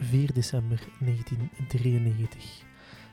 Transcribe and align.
4 0.00 0.32
december 0.32 0.80
1993. 0.98 2.62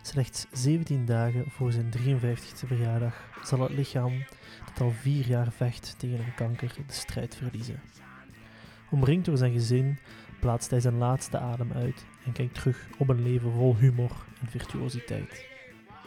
Slechts 0.02 0.46
17 0.52 1.06
dagen 1.06 1.46
voor 1.48 1.72
zijn 1.72 1.94
53e 1.98 2.68
verjaardag 2.68 3.30
zal 3.44 3.60
het 3.60 3.72
lichaam 3.72 4.26
dat 4.66 4.82
al 4.82 4.92
vier 4.92 5.28
jaar 5.28 5.52
vecht 5.52 5.96
tegen 5.98 6.20
een 6.20 6.34
kanker 6.36 6.74
de 6.88 6.94
strijd 6.94 7.36
verliezen. 7.36 7.82
Omringd 8.90 9.26
door 9.26 9.38
zijn 9.38 9.52
gezin 9.52 9.98
plaatst 10.40 10.70
hij 10.70 10.80
zijn 10.80 10.98
laatste 10.98 11.40
adem 11.40 11.72
uit 11.72 12.06
en 12.26 12.32
kijkt 12.32 12.54
terug 12.54 12.88
op 12.98 13.10
een 13.10 13.24
leven 13.24 13.52
vol 13.52 13.76
humor 13.76 14.12
en 14.42 14.48
virtuositeit. 14.48 15.46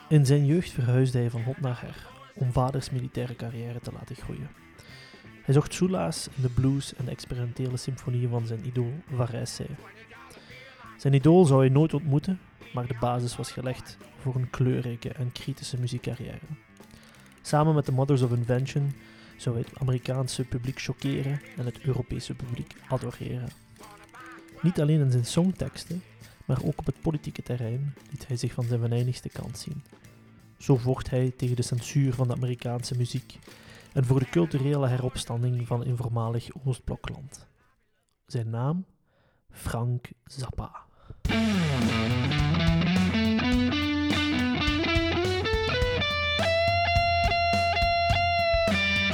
In 0.09 0.27
zijn 0.27 0.47
jeugd 0.47 0.71
verhuisde 0.71 1.19
hij 1.19 1.31
van 1.31 1.43
hot 1.43 1.61
naar 1.61 1.81
her 1.81 2.07
om 2.35 2.53
vaders 2.53 2.91
militaire 2.91 3.37
carrière 3.37 3.81
te 3.81 3.93
laten 3.93 4.17
groeien. 4.17 4.51
Hij 5.43 5.55
zocht 5.55 5.75
soelaas 5.75 6.29
in 6.37 6.43
de 6.43 6.51
blues 6.51 6.95
en 6.95 7.05
de 7.05 7.11
experimentele 7.11 7.77
symfonieën 7.77 8.29
van 8.29 8.47
zijn 8.47 8.67
idool 8.67 8.95
Varese. 9.15 9.67
Zijn 11.01 11.15
idool 11.15 11.45
zou 11.45 11.61
hij 11.61 11.69
nooit 11.69 11.95
ontmoeten, 11.95 12.41
maar 12.73 12.87
de 12.87 12.97
basis 13.01 13.37
was 13.37 13.53
gelegd 13.53 13.97
voor 14.19 14.35
een 14.35 14.51
kleurrijke 14.51 15.09
en 15.09 15.33
kritische 15.33 15.79
muziekcarrière. 15.79 16.47
Samen 17.43 17.75
met 17.75 17.87
de 17.87 17.93
Mothers 17.93 18.23
of 18.23 18.33
Invention 18.33 18.93
zou 19.37 19.57
hij 19.57 19.65
het 19.69 19.81
Amerikaanse 19.81 20.45
publiek 20.45 20.81
choqueren 20.81 21.41
en 21.57 21.65
het 21.65 21.81
Europese 21.81 22.35
publiek 22.35 22.75
adoreren. 22.89 23.49
Niet 24.61 24.81
alleen 24.81 25.01
in 25.01 25.11
zijn 25.11 25.25
songteksten, 25.25 26.03
maar 26.45 26.59
ook 26.65 26.79
op 26.79 26.87
het 26.87 27.01
politieke 27.01 27.43
terrein 27.43 27.95
liet 28.11 28.27
hij 28.27 28.37
zich 28.37 28.53
van 28.53 28.65
zijn 28.65 28.81
venijnigste 28.81 29.29
kant 29.29 29.59
zien. 29.59 29.85
Zo 30.59 30.77
vocht 30.77 31.11
hij 31.11 31.33
tegen 31.37 31.57
de 31.57 31.63
censuur 31.63 32.15
van 32.15 32.29
de 32.29 32.35
Amerikaanse 32.35 32.97
muziek 32.97 33.39
en 33.93 34.05
voor 34.05 34.19
de 34.19 34.31
culturele 34.31 34.89
heropstanding 34.89 35.67
van 35.67 35.87
een 35.87 35.97
voormalig 35.97 36.49
Oostblokland. 36.65 37.47
Zijn 38.27 38.51
naam? 38.51 38.85
Frank 39.51 40.09
Zappa. 40.25 40.89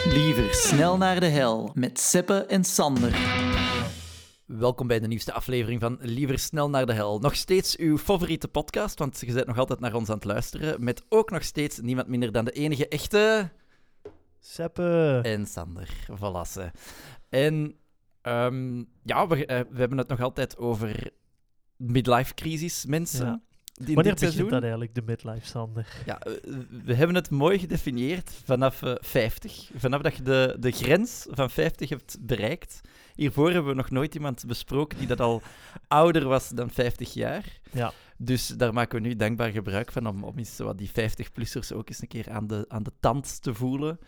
Liever 0.04 0.54
snel 0.54 0.96
naar 0.96 1.20
de 1.20 1.26
hel 1.26 1.70
met 1.74 1.98
Seppe 1.98 2.44
en 2.46 2.64
Sander. 2.64 3.18
Welkom 4.46 4.86
bij 4.86 5.00
de 5.00 5.06
nieuwste 5.06 5.32
aflevering 5.32 5.80
van 5.80 5.98
Liever 6.00 6.38
snel 6.38 6.70
naar 6.70 6.86
de 6.86 6.92
hel. 6.92 7.18
Nog 7.18 7.34
steeds 7.34 7.76
uw 7.76 7.98
favoriete 7.98 8.48
podcast, 8.48 8.98
want 8.98 9.20
je 9.20 9.32
bent 9.32 9.46
nog 9.46 9.58
altijd 9.58 9.80
naar 9.80 9.94
ons 9.94 10.08
aan 10.08 10.14
het 10.14 10.24
luisteren. 10.24 10.84
Met 10.84 11.02
ook 11.08 11.30
nog 11.30 11.42
steeds 11.42 11.80
niemand 11.80 12.08
minder 12.08 12.32
dan 12.32 12.44
de 12.44 12.50
enige 12.50 12.88
echte. 12.88 13.50
Seppe. 14.40 15.20
En 15.22 15.46
Sander. 15.46 15.88
Valasse. 16.12 16.72
En 17.28 17.76
ehm, 18.22 18.84
ja, 19.02 19.26
we, 19.26 19.46
eh, 19.46 19.60
we 19.70 19.78
hebben 19.78 19.98
het 19.98 20.08
nog 20.08 20.20
altijd 20.20 20.56
over 20.56 21.12
midlife 21.76 22.34
crisis, 22.34 22.86
mensen. 22.86 23.26
Ja. 23.26 23.40
In 23.86 23.94
Wanneer 23.94 24.02
begint 24.14 24.18
seizoen. 24.18 24.48
dat 24.48 24.60
eigenlijk, 24.60 24.94
de 24.94 25.02
midlife, 25.02 25.46
Sander? 25.46 25.86
Ja, 26.06 26.18
eh, 26.18 26.32
we 26.84 26.94
hebben 26.94 27.16
het 27.16 27.30
mooi 27.30 27.58
gedefinieerd 27.58 28.30
vanaf 28.44 28.82
eh, 28.82 28.94
50. 28.98 29.70
Vanaf 29.76 30.00
dat 30.02 30.16
je 30.16 30.22
de, 30.22 30.56
de 30.58 30.70
grens 30.70 31.26
van 31.30 31.50
50 31.50 31.88
hebt 31.88 32.16
bereikt. 32.20 32.80
Hiervoor 33.14 33.50
hebben 33.50 33.70
we 33.70 33.76
nog 33.76 33.90
nooit 33.90 34.14
iemand 34.14 34.44
besproken 34.46 34.98
die 34.98 35.06
dat 35.06 35.20
al 35.20 35.42
ouder 35.88 36.24
was 36.24 36.48
dan 36.48 36.70
50 36.70 37.14
jaar. 37.14 37.60
Ja. 37.72 37.92
Dus 38.18 38.46
daar 38.46 38.72
maken 38.72 39.02
we 39.02 39.08
nu 39.08 39.16
dankbaar 39.16 39.50
gebruik 39.50 39.92
van 39.92 40.06
om, 40.06 40.24
om 40.24 40.38
eens 40.38 40.58
wat 40.58 40.78
die 40.78 40.90
50-plussers 40.90 41.72
ook 41.72 41.88
eens 41.88 42.02
een 42.02 42.08
keer 42.08 42.30
aan 42.30 42.46
de, 42.46 42.64
aan 42.68 42.82
de 42.82 42.92
tand 43.00 43.42
te 43.42 43.54
voelen. 43.54 43.98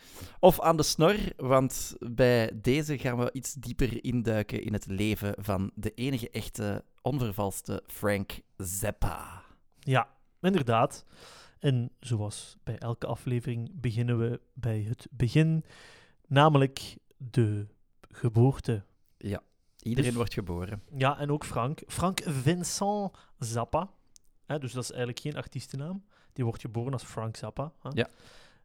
Of 0.40 0.60
aan 0.60 0.76
de 0.76 0.82
snor, 0.82 1.16
want 1.36 1.96
bij 1.98 2.50
deze 2.54 2.98
gaan 2.98 3.18
we 3.18 3.32
iets 3.32 3.54
dieper 3.54 4.04
induiken 4.04 4.62
in 4.62 4.72
het 4.72 4.86
leven 4.86 5.34
van 5.38 5.70
de 5.74 5.94
enige 5.94 6.30
echte, 6.30 6.84
onvervalste 7.02 7.82
Frank 7.86 8.40
Zappa. 8.56 9.42
Ja, 9.78 10.08
inderdaad. 10.40 11.04
En 11.58 11.90
zoals 12.00 12.56
bij 12.64 12.78
elke 12.78 13.06
aflevering 13.06 13.70
beginnen 13.80 14.18
we 14.18 14.40
bij 14.52 14.80
het 14.80 15.06
begin, 15.10 15.64
namelijk 16.26 16.96
de 17.16 17.66
geboorte. 18.10 18.84
Iedereen 19.82 20.10
Dus- 20.10 20.18
wordt 20.18 20.34
geboren. 20.34 20.82
Ja, 20.96 21.18
en 21.18 21.30
ook 21.30 21.44
Frank. 21.44 21.82
Frank 21.86 22.20
Vincent 22.24 23.10
Zappa. 23.38 23.90
Hè, 24.48 24.58
dus 24.58 24.72
dat 24.72 24.82
is 24.82 24.90
eigenlijk 24.90 25.20
geen 25.20 25.36
artiestennaam. 25.36 26.04
Die 26.32 26.44
wordt 26.44 26.60
geboren 26.60 26.92
als 26.92 27.02
Frank 27.04 27.36
Zappa. 27.36 27.72
Hè. 27.82 27.88
Ja. 27.94 28.08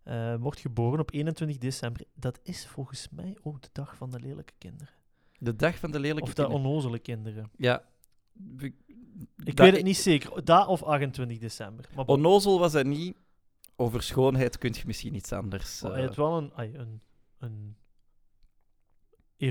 Eh, 0.04 0.36
wordt 0.40 0.60
geboren 0.60 1.00
op 1.00 1.12
21 1.14 1.58
december. 1.58 2.02
Dat 2.16 2.40
is 2.44 2.68
volgens 2.68 3.08
mij 3.12 3.38
ook 3.42 3.62
de 3.62 3.70
dag 3.72 3.96
van 3.96 4.10
de 4.10 4.20
lelijke 4.20 4.54
kinderen. 4.58 4.94
De 5.38 5.56
dag 5.56 5.78
van 5.78 5.92
de 5.92 6.00
lelijke 6.00 6.22
Of 6.24 6.34
de 6.34 6.42
kinderen. 6.44 6.66
onnozele 6.66 7.00
kinderen. 7.00 7.52
Ja. 7.58 7.84
we- 8.34 8.66
Ik 8.66 9.56
dat- 9.56 9.58
weet 9.66 9.76
het 9.76 9.84
niet 9.84 9.98
zeker. 9.98 10.46
Da 10.46 10.66
of 10.66 10.84
28 10.84 11.38
december. 11.40 11.90
Maar 11.96 12.06
Onnozel 12.06 12.60
was 12.60 12.74
hij 12.74 12.84
niet. 12.84 13.18
Over 13.76 14.04
schoonheid 14.04 14.58
kun 14.58 14.74
je 14.74 14.84
misschien 14.86 15.16
iets 15.16 15.32
anders. 15.32 15.80
hij 15.82 15.92
eh, 15.92 16.06
had 16.06 16.16
wel 16.16 16.38
een, 16.38 16.52
een, 16.80 17.02
een 17.38 17.76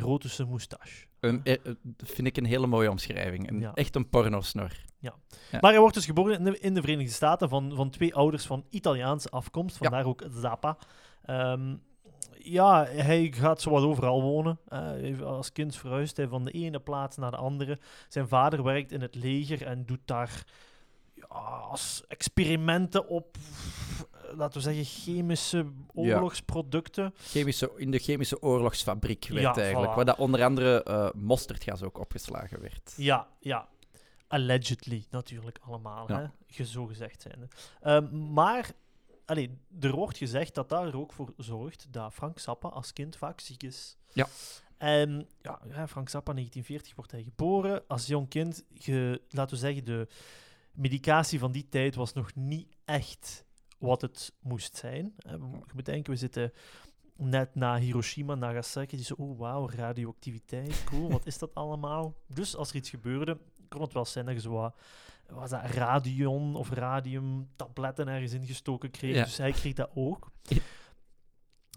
erotische 0.00 0.44
moustache. 0.44 1.06
een, 1.20 1.40
eh, 1.44 1.52
eh, 1.52 1.72
vind 1.96 2.26
ik 2.26 2.36
een 2.36 2.44
hele 2.44 2.66
mooie 2.66 2.90
omschrijving. 2.90 3.50
Een, 3.50 3.60
Ja. 3.60 3.74
Echt 3.74 3.96
een 3.96 4.08
pornosnor. 4.08 4.70
Ja. 4.98 5.14
Maar 5.60 5.70
hij 5.70 5.80
wordt 5.80 5.94
dus 5.94 6.04
geboren 6.04 6.38
in 6.38 6.44
de, 6.44 6.58
in 6.58 6.74
de 6.74 6.80
Verenigde 6.80 7.12
Staten 7.12 7.48
van, 7.48 7.72
van 7.74 7.90
twee 7.90 8.14
ouders 8.14 8.46
van 8.46 8.64
Italiaanse 8.70 9.28
afkomst, 9.28 9.78
Ja. 9.78 9.88
vandaar 9.88 10.06
ook 10.06 10.22
Zappa. 10.30 10.76
Ehm, 11.24 11.74
ja, 12.38 12.84
hij 12.84 13.32
gaat 13.36 13.60
zowat 13.60 13.82
overal 13.82 14.22
wonen. 14.22 14.58
Eh, 14.68 15.20
als 15.20 15.52
kind 15.52 15.76
verhuist 15.76 16.16
hij 16.16 16.28
van 16.28 16.44
de 16.44 16.50
ene 16.50 16.80
plaats 16.80 17.16
naar 17.16 17.30
de 17.30 17.36
andere. 17.36 17.78
Zijn 18.08 18.28
vader 18.28 18.62
werkt 18.62 18.92
in 18.92 19.00
het 19.00 19.14
leger 19.14 19.62
en 19.66 19.86
doet 19.86 20.00
daar 20.04 20.44
ja, 21.14 21.26
als 21.70 22.02
experimenten 22.08 23.08
op, 23.08 23.36
laten 24.36 24.62
we 24.62 24.72
zeggen, 24.72 24.84
chemische 24.84 25.66
oorlogsproducten. 25.94 27.14
Chemische, 27.16 27.72
in 27.76 27.90
de 27.90 27.98
chemische 27.98 28.42
oorlogsfabriek 28.42 29.26
werd 29.28 29.56
Ja, 29.56 29.62
eigenlijk. 29.62 29.92
voilà. 29.92 29.94
Waar 29.96 30.04
dat 30.04 30.18
onder 30.18 30.44
andere 30.44 30.82
eh 30.82 31.08
mosterdgas 31.14 31.82
ook 31.82 31.98
opgeslagen 31.98 32.60
werd. 32.60 32.94
Ja, 32.96 33.28
ja. 33.40 33.68
Allegedly, 34.26 35.04
natuurlijk 35.10 35.58
allemaal, 35.62 36.08
Ja. 36.08 36.32
hè? 36.46 36.64
Zo 36.64 36.86
gezegd 36.86 37.22
zijn. 37.22 37.48
Ehm, 37.80 38.32
maar 38.32 38.70
allee, 39.24 39.58
er 39.80 39.92
wordt 39.92 40.16
gezegd 40.16 40.54
dat 40.54 40.68
daar 40.68 40.94
ook 40.94 41.12
voor 41.12 41.32
zorgt 41.36 41.86
dat 41.90 42.12
Frank 42.14 42.38
Zappa 42.38 42.68
als 42.68 42.92
kind 42.92 43.16
vaak 43.16 43.40
ziek 43.40 43.62
is. 43.62 43.96
Ja. 44.12 44.26
En 44.76 45.28
ja, 45.42 45.60
ja, 45.68 45.88
Frank 45.88 46.08
Zappa, 46.08 46.32
1940 46.32 46.94
wordt 46.96 47.10
hij 47.10 47.22
geboren. 47.22 47.82
Als 47.88 48.06
jong 48.06 48.28
kind, 48.28 48.64
ge, 48.74 49.20
laten 49.28 49.54
we 49.54 49.60
zeggen, 49.60 49.84
de 49.84 50.08
medicatie 50.72 51.38
van 51.38 51.52
die 51.52 51.68
tijd 51.68 51.94
was 51.94 52.12
nog 52.12 52.34
niet 52.34 52.68
echt 52.84 53.44
wat 53.82 54.00
het 54.00 54.32
moest 54.40 54.76
zijn. 54.76 55.12
Eh, 55.16 55.32
we- 55.32 55.38
Je 55.66 55.72
moet 55.74 55.84
denken, 55.84 56.12
we 56.12 56.18
zitten 56.18 56.52
net 57.16 57.54
na 57.54 57.78
Hiroshima, 57.78 58.34
Nagasaki. 58.34 58.96
Die 58.96 59.04
zo, 59.04 59.14
oh 59.18 59.38
wauw, 59.38 59.68
radioactiviteit, 59.70 60.84
cool, 60.84 61.10
wat 61.10 61.26
is 61.26 61.38
dat 61.38 61.54
allemaal? 61.54 62.14
Dus 62.26 62.56
als 62.56 62.70
er 62.70 62.76
iets 62.76 62.90
gebeurde, 62.90 63.38
kon 63.68 63.80
het 63.80 63.92
wel 63.92 64.04
zijn 64.04 64.24
dat 64.24 64.34
je 64.34 64.40
zo 64.40 64.50
wat, 64.52 64.74
was 65.28 65.50
dat 65.50 65.64
radion 65.64 66.56
of 66.56 66.70
radiumtabletten 66.70 68.08
ergens 68.08 68.32
ingestoken 68.32 68.90
kreeg. 68.90 69.14
Ja. 69.14 69.24
Dus 69.24 69.36
hij 69.36 69.52
kreeg 69.52 69.74
dat 69.74 69.90
ook. 69.94 70.30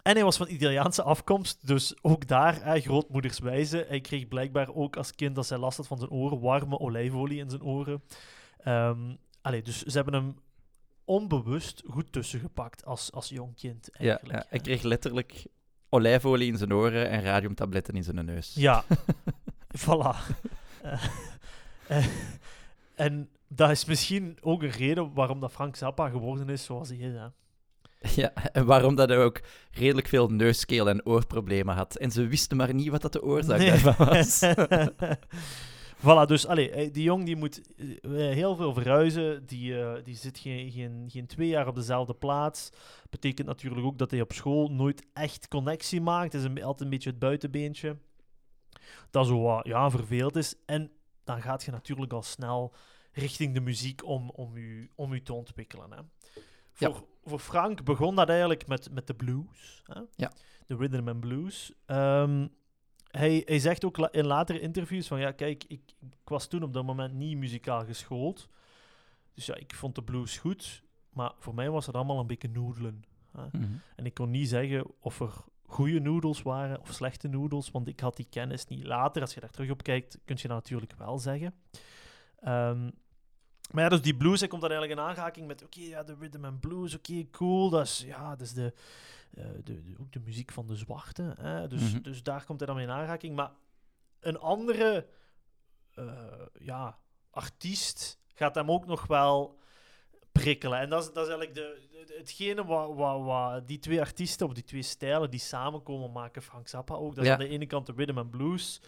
En 0.04 0.14
hij 0.14 0.24
was 0.24 0.38
van 0.38 0.48
Italiaanse 0.50 1.04
afkomst, 1.04 1.68
dus 1.68 1.96
ook 2.04 2.28
daar, 2.28 2.64
hè, 2.64 2.80
grootmoederswijze. 2.80 3.86
Hij 3.88 4.02
kreeg 4.02 4.28
blijkbaar 4.28 4.74
ook 4.74 4.96
als 4.98 5.16
kind, 5.16 5.38
als 5.38 5.50
hij 5.50 5.58
last 5.58 5.78
had 5.78 5.88
van 5.88 5.98
zijn 5.98 6.10
oren, 6.10 6.40
warme 6.40 6.80
olijfolie 6.80 7.40
in 7.40 7.50
zijn 7.50 7.64
oren. 7.64 8.04
Ehm 8.58 9.16
allee, 9.42 9.62
dus 9.62 9.82
ze 9.84 9.96
hebben 9.96 10.14
hem 10.14 10.36
onbewust 11.06 11.84
goed 11.90 12.12
tussengepakt 12.12 12.86
als, 12.86 13.12
als 13.12 13.30
jong 13.30 13.56
kind. 13.56 13.90
Ja, 13.92 14.08
Eigenlijk, 14.08 14.40
ja, 14.40 14.46
hij 14.50 14.60
kreeg 14.60 14.82
letterlijk 14.82 15.46
olijfolie 15.90 16.52
in 16.52 16.58
zijn 16.58 16.74
oren 16.74 17.10
en 17.10 17.22
radiumtabletten 17.22 17.94
in 17.94 18.04
zijn 18.04 18.26
neus. 18.26 18.54
Ja, 18.56 18.84
voilà. 19.86 20.16
Eh, 20.82 21.04
eh, 21.88 22.06
en 22.96 23.30
dat 23.48 23.70
is 23.70 23.86
misschien 23.86 24.38
ook 24.42 24.64
een 24.64 24.70
reden 24.72 25.14
waarom 25.14 25.40
dat 25.40 25.52
Frank 25.52 25.76
Zappa 25.76 26.10
geworden 26.10 26.50
is 26.50 26.64
zoals 26.64 26.90
hij 26.90 26.98
is. 26.98 27.14
Hè. 27.14 27.26
Ja, 28.22 28.34
en 28.34 28.66
waarom 28.66 28.96
dat 28.96 29.10
hij 29.10 29.18
ook 29.18 29.42
redelijk 29.72 30.08
veel 30.08 30.28
neuskeel- 30.28 30.90
en 30.90 31.06
oorproblemen 31.06 31.76
had. 31.76 31.96
En 31.96 32.12
ze 32.12 32.28
wisten 32.28 32.58
maar 32.58 32.74
niet 32.74 32.88
wat 32.90 33.02
dat 33.02 33.14
de 33.14 33.24
oorzaak 33.24 33.58
Nee. 33.58 33.70
daarvan 33.70 34.08
was. 34.08 34.40
voilà, 35.98 36.26
dus 36.28 36.48
allee, 36.48 36.72
eh, 36.72 36.94
die 36.94 37.04
jong 37.04 37.26
die 37.26 37.36
moet 37.36 37.62
eh, 37.76 38.12
heel 38.12 38.56
veel 38.56 38.74
verhuizen. 38.74 39.46
Die, 39.46 39.82
eh, 39.82 40.04
die 40.04 40.16
zit 40.16 40.38
geen, 40.40 40.72
geen, 40.72 41.06
geen 41.12 41.28
twee 41.28 41.48
jaar 41.48 41.68
op 41.68 41.76
dezelfde 41.76 42.14
plaats. 42.14 42.70
Betekent 43.10 43.48
natuurlijk 43.48 43.86
ook 43.86 43.98
dat 43.98 44.12
hij 44.12 44.22
op 44.22 44.34
school 44.34 44.72
nooit 44.72 45.06
echt 45.14 45.48
connectie 45.48 46.02
maakt. 46.02 46.32
Hij 46.32 46.42
is 46.42 46.48
een, 46.48 46.64
altijd 46.64 46.82
een 46.82 46.90
beetje 46.90 47.10
het 47.10 47.20
buitenbeentje. 47.20 47.98
Dat 49.10 49.28
zo 49.28 49.42
wat 49.42 49.66
ja, 49.66 49.90
verveeld 49.90 50.36
is. 50.36 50.56
En 50.66 50.92
dan 51.24 51.42
gaat 51.42 51.64
je 51.64 51.72
natuurlijk 51.72 52.14
al 52.14 52.24
snel 52.24 52.74
richting 53.12 53.54
de 53.54 53.62
muziek 53.62 54.06
om, 54.06 54.30
om, 54.30 54.58
u, 54.58 54.92
om 54.96 55.14
u 55.14 55.22
te 55.22 55.34
ontwikkelen. 55.34 55.92
Hè. 55.92 55.98
Ja. 55.98 56.92
Voor, 56.92 57.04
voor 57.24 57.40
Frank 57.40 57.84
begon 57.84 58.16
dat 58.16 58.30
eigenlijk 58.30 58.68
met, 58.68 58.92
met 58.92 59.08
de 59.08 59.14
blues. 59.14 59.82
Hè? 59.86 60.02
Ja. 60.16 60.32
De 60.66 60.76
rhythm 60.76 61.08
and 61.08 61.20
blues. 61.20 61.72
Ehm, 61.86 62.48
hij, 63.18 63.42
hij 63.46 63.60
zegt 63.60 63.86
ook 63.86 63.98
in 63.98 64.26
latere 64.26 64.60
interviews 64.60 65.08
van 65.08 65.20
ja, 65.20 65.32
kijk, 65.32 65.64
ik, 65.68 65.94
ik 66.00 66.10
was 66.24 66.48
toen 66.48 66.64
op 66.64 66.74
dat 66.74 66.86
moment 66.86 67.14
niet 67.14 67.38
muzikaal 67.38 67.86
geschoold. 67.86 68.50
Dus 69.34 69.46
ja, 69.46 69.56
ik 69.56 69.76
vond 69.76 69.96
de 69.96 70.04
blues 70.04 70.38
goed, 70.38 70.84
maar 71.10 71.32
voor 71.40 71.56
mij 71.56 71.70
was 71.70 71.86
het 71.86 71.96
allemaal 71.96 72.20
een 72.20 72.28
beetje 72.28 72.50
noedelen. 72.50 73.04
hè. 73.32 73.46
Mhm. 73.52 73.74
En 73.96 74.06
ik 74.06 74.14
kon 74.14 74.32
niet 74.32 74.50
zeggen 74.50 74.86
of 75.00 75.20
er 75.20 75.34
goede 75.66 76.00
noedels 76.00 76.42
waren 76.42 76.80
of 76.80 76.92
slechte 76.94 77.28
noedels, 77.28 77.72
want 77.72 77.88
ik 77.88 78.00
had 78.00 78.16
die 78.16 78.28
kennis 78.30 78.68
niet. 78.68 78.84
Later, 78.84 79.22
als 79.22 79.34
je 79.34 79.40
daar 79.40 79.50
terug 79.50 79.70
op 79.70 79.84
kijkt, 79.84 80.20
kun 80.26 80.36
je 80.40 80.48
dat 80.48 80.58
natuurlijk 80.58 80.94
wel 80.98 81.20
zeggen. 81.20 81.54
Ehm, 82.40 82.90
maar 83.72 83.84
ja, 83.84 83.90
dus 83.90 84.02
die 84.02 84.16
blues, 84.16 84.40
hij 84.40 84.50
komt 84.50 84.62
dan 84.62 84.72
eigenlijk 84.72 85.00
in 85.00 85.08
aanraking 85.08 85.48
met, 85.48 85.64
oké, 85.64 85.80
ja, 85.80 86.04
de 86.04 86.16
rhythm 86.20 86.46
and 86.46 86.60
blues, 86.60 86.96
oké, 86.96 87.30
cool, 87.32 87.70
dat 87.70 87.86
is, 87.86 88.04
ja, 88.08 88.30
dat 88.30 88.42
is 88.42 88.54
de, 88.54 88.74
de, 89.36 89.64
de- 89.64 89.96
ook 90.00 90.12
de 90.12 90.20
muziek 90.20 90.52
van 90.52 90.68
de 90.68 90.76
zwarte, 90.76 91.36
hè? 91.40 91.68
Dus, 91.68 91.92
Mhm. 91.94 92.02
dus 92.02 92.24
daar 92.24 92.46
komt 92.46 92.60
hij 92.60 92.68
dan 92.68 92.76
mee 92.78 92.86
in 92.86 92.92
aanraking. 92.92 93.36
Maar 93.36 93.52
een 94.20 94.38
andere, 94.40 95.08
eh, 95.96 96.06
ja, 96.60 96.98
artiest 97.30 98.20
gaat 98.34 98.56
hem 98.56 98.72
ook 98.72 98.86
nog 98.86 99.08
wel 99.08 99.60
prikkelen. 100.32 100.80
En 100.80 100.90
dat 100.90 101.02
is, 101.04 101.14
dat 101.14 101.28
is 101.28 101.34
eigenlijk 101.34 101.54
de, 101.54 101.88
de- 102.06 102.14
hetgene 102.18 102.66
wat, 102.66 102.96
wat, 102.96 103.22
wat 103.24 103.68
die 103.68 103.80
twee 103.80 104.00
artiesten, 104.00 104.48
of 104.48 104.54
die 104.54 104.64
twee 104.64 104.82
stijlen, 104.82 105.30
die 105.30 105.40
samenkomen, 105.40 106.12
maken 106.12 106.42
Frank 106.42 106.68
Zappa 106.68 106.94
ook. 106.96 107.16
Dat 107.16 107.24
is 107.24 107.30
Ja. 107.30 107.34
aan 107.34 107.40
de 107.40 107.48
ene 107.50 107.66
kant 107.66 107.86
de 107.86 107.94
rhythm 107.96 108.18
and 108.18 108.30
blues, 108.32 108.82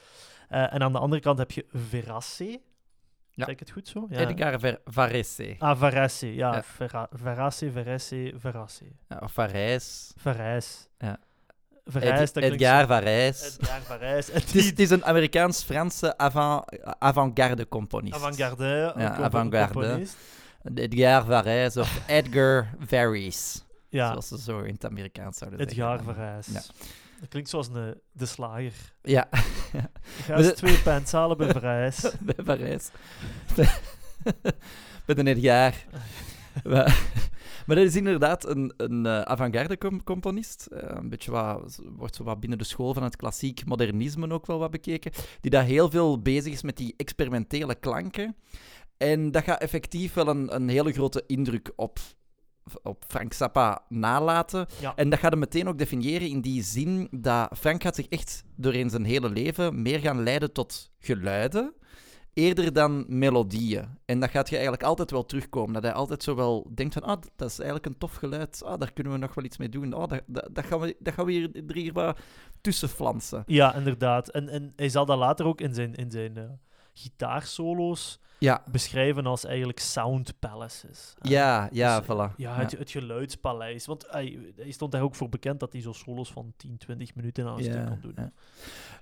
eh, 0.50 0.74
en 0.74 0.82
aan 0.82 0.92
de 0.92 1.00
andere 1.00 1.22
kant 1.22 1.38
heb 1.38 1.52
je 1.52 1.66
Verace. 1.70 2.62
Ja. 3.38 3.46
Zeg 3.46 3.54
ik 3.54 3.60
het 3.60 3.72
goed 3.72 3.88
zo? 3.88 4.06
Ja. 4.10 4.18
Edgar 4.20 4.60
Ver- 4.60 4.80
Varese. 4.86 5.56
Ah, 5.60 5.78
Verace, 5.78 6.36
ja. 6.36 6.54
Ja. 6.54 6.64
Vera- 6.64 7.08
Verace, 7.12 7.72
Verace, 7.72 8.34
Verace. 8.38 8.84
Ja, 9.10 9.18
of 9.24 9.32
Varijs. 9.32 10.12
Verijs. 10.16 10.88
Ja. 10.98 11.20
Verijs, 11.86 12.32
Ed- 12.32 12.44
Edgar 12.44 12.82
zo- 12.82 12.88
Varijs. 12.88 13.58
Edgar 13.60 14.00
Het 14.34 14.56
is, 14.56 14.66
het 14.66 14.80
is 14.80 14.90
een 14.90 15.06
Amerikaans-Franse 15.06 16.18
avant, 16.18 16.64
avant-garde 17.00 17.68
componist. 17.68 18.16
avant-garde. 18.16 18.94
Ja, 18.98 19.16
avant-garde. 19.16 20.06
Edgar 20.76 21.26
Varijs 21.26 21.78
of 21.78 22.02
Edgar 22.08 22.70
Varese. 22.80 23.60
Ja, 23.90 24.08
Zoals 24.10 24.28
ze 24.28 24.40
zo 24.40 24.60
in 24.60 24.74
het 24.74 24.86
Amerikaans 24.86 25.38
zouden 25.38 25.60
Edgar 25.60 25.98
zeggen. 25.98 26.14
Verijs. 26.16 26.48
Ja. 26.48 26.62
Dat 27.20 27.30
klinkt 27.30 27.50
zoals 27.50 27.68
een, 27.74 28.02
de 28.12 28.26
slager. 28.26 28.74
Ja, 29.02 29.28
Ik 29.32 29.40
ga 29.72 29.90
Maar 30.28 30.38
eens 30.38 30.48
de- 30.48 30.54
twee 30.54 30.78
pint 30.82 31.12
halen 31.12 31.38
bij 31.38 31.52
Verijs. 31.52 32.12
bij 32.22 32.44
Parijs. 32.44 32.90
Met 35.08 35.18
een 35.18 35.28
Edgar. 35.28 35.74
maar, 36.64 37.02
maar 37.66 37.76
dat 37.76 37.86
is 37.86 37.96
inderdaad 37.96 38.46
een, 38.48 38.74
een 38.78 39.06
eh, 39.06 39.22
avant-garde 39.22 39.78
com- 39.78 40.04
componist. 40.04 40.66
Eh, 40.66 40.96
een 40.96 41.10
beetje 41.10 41.32
wat, 41.32 41.80
wordt 41.96 42.16
zo 42.16 42.24
wat 42.24 42.40
binnen 42.40 42.58
de 42.58 42.64
school 42.64 42.94
van 42.94 43.04
het 43.04 43.16
klassiek 43.16 43.66
modernisme 43.66 44.30
ook 44.30 44.46
wel 44.46 44.60
wat 44.60 44.72
bekeken. 44.72 45.12
Die 45.42 45.52
daar 45.52 45.64
heel 45.64 45.90
veel 45.90 46.22
bezig 46.22 46.54
is 46.54 46.62
met 46.62 46.78
die 46.78 46.94
experimentele 46.98 47.76
klanken. 47.76 48.36
En 48.98 49.32
dat 49.32 49.44
gaat 49.44 49.62
effectief 49.62 50.14
wel 50.14 50.28
een, 50.28 50.56
een 50.56 50.70
hele 50.70 50.92
grote 50.94 51.24
indruk 51.28 51.72
op, 51.76 52.00
op 52.84 53.04
Frank 53.08 53.34
Zappa 53.34 53.82
nalaten. 53.90 54.66
Ja. 54.82 54.96
En 54.96 55.10
dat 55.10 55.20
gaat 55.20 55.32
hem 55.32 55.40
meteen 55.40 55.68
ook 55.68 55.78
definiëren 55.78 56.30
in 56.30 56.42
die 56.42 56.64
zin 56.64 57.08
dat 57.12 57.50
Frank 57.58 57.84
gaat 57.84 57.96
zich 57.96 58.08
echt 58.08 58.44
doorheen 58.56 58.90
zijn 58.90 59.06
hele 59.06 59.30
leven 59.30 59.82
meer 59.82 60.00
gaan 60.00 60.24
leiden 60.24 60.54
tot 60.54 60.92
geluiden, 61.00 61.74
eerder 62.34 62.74
dan 62.74 63.06
melodieën. 63.08 63.86
En 64.06 64.20
dat 64.20 64.30
gaat 64.30 64.50
je 64.50 64.56
eigenlijk 64.56 64.84
altijd 64.84 65.12
wel 65.12 65.26
terugkomen. 65.26 65.74
Dat 65.74 65.84
hij 65.84 65.94
altijd 65.94 66.24
zo 66.24 66.36
wel 66.36 66.72
denkt 66.76 66.94
van, 66.94 67.04
ah, 67.04 67.22
dat 67.36 67.50
is 67.50 67.58
eigenlijk 67.58 67.86
een 67.86 67.98
tof 67.98 68.16
geluid, 68.16 68.64
ah, 68.64 68.80
daar 68.80 68.94
kunnen 68.94 69.14
we 69.14 69.20
nog 69.20 69.34
wel 69.34 69.46
iets 69.46 69.58
mee 69.58 69.70
doen. 69.70 69.94
Oh, 69.94 70.08
dat, 70.08 70.22
dat, 70.26 70.50
dat, 70.52 70.66
gaan, 70.66 70.80
we, 70.80 70.96
dat 71.00 71.14
gaan 71.14 71.26
we 71.26 71.32
hier, 71.32 71.50
er 71.68 71.76
hier 71.76 71.94
wat 71.94 72.20
tussen 72.62 72.90
flansen. 72.90 73.44
Ja, 73.46 73.76
inderdaad. 73.76 74.30
En, 74.30 74.50
en 74.50 74.74
hij 74.76 74.90
zal 74.90 75.06
dat 75.06 75.18
later 75.18 75.46
ook 75.46 75.62
in 75.62 75.74
zijn, 75.74 75.96
in 75.96 76.12
zijn 76.12 76.38
eh, 76.38 76.44
gitaarsolo's 76.98 78.20
Ja, 78.40 78.64
beschrijven 78.72 79.26
als 79.26 79.46
eigenlijk 79.46 79.80
sound 79.80 80.40
palaces. 80.40 81.14
ja, 81.22 81.70
ja, 81.72 82.00
Dus, 82.00 82.06
voilà. 82.08 82.36
Ja, 82.36 82.56
het, 82.56 82.72
het 82.72 82.92
geluidspaleis. 82.92 83.86
Want 83.86 84.06
hij, 84.10 84.40
hij 84.56 84.72
stond 84.72 84.92
daar 84.92 85.02
ook 85.02 85.16
voor 85.16 85.30
bekend 85.30 85.60
dat 85.60 85.72
hij 85.72 85.82
zo 85.82 85.92
solos 85.92 86.32
van 86.32 86.54
10, 86.58 86.78
20 86.78 87.16
minuten 87.16 87.48
aan 87.48 87.58
een 87.58 87.64
Ja, 87.64 87.72
stuk 87.72 87.86
kon 87.88 88.00
doen. 88.02 88.14
ja. 88.16 88.32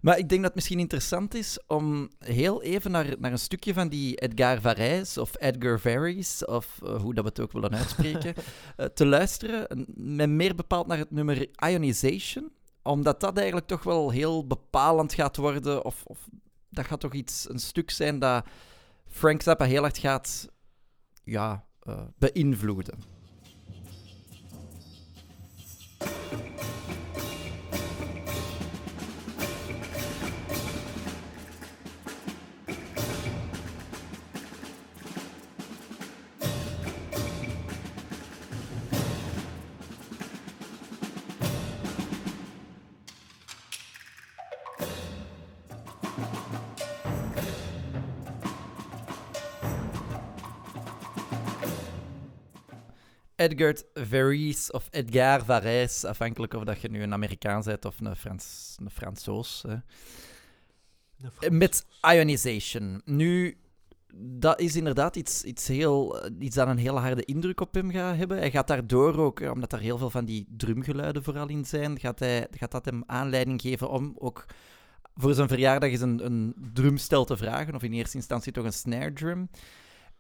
Maar 0.02 0.18
ik 0.18 0.30
denk 0.30 0.40
dat 0.42 0.44
het 0.44 0.56
misschien 0.56 0.80
interessant 0.80 1.34
is 1.34 1.60
om 1.68 2.10
heel 2.20 2.62
even 2.64 2.92
naar, 2.92 3.16
naar 3.20 3.32
een 3.32 3.40
stukje 3.40 3.74
van 3.74 3.90
die 3.90 4.16
Edgar 4.16 4.62
Varese 4.62 5.22
of 5.22 5.32
Edgar 5.40 5.80
Varese, 5.80 6.48
of 6.48 6.80
eh, 6.84 7.02
hoe 7.02 7.14
dat 7.14 7.24
we 7.24 7.30
het 7.30 7.40
ook 7.40 7.52
willen 7.52 7.76
uitspreken, 7.82 8.34
eh, 8.78 8.86
te 8.86 9.06
luisteren. 9.06 9.68
En 9.68 9.86
Met 9.96 10.30
meer 10.30 10.56
bepaald 10.56 10.88
naar 10.88 10.98
het 10.98 11.12
nummer 11.12 11.48
Ionization, 11.70 12.52
omdat 12.84 13.20
dat 13.20 13.38
eigenlijk 13.38 13.68
toch 13.68 13.84
wel 13.84 14.10
heel 14.10 14.48
bepalend 14.48 15.14
gaat 15.14 15.38
worden, 15.38 15.86
of, 15.86 16.04
of 16.06 16.28
dat 16.76 16.86
gaat 16.86 17.00
toch 17.00 17.14
iets, 17.14 17.50
een 17.50 17.60
stuk 17.60 17.92
zijn 17.92 18.20
dat 18.20 18.46
Frank 19.08 19.42
Zappa 19.42 19.66
heel 19.66 19.84
erg 19.84 20.00
gaat 20.00 20.50
ja, 21.24 21.66
eh, 21.80 22.02
beïnvloeden. 22.18 23.16
Edgar 53.36 53.76
Varese 53.94 54.72
of 54.72 54.88
Edgar 54.92 55.46
Varese, 55.46 56.08
afhankelijk 56.08 56.54
of 56.54 56.64
dat 56.64 56.82
je 56.82 56.90
nu 56.90 57.02
een 57.02 57.14
Amerikaan 57.14 57.64
bent 57.64 57.86
of 57.86 58.00
een, 58.00 58.16
Frans, 58.16 58.76
een 58.80 58.90
Fransoos. 58.90 59.64
Hè. 59.68 59.76
Eh, 61.40 61.50
Met 61.50 61.86
ionization. 62.02 63.02
Nu, 63.06 63.58
dat 64.18 64.60
is 64.60 64.76
inderdaad 64.76 65.16
iets, 65.16 65.44
iets, 65.44 65.68
heel, 65.68 66.30
iets 66.40 66.56
dat 66.56 66.68
een 66.68 66.78
hele 66.78 67.00
harde 67.00 67.26
indruk 67.26 67.62
op 67.62 67.74
hem 67.74 67.92
gaat 67.92 68.18
hebben. 68.18 68.38
Hij 68.38 68.52
gaat 68.52 68.68
daardoor 68.68 69.18
ook, 69.18 69.40
eh, 69.40 69.52
omdat 69.52 69.74
er 69.74 69.80
heel 69.80 69.98
veel 69.98 70.10
van 70.10 70.26
die 70.26 70.48
drumgeluiden 70.50 71.24
vooral 71.24 71.48
in 71.48 71.66
zijn, 71.66 72.00
gaat, 72.00 72.20
hij, 72.20 72.48
gaat 72.52 72.72
dat 72.72 72.86
hem 72.86 73.04
aanleiding 73.06 73.62
geven 73.62 73.90
om 73.90 74.16
ook 74.18 74.46
voor 75.16 75.34
zijn 75.34 75.48
verjaardag 75.48 75.90
eens 75.90 76.02
een, 76.02 76.26
een 76.26 76.56
drumstel 76.74 77.26
te 77.26 77.38
vragen, 77.38 77.76
of 77.76 77.84
in 77.84 77.94
eerste 77.94 78.18
instantie 78.18 78.52
toch 78.52 78.66
een 78.66 78.74
snare 78.74 79.14
drum. 79.14 79.50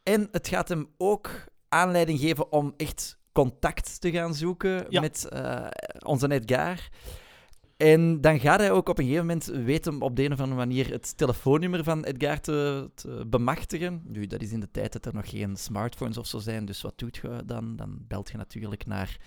En 0.03 0.27
het 0.31 0.47
gaat 0.47 0.69
hem 0.69 0.87
ook 0.97 1.29
aanleiding 1.69 2.19
geven 2.19 2.51
om 2.51 2.73
echt 2.77 3.17
contact 3.31 4.01
te 4.01 4.11
gaan 4.11 4.33
zoeken 4.33 4.85
Ja. 4.89 5.01
met 5.01 5.25
eh, 5.25 5.65
onze 6.05 6.31
Edgar. 6.31 6.89
En 7.77 8.21
dan 8.21 8.39
gaat 8.39 8.59
hij 8.59 8.71
ook 8.71 8.89
op 8.89 8.97
een 8.97 9.03
gegeven 9.05 9.25
moment 9.25 9.45
weten 9.45 10.01
op 10.01 10.15
de 10.15 10.23
een 10.23 10.31
of 10.33 10.39
andere 10.39 10.57
manier 10.57 10.91
het 10.91 11.17
telefoonnummer 11.17 11.83
van 11.83 12.03
Edgar 12.03 12.39
te, 12.39 12.89
te 12.93 13.23
bemachtigen. 13.27 14.01
Nu, 14.07 14.27
dat 14.27 14.41
is 14.41 14.51
in 14.51 14.59
de 14.59 14.71
tijd 14.71 14.93
dat 14.93 15.05
er 15.05 15.13
nog 15.13 15.29
geen 15.29 15.55
smartphones 15.55 16.17
of 16.17 16.27
zo 16.27 16.39
zijn, 16.39 16.65
dus 16.65 16.81
wat 16.81 16.97
doet 16.97 17.15
je 17.15 17.43
dan? 17.45 17.75
Dan 17.75 17.97
belt 18.07 18.29
je 18.31 18.37
natuurlijk 18.37 18.85
naar, 18.85 19.17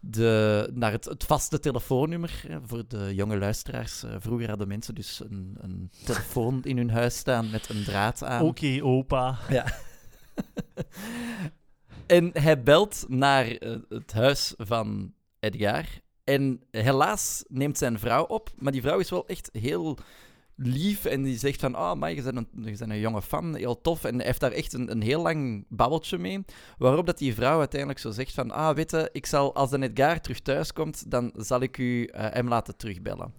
de, 0.00 0.70
naar 0.74 0.92
het, 0.92 1.04
het 1.04 1.24
vaste 1.24 1.58
telefoonnummer. 1.58 2.44
Voor 2.66 2.84
de 2.88 3.14
jonge 3.14 3.38
luisteraars, 3.38 4.02
eh, 4.02 4.14
vroeger 4.18 4.48
hadden 4.48 4.68
mensen 4.68 4.94
dus 4.94 5.20
een, 5.30 5.56
een 5.60 5.90
telefoon 6.04 6.62
in 6.62 6.76
hun 6.76 6.90
huis 6.90 7.16
staan 7.16 7.50
met 7.50 7.68
een 7.68 7.84
draad 7.84 8.24
aan. 8.24 8.42
Oké, 8.42 8.78
opa. 8.82 9.38
En 12.10 12.30
hij 12.32 12.62
belt 12.62 13.04
naar 13.08 13.46
eh, 13.46 13.76
het 13.88 14.12
huis 14.12 14.54
van 14.56 15.12
Edgar. 15.40 15.84
En 16.24 16.62
helaas 16.70 17.44
neemt 17.48 17.78
zijn 17.78 17.98
vrouw 17.98 18.24
op. 18.24 18.50
Maar 18.58 18.72
die 18.72 18.80
vrouw 18.80 18.98
is 18.98 19.10
wel 19.10 19.26
echt 19.26 19.48
heel 19.52 19.98
lief. 20.56 21.04
En 21.04 21.22
die 21.22 21.38
zegt 21.38 21.60
van, 21.60 21.76
oh, 21.76 21.94
maar 21.94 22.12
je 22.12 22.22
bent 22.22 22.36
een, 22.36 22.48
je 22.52 22.76
bent 22.78 22.90
een 22.90 23.00
jonge 23.00 23.22
fan, 23.22 23.54
heel 23.54 23.80
tof. 23.80 24.04
En 24.04 24.16
hij 24.16 24.26
heeft 24.26 24.40
daar 24.40 24.52
echt 24.52 24.72
een, 24.72 24.90
een 24.90 25.02
heel 25.02 25.22
lang 25.22 25.64
babbeltje 25.68 26.18
mee. 26.18 26.44
Waarop 26.78 27.06
dat 27.06 27.18
die 27.18 27.34
vrouw 27.34 27.58
uiteindelijk 27.58 28.00
zo 28.00 28.10
zegt 28.10 28.34
van, 28.34 28.50
ah, 28.50 28.74
weet 28.74 28.90
je, 28.90 29.08
ik 29.12 29.26
zal, 29.26 29.54
als 29.54 29.70
de 29.70 29.82
Edgar 29.82 30.20
terug 30.20 30.40
thuis 30.40 30.72
komt, 30.72 31.10
dan 31.10 31.32
zal 31.36 31.60
ik 31.60 31.78
u 31.78 32.04
eh, 32.04 32.26
hem 32.30 32.48
laten 32.48 32.76
terugbellen. 32.76 33.34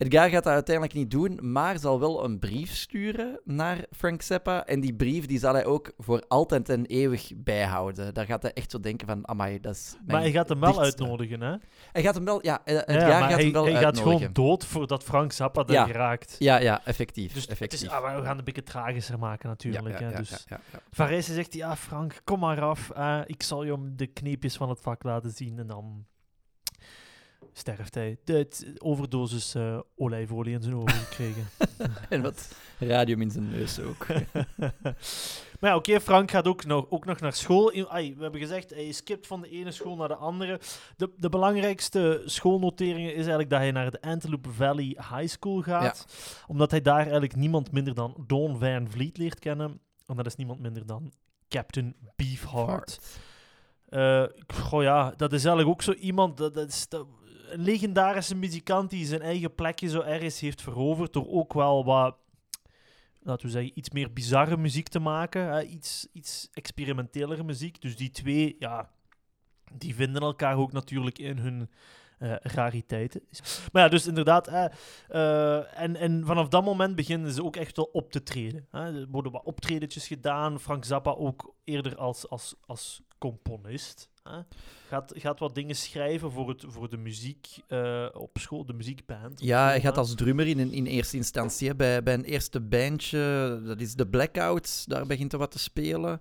Edgar 0.00 0.28
gaat 0.30 0.44
dat 0.44 0.52
uiteindelijk 0.52 0.94
niet 0.96 1.10
doen, 1.10 1.38
maar 1.52 1.78
zal 1.78 2.00
wel 2.00 2.24
een 2.24 2.38
brief 2.38 2.74
sturen 2.74 3.40
naar 3.44 3.84
Frank 3.90 4.22
Zappa. 4.22 4.66
En 4.66 4.80
die 4.80 4.94
brief 4.94 5.26
die 5.26 5.38
zal 5.38 5.52
hij 5.52 5.64
ook 5.64 5.92
voor 5.98 6.24
altijd 6.28 6.68
en 6.68 6.86
eeuwig 6.86 7.32
bijhouden. 7.36 8.14
Daar 8.14 8.26
gaat 8.26 8.42
hij 8.42 8.52
echt 8.52 8.70
zo 8.70 8.80
denken 8.80 9.06
van, 9.06 9.28
amai, 9.28 9.60
dat 9.60 9.74
is 9.74 9.92
mijn 9.92 10.06
Maar 10.06 10.20
hij 10.20 10.30
gaat 10.30 10.48
hem 10.48 10.60
wel 10.60 10.72
dichtste. 10.72 11.02
uitnodigen, 11.02 11.40
hè? 11.40 11.54
Hij 11.92 12.02
gaat 12.02 12.14
hem 12.14 12.24
wel, 12.24 12.44
ja, 12.44 12.60
eh, 12.64 12.74
Edgar 12.76 12.96
Ja, 12.96 13.18
maar 13.18 13.28
gaat 13.28 13.30
hij, 13.32 13.42
hem 13.44 13.52
wel 13.52 13.64
hij 13.64 13.80
gaat 13.80 13.98
gewoon 13.98 14.28
dood 14.32 14.64
voordat 14.66 15.02
Frank 15.04 15.32
Zappa 15.32 15.62
daar 15.62 15.76
Ja. 15.76 15.84
geraakt. 15.86 16.36
Ja, 16.38 16.58
ja, 16.58 16.80
effectief. 16.84 17.32
Dus 17.32 17.42
het 17.42 17.50
effectief. 17.50 17.82
is, 17.82 17.88
ah, 17.88 18.02
we 18.02 18.08
gaan 18.08 18.26
het 18.28 18.38
een 18.38 18.44
beetje 18.44 18.62
tragischer 18.62 19.18
maken 19.18 19.48
natuurlijk. 19.48 19.88
ja, 19.88 20.04
hè, 20.04 20.10
ja, 20.10 20.18
dus. 20.18 20.46
Varese 20.90 21.34
zegt, 21.34 21.54
ja 21.54 21.76
Frank, 21.76 22.20
kom 22.24 22.38
maar 22.40 22.60
af. 22.60 22.90
eh, 22.90 23.20
ik 23.26 23.42
zal 23.42 23.64
je 23.64 23.74
om 23.74 23.96
de 23.96 24.06
kneepjes 24.06 24.56
van 24.56 24.68
het 24.68 24.80
vak 24.80 25.02
laten 25.02 25.30
zien. 25.30 25.58
En 25.58 25.66
dan 25.66 26.04
sterft 27.60 27.94
hij. 27.94 28.16
De, 28.24 28.48
overdosis 28.78 29.54
eh, 29.54 29.78
olijfolie 29.96 30.54
in 30.54 30.62
zijn 30.62 30.74
ogen 30.74 30.90
gekregen. 30.94 31.48
En 32.08 32.22
wat 32.22 32.54
radium 32.78 33.20
in 33.20 33.30
zijn 33.30 33.50
neus 33.50 33.80
ook. 33.80 34.06
maar 35.60 35.70
ja, 35.70 35.76
oké, 35.76 36.00
Frank 36.00 36.30
gaat 36.30 36.46
ook 36.46 36.64
nog, 36.64 36.86
ook 36.90 37.04
nog 37.04 37.20
naar 37.20 37.32
school. 37.32 37.74
I- 37.74 37.84
ai, 37.88 38.14
we 38.16 38.22
hebben 38.22 38.40
gezegd, 38.40 38.70
hij 38.70 38.92
skipt 38.92 39.26
van 39.26 39.40
de 39.40 39.48
ene 39.48 39.70
school 39.70 39.96
naar 39.96 40.08
de 40.08 40.14
andere. 40.16 40.60
De, 40.96 41.10
de 41.16 41.28
belangrijkste 41.28 42.22
schoolnoteringen 42.24 43.10
is 43.10 43.16
eigenlijk 43.16 43.50
dat 43.50 43.58
hij 43.58 43.70
naar 43.70 43.90
de 43.90 44.00
Antelope 44.02 44.50
Valley 44.50 44.84
High 45.14 45.26
School 45.26 45.60
gaat. 45.62 46.06
Omdat 46.46 46.70
hij 46.70 46.82
daar 46.82 47.00
eigenlijk 47.02 47.36
niemand 47.36 47.72
minder 47.72 47.94
dan 47.94 48.24
Don 48.26 48.58
Van 48.58 48.90
Vliet 48.90 49.18
leert 49.18 49.38
kennen. 49.38 49.80
En 50.06 50.16
dat 50.16 50.26
is 50.26 50.36
niemand 50.36 50.60
minder 50.60 50.86
dan 50.86 51.12
Captain 51.48 51.96
Beefheart. 52.16 53.18
Eh, 53.88 54.24
goh 54.54 54.82
ja, 54.82 55.12
dat 55.16 55.32
is 55.32 55.44
eigenlijk 55.44 55.68
ook 55.68 55.82
zo 55.82 55.92
iemand, 55.92 56.36
dat, 56.36 56.54
dat 56.54 56.68
is 56.68 56.88
dat- 56.88 57.06
legendarische 57.52 58.36
muzikant 58.36 58.90
die 58.90 59.06
zijn 59.06 59.22
eigen 59.22 59.54
plekje 59.54 59.88
zo 59.88 60.00
ergens 60.00 60.40
heeft 60.40 60.62
veroverd 60.62 61.12
door 61.12 61.28
ook 61.28 61.52
wel 61.52 61.84
wat, 61.84 62.16
laten 63.22 63.46
we 63.46 63.52
zeggen, 63.52 63.78
iets 63.78 63.90
meer 63.90 64.12
bizarre 64.12 64.56
muziek 64.56 64.88
te 64.88 64.98
maken. 64.98 65.52
Hè? 65.52 65.62
Iets, 65.62 66.08
iets 66.12 66.48
experimentelere 66.52 67.44
muziek. 67.44 67.80
Dus 67.80 67.96
die 67.96 68.10
twee, 68.10 68.56
ja, 68.58 68.90
die 69.72 69.94
vinden 69.94 70.22
elkaar 70.22 70.56
ook 70.56 70.72
natuurlijk 70.72 71.18
in 71.18 71.38
hun 71.38 71.70
eh, 72.18 72.34
rariteiten. 72.42 73.22
Maar 73.72 73.82
ja, 73.82 73.88
dus 73.88 74.06
inderdaad, 74.06 74.46
eh, 75.08 75.80
en, 75.80 75.96
en 75.96 76.22
vanaf 76.26 76.48
dat 76.48 76.64
moment 76.64 76.96
beginnen 76.96 77.32
ze 77.32 77.44
ook 77.44 77.56
echt 77.56 77.76
wel 77.76 77.88
op 77.92 78.12
te 78.12 78.22
treden. 78.22 78.66
Hè? 78.70 79.00
Er 79.00 79.06
worden 79.10 79.32
wat 79.32 79.44
optredetjes 79.44 80.06
gedaan. 80.06 80.60
Frank 80.60 80.84
Zappa 80.84 81.10
ook 81.10 81.54
eerder 81.64 81.96
als, 81.96 82.28
als, 82.28 82.54
als 82.66 83.02
componist. 83.20 84.08
Hè? 84.22 84.38
Gaat, 84.88 85.12
gaat 85.16 85.38
wat 85.38 85.54
dingen 85.54 85.76
schrijven 85.76 86.30
voor, 86.32 86.48
het, 86.48 86.64
voor 86.68 86.88
de 86.90 86.96
muziek 86.96 87.46
eh, 87.68 88.06
op 88.12 88.38
school, 88.40 88.64
de 88.66 88.72
muziekband. 88.72 89.40
Ja, 89.40 89.66
hij 89.66 89.80
gaat 89.80 89.96
als 89.98 90.14
drummer 90.14 90.46
in, 90.46 90.72
in 90.72 90.86
eerste 90.86 91.16
instantie. 91.16 91.68
hè. 91.68 91.74
Bij, 91.74 92.02
bij 92.02 92.14
een 92.14 92.24
eerste 92.24 92.60
bandje, 92.60 93.60
dat 93.64 93.80
is 93.80 93.94
de 93.94 94.06
Blackouts, 94.06 94.84
daar 94.84 95.06
begint 95.06 95.30
hij 95.30 95.40
wat 95.40 95.50
te 95.50 95.58
spelen. 95.58 96.20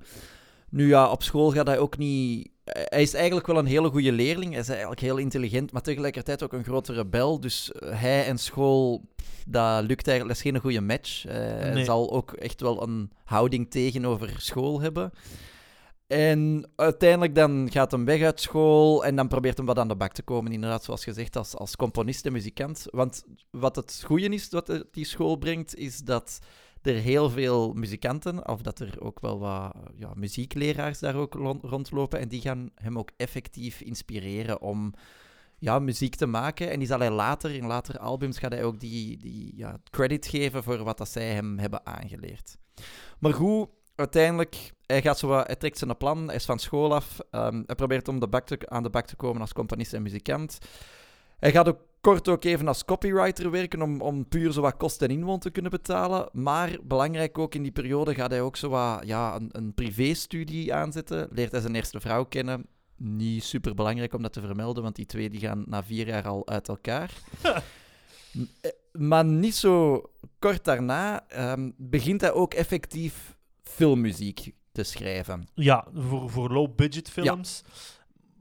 Nu 0.70 0.88
ja, 0.88 1.12
op 1.12 1.24
school 1.24 1.52
gaat 1.52 1.68
hij 1.68 1.80
ook 1.80 1.98
niet... 1.98 2.50
Hij 2.64 3.02
is 3.02 3.14
eigenlijk 3.14 3.48
wel 3.48 3.58
een 3.58 3.66
hele 3.66 3.90
goede 3.90 4.12
leerling. 4.12 4.52
Hij 4.52 4.62
is 4.62 4.70
eigenlijk 4.70 5.00
heel 5.00 5.18
intelligent, 5.18 5.72
maar 5.72 5.82
tegelijkertijd 5.82 6.44
ook 6.44 6.54
een 6.54 6.64
grote 6.64 6.94
rebel. 6.94 7.40
Dus 7.40 7.72
hij 7.86 8.26
en 8.26 8.38
school, 8.38 9.02
dat 9.48 9.84
lukt 9.84 10.08
eigenlijk. 10.08 10.28
Dat 10.38 10.46
is 10.46 10.52
geen 10.52 10.62
goede 10.62 10.82
match. 10.82 11.26
Eh, 11.26 11.36
Hij 11.36 11.84
zal 11.84 12.12
ook 12.12 12.32
echt 12.34 12.62
wel 12.62 12.84
een 12.84 13.12
houding 13.24 13.72
tegenover 13.72 14.34
school 14.38 14.82
hebben. 14.82 15.12
En 16.10 16.70
uiteindelijk 16.76 17.36
dan 17.36 17.72
gaat 17.72 17.92
hem 17.92 18.06
weg 18.06 18.22
uit 18.22 18.42
school 18.42 19.06
en 19.06 19.16
dan 19.16 19.28
probeert 19.28 19.58
hem 19.58 19.66
wat 19.66 19.78
aan 19.78 19.88
de 19.88 19.96
bak 19.96 20.12
te 20.12 20.24
komen, 20.24 20.52
inderdaad, 20.52 20.84
zoals 20.84 21.04
gezegd, 21.04 21.36
als, 21.36 21.56
als 21.56 21.76
componist 21.76 22.26
en 22.26 22.32
muzikant. 22.32 22.86
Want 22.92 23.24
wat 23.52 23.76
het 23.76 24.04
goede 24.06 24.30
is, 24.30 24.50
wat 24.50 24.86
die 24.92 25.06
school 25.06 25.36
brengt, 25.36 25.76
is 25.76 25.98
dat 25.98 26.40
er 26.82 26.94
heel 26.94 27.30
veel 27.30 27.74
muzikanten, 27.74 28.48
of 28.48 28.62
dat 28.62 28.80
er 28.80 29.02
ook 29.02 29.20
wel 29.20 29.40
wat 29.40 29.76
ja, 29.96 30.12
muziekleraars 30.16 31.00
daar 31.00 31.16
ook 31.16 31.34
rond- 31.34 31.64
rondlopen, 31.64 32.20
en 32.20 32.28
die 32.28 32.42
gaan 32.42 32.70
hem 32.76 32.98
ook 32.98 33.12
effectief 33.18 33.82
inspireren 33.82 34.62
om 34.62 34.94
ja, 35.58 35.80
muziek 35.80 36.16
te 36.16 36.26
maken. 36.26 36.72
En 36.72 36.80
die 36.80 36.88
zal 36.88 37.00
hij 37.00 37.12
later, 37.12 37.52
in 37.52 37.66
latere 37.66 38.00
albums, 38.00 38.40
gaat 38.40 38.52
hij 38.52 38.64
ook 38.64 38.80
die, 38.80 39.18
die 39.18 39.54
ja, 39.56 39.78
credit 39.90 40.28
geven 40.28 40.64
voor 40.64 40.84
wat 40.84 40.98
dat 40.98 41.10
zij 41.10 41.34
hem 41.34 41.60
hebben 41.60 41.86
aangeleerd. 41.86 42.58
Maar 43.20 43.34
goed, 43.34 43.68
uiteindelijk, 44.00 44.72
hij, 44.86 45.02
gaat 45.02 45.20
zo 45.20 45.28
wat, 45.28 45.48
hij 45.48 45.56
trekt 45.56 45.78
zijn 45.78 45.98
plan, 45.98 46.26
hij 46.26 46.36
is 46.36 46.46
van 46.46 46.60
school 46.60 46.94
af. 46.94 47.20
ehm, 47.32 47.64
hij 47.66 47.76
probeert 47.76 48.08
om 48.08 48.20
de 48.20 48.28
bak 48.28 48.46
te, 48.46 48.60
aan 48.70 48.84
de 48.84 48.90
bak 48.90 49.06
te 49.06 49.16
komen 49.16 49.42
als 49.42 49.54
componist 49.54 49.94
en 49.94 50.02
muzikant. 50.02 50.58
Hij 51.40 51.52
gaat 51.52 51.68
ook 51.68 51.80
kort 52.02 52.28
ook 52.28 52.44
even 52.44 52.68
als 52.68 52.86
copywriter 52.86 53.52
werken 53.52 53.82
om, 53.82 54.02
om 54.02 54.28
puur 54.28 54.52
zo 54.52 54.62
wat 54.62 54.78
kost 54.78 55.02
en 55.02 55.10
inwoon 55.10 55.40
te 55.40 55.50
kunnen 55.50 55.72
betalen. 55.72 56.30
Maar 56.32 56.78
belangrijk 56.84 57.38
ook 57.38 57.56
in 57.56 57.64
die 57.64 57.72
periode 57.72 58.14
gaat 58.14 58.32
hij 58.32 58.42
ook 58.42 58.56
zo 58.56 58.70
wat, 58.70 59.02
ja, 59.06 59.36
een, 59.36 59.50
een 59.52 59.74
privéstudie 59.74 60.74
aanzetten. 60.74 61.28
Leert 61.32 61.52
hij 61.52 61.62
zijn 61.62 61.76
eerste 61.76 62.00
vrouw 62.00 62.26
kennen. 62.26 62.66
Niet 62.96 63.44
super 63.44 63.76
belangrijk 63.76 64.14
om 64.14 64.22
dat 64.22 64.34
te 64.34 64.42
vermelden, 64.42 64.84
want 64.84 64.96
die 64.96 65.06
twee 65.06 65.30
die 65.30 65.40
gaan 65.40 65.64
na 65.68 65.84
vier 65.84 66.08
jaar 66.08 66.28
al 66.28 66.48
uit 66.48 66.68
elkaar. 66.68 67.12
Eh, 68.62 68.72
maar 68.92 69.26
niet 69.26 69.56
zo 69.56 70.04
kort 70.40 70.64
daarna 70.64 71.28
ehm, 71.28 71.72
begint 71.78 72.22
hij 72.22 72.32
ook 72.32 72.54
effectief 72.54 73.38
filmmuziek 73.70 74.54
te 74.72 74.84
schrijven. 74.84 75.48
Ja, 75.54 75.88
voor, 75.94 76.30
voor 76.30 76.50
low-budget 76.50 77.10
films. 77.10 77.64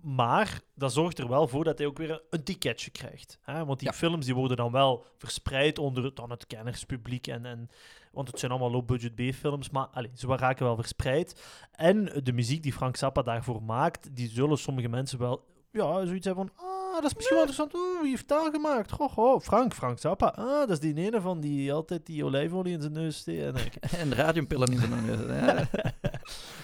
Maar 0.00 0.60
dat 0.74 0.92
zorgt 0.92 1.18
er 1.18 1.28
wel 1.28 1.48
voor 1.48 1.64
dat 1.64 1.78
hij 1.78 1.86
ook 1.86 1.98
weer 1.98 2.22
een, 2.30 2.42
ticketje 2.42 2.90
krijgt. 2.90 3.38
Hè? 3.42 3.64
Want 3.64 3.78
die 3.78 3.88
Ja. 3.88 3.94
films 3.94 4.24
die 4.24 4.34
worden 4.34 4.56
dan 4.56 4.72
wel 4.72 5.06
verspreid 5.16 5.78
onder 5.78 6.04
het, 6.04 6.16
dan 6.16 6.30
het 6.30 6.46
kennerspubliek. 6.46 7.26
En, 7.26 7.46
en, 7.46 7.70
want 8.12 8.28
het 8.28 8.38
zijn 8.38 8.50
allemaal 8.50 8.70
low-budget 8.70 9.14
B-films. 9.14 9.70
Maar 9.70 9.86
allez, 9.86 10.10
ze 10.14 10.26
raken 10.26 10.64
wel 10.64 10.76
verspreid. 10.76 11.42
En 11.72 12.04
de 12.22 12.32
muziek 12.32 12.62
die 12.62 12.72
Frank 12.72 12.96
Zappa 12.96 13.22
daarvoor 13.22 13.62
maakt, 13.62 14.16
die 14.16 14.28
zullen 14.28 14.58
sommige 14.58 14.88
mensen 14.88 15.18
wel 15.18 15.44
ja, 15.72 16.04
zoiets 16.06 16.26
hebben 16.26 16.50
van... 16.54 16.66
Ah, 16.66 16.87
dat 17.00 17.10
is 17.10 17.14
misschien 17.14 17.36
wel 17.36 17.46
interessant. 17.46 17.74
Oeh, 17.74 18.00
wie 18.00 18.10
heeft 18.10 18.28
dat 18.28 18.48
gemaakt? 18.52 18.92
Goh, 18.92 19.12
goh, 19.12 19.40
Frank, 19.40 19.74
Frank 19.74 19.98
Zappa. 19.98 20.26
Ah, 20.26 20.58
dat 20.58 20.70
is 20.70 20.80
die 20.80 20.94
ene 20.94 21.20
van 21.20 21.40
die 21.40 21.72
altijd 21.72 22.06
die 22.06 22.24
olijfolie 22.24 22.72
in 22.72 22.80
zijn 22.80 22.92
neus. 22.92 23.24
En 23.26 23.54
ik- 23.56 23.74
En 24.00 24.14
radiumpillen 24.14 24.72
in 24.72 24.78
zijn 24.78 25.04
neus. 25.26 25.66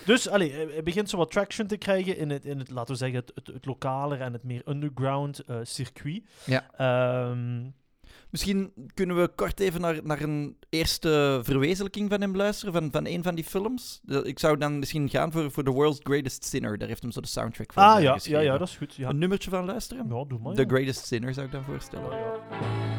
Dus 0.05 0.29
allee, 0.29 0.53
hij 0.53 0.67
hij 0.67 0.83
begint 0.83 1.09
zo 1.11 1.17
wat 1.17 1.31
traction 1.31 1.67
te 1.67 1.77
krijgen 1.77 2.17
in 2.17 2.31
het, 2.31 2.45
in 2.45 2.59
het 2.59 2.71
laten 2.71 2.93
we 2.93 2.99
zeggen, 2.99 3.19
het, 3.19 3.33
het, 3.35 3.47
het 3.47 3.67
lokaler 3.67 4.21
en 4.21 4.33
het 4.33 4.43
meer 4.45 4.63
underground 4.69 5.39
eh, 5.39 5.57
circuit. 5.63 6.23
Ja. 6.45 6.71
Ehm, 6.77 7.63
Misschien 8.35 8.73
kunnen 8.95 9.21
we 9.21 9.29
kort 9.35 9.61
even 9.61 9.81
naar, 9.81 10.01
naar 10.03 10.21
een 10.21 10.57
eerste 10.69 11.41
verwezenlijking 11.43 12.11
van 12.11 12.21
hem 12.21 12.37
luisteren, 12.37 12.73
van, 12.73 12.89
van 12.91 13.07
een 13.07 13.23
van 13.23 13.35
die 13.35 13.45
films. 13.45 14.01
Ik 14.23 14.39
zou 14.39 14.59
dan 14.59 14.79
misschien 14.79 15.09
gaan 15.09 15.33
voor, 15.33 15.51
voor 15.51 15.65
The 15.65 15.71
World's 15.71 16.01
Greatest 16.03 16.45
Sinner. 16.45 16.79
Daar 16.79 16.89
heeft 16.89 17.03
hem 17.03 17.11
zo 17.11 17.21
de 17.21 17.27
soundtrack 17.27 17.73
van 17.73 17.83
ah 17.83 17.97
eh, 17.97 18.03
ja, 18.03 18.19
ja, 18.23 18.41
ja, 18.41 18.59
dat 18.59 18.69
is 18.69 18.77
goed. 18.77 18.95
Ja, 18.95 19.09
Een 19.09 19.19
nummertje 19.19 19.51
van 19.51 19.65
luisteren? 19.65 20.07
ja 20.09 20.25
doe 20.25 20.39
maar. 20.39 20.55
The. 20.55 20.65
Greatest 20.67 21.07
Sinner 21.07 21.35
zou 21.35 21.47
ik 21.47 21.53
dan 21.53 21.65
voorstellen. 21.65 22.11
Ja. 22.11 22.94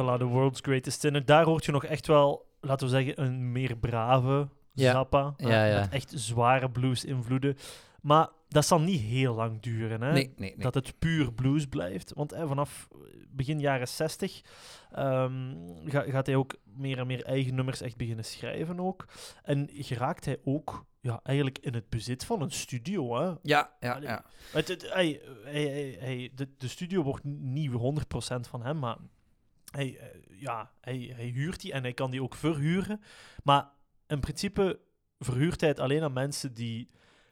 Voilà, 0.00 0.18
The 0.18 0.24
World's 0.24 0.60
Greatest 0.60 1.00
Sinner. 1.00 1.24
Daar 1.24 1.44
hoort 1.44 1.64
je 1.64 1.72
nog 1.72 1.84
echt 1.84 2.06
wel, 2.06 2.46
laten 2.60 2.86
we 2.86 2.92
zeggen, 2.92 3.22
een 3.22 3.52
meer 3.52 3.76
brave 3.76 4.48
Ja. 4.72 4.92
Zappa. 4.92 5.34
Ja, 5.36 5.64
ja. 5.64 5.80
Met 5.80 5.90
echt 5.90 6.12
zware 6.16 6.70
blues-invloeden. 6.70 7.56
Maar 8.00 8.28
dat 8.48 8.66
zal 8.66 8.80
niet 8.80 9.00
heel 9.00 9.34
lang 9.34 9.60
duren. 9.60 10.00
Hè? 10.02 10.12
Nee, 10.12 10.32
nee, 10.36 10.50
nee. 10.50 10.58
dat 10.58 10.74
het 10.74 10.98
puur 10.98 11.32
blues 11.32 11.66
blijft. 11.66 12.12
Want 12.14 12.30
hè, 12.30 12.46
vanaf 12.46 12.88
begin 13.28 13.60
jaren 13.60 13.88
60 13.88 14.40
ehm, 14.92 15.54
ga- 15.86 16.04
gaat 16.10 16.26
hij 16.26 16.36
ook 16.36 16.54
meer 16.64 16.98
en 16.98 17.06
meer 17.06 17.24
eigen 17.24 17.54
nummers 17.54 17.80
echt 17.80 17.96
beginnen 17.96 18.24
schrijven 18.24 18.80
ook. 18.80 19.04
En 19.42 19.68
geraakt 19.72 20.24
hij 20.24 20.36
ook 20.44 20.84
ja, 21.00 21.20
eigenlijk 21.22 21.58
in 21.58 21.74
het 21.74 21.88
bezit 21.88 22.24
van 22.24 22.42
een 22.42 22.50
studio. 22.50 23.16
Hè? 23.20 23.32
Ja, 23.42 23.70
ja, 23.80 23.92
Allee. 23.92 24.08
ja. 24.08 24.24
Het, 24.52 24.86
hij, 24.92 25.20
hij, 25.44 25.96
hij- 26.00 26.30
de, 26.34 26.48
de 26.58 26.68
studio 26.68 27.02
wordt 27.02 27.24
niet 27.24 27.70
100% 27.72 28.48
van 28.48 28.62
hem, 28.62 28.78
maar 28.78 28.96
hij, 29.70 29.98
eh, 29.98 30.40
ja, 30.40 30.70
hij, 30.80 31.12
hij 31.16 31.26
huurt 31.26 31.60
die 31.60 31.72
en 31.72 31.82
hij 31.82 31.92
kan 31.92 32.10
die 32.10 32.22
ook 32.22 32.34
verhuren. 32.34 33.00
Maar 33.42 33.68
in 34.06 34.20
principe 34.20 34.78
verhuurt 35.18 35.60
hij 35.60 35.68
het 35.68 35.80
alleen 35.80 36.02
aan 36.02 36.12
mensen 36.12 36.54
die 36.54 36.88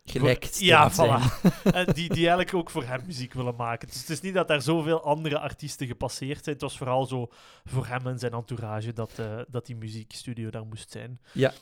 Gelijk 0.07 0.45
stemmen 0.45 0.67
ja, 0.67 0.93
voilà. 0.93 1.41
en 1.63 1.87
die, 1.95 2.09
die 2.09 2.29
eigenlijk 2.29 2.55
ook 2.55 2.71
voor 2.71 2.85
hem 2.85 3.03
muziek 3.07 3.33
willen 3.33 3.55
maken. 3.57 3.89
Dus 3.89 4.01
het 4.01 4.11
is 4.11 4.21
niet 4.21 4.35
dat 4.35 4.49
daar 4.49 4.63
zoveel 4.63 5.03
andere 5.03 5.39
artiesten 5.39 5.87
gepasseerd 5.87 6.45
zijn. 6.45 6.55
Het 6.55 6.65
was 6.65 6.77
vooral 6.77 7.07
zo 7.07 7.29
voor 7.65 7.87
hem 7.87 8.07
en 8.07 8.19
zijn 8.19 8.33
entourage 8.33 8.93
dat, 8.93 9.19
eh, 9.19 9.41
dat 9.49 9.67
die 9.67 9.77
muziekstudio 9.77 10.51
daar 10.51 10.67
moest 10.67 10.91
zijn. 10.91 11.21
Ja. 11.33 11.53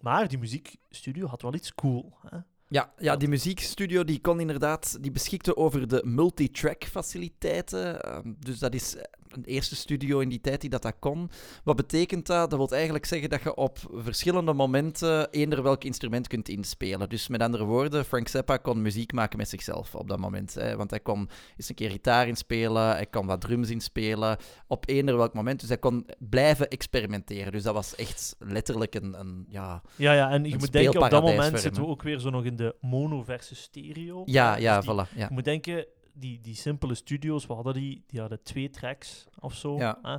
Maar 0.00 0.28
die 0.28 0.38
muziekstudio 0.38 1.26
had 1.26 1.42
wel 1.42 1.54
iets 1.54 1.74
cool. 1.74 2.16
Hè? 2.28 2.38
Ja, 2.68 2.92
ja, 2.98 3.16
die 3.16 3.28
muziekstudio 3.28 4.04
die 4.04 4.20
kon 4.20 4.40
inderdaad, 4.40 4.98
die 5.00 5.10
beschikte 5.10 5.56
over 5.56 5.88
de 5.88 6.02
multitrack 6.04 6.84
faciliteiten. 6.84 8.02
Ehm, 8.02 8.32
dus 8.38 8.58
dat 8.58 8.74
is 8.74 8.96
een 9.36 9.44
eerste 9.44 9.76
studio 9.76 10.18
in 10.18 10.28
die 10.28 10.40
tijd 10.40 10.60
die 10.60 10.70
dat, 10.70 10.82
dat 10.82 10.94
kon. 10.98 11.30
Wat 11.64 11.76
betekent 11.76 12.26
dat? 12.26 12.50
Dat 12.50 12.58
wil 12.58 12.68
eigenlijk 12.70 13.04
zeggen 13.04 13.30
dat 13.30 13.42
je 13.42 13.54
op 13.54 13.78
verschillende 13.92 14.52
momenten 14.52 15.30
eender 15.30 15.62
welk 15.62 15.84
instrument 15.84 16.28
kunt 16.28 16.48
inspelen. 16.48 17.08
Dus 17.08 17.28
met 17.28 17.42
andere 17.42 17.64
woorden, 17.64 18.04
Frank 18.04 18.28
Zappa 18.28 18.56
kon 18.56 18.82
muziek 18.82 19.12
maken 19.12 19.38
met 19.38 19.48
zichzelf 19.48 19.94
op 19.94 20.08
dat 20.08 20.18
moment. 20.18 20.54
Hè. 20.54 20.76
Want 20.76 20.90
hij 20.90 21.00
kon 21.00 21.28
eens 21.56 21.68
een 21.68 21.74
keer 21.74 21.90
gitaar 21.90 22.28
inspelen, 22.28 22.82
hij 22.88 23.06
kon 23.06 23.26
wat 23.26 23.40
drums 23.40 23.70
inspelen 23.70 24.36
op 24.66 24.88
eender 24.88 25.16
welk 25.16 25.34
moment. 25.34 25.60
Dus 25.60 25.68
hij 25.68 25.78
kon 25.78 26.06
blijven 26.18 26.68
experimenteren. 26.68 27.52
Dus 27.52 27.62
dat 27.62 27.74
was 27.74 27.94
echt 27.94 28.36
letterlijk 28.38 28.94
een, 28.94 29.20
een 29.20 29.44
ja... 29.48 29.82
Ja, 29.96 30.12
ja, 30.12 30.30
en 30.30 30.44
je 30.44 30.56
moet 30.58 30.72
denken, 30.72 31.02
op 31.02 31.10
dat 31.10 31.22
moment 31.22 31.60
zitten 31.60 31.82
we 31.82 31.88
ook 31.88 32.02
weer 32.02 32.18
zo 32.18 32.30
nog 32.30 32.44
in 32.44 32.56
de 32.56 32.74
mono 32.80 33.22
versus 33.22 33.62
stereo. 33.62 34.22
Ja, 34.24 34.54
Dus 34.54 34.62
ja, 34.62 34.80
die- 34.80 34.90
voilà. 34.90 35.08
Ja. 35.16 35.26
Je 35.28 35.34
moet 35.34 35.44
denken, 35.44 35.86
die, 36.14 36.40
die 36.40 36.54
simpele 36.54 36.94
studio's, 36.94 37.46
we 37.46 37.52
hadden 37.54 37.74
die, 37.74 38.04
die 38.06 38.20
hadden 38.20 38.42
twee 38.42 38.70
tracks 38.70 39.26
of 39.38 39.54
zo. 39.54 39.76
Ja. 39.76 39.98
hè. 40.02 40.16